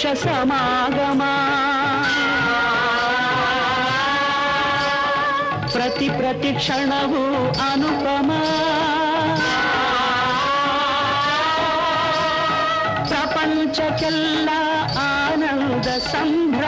[0.00, 1.22] ಪುರುಷ ಸಮಾಗಮ
[5.72, 7.22] ಪ್ರತಿ ಪ್ರತಿ ಕ್ಷಣವೂ
[7.64, 8.30] ಅನುಪಮ
[13.10, 14.48] ಪ್ರಪಂಚಕ್ಕೆಲ್ಲ
[15.06, 16.67] ಆನಂದ ಸಂಭ್ರಮ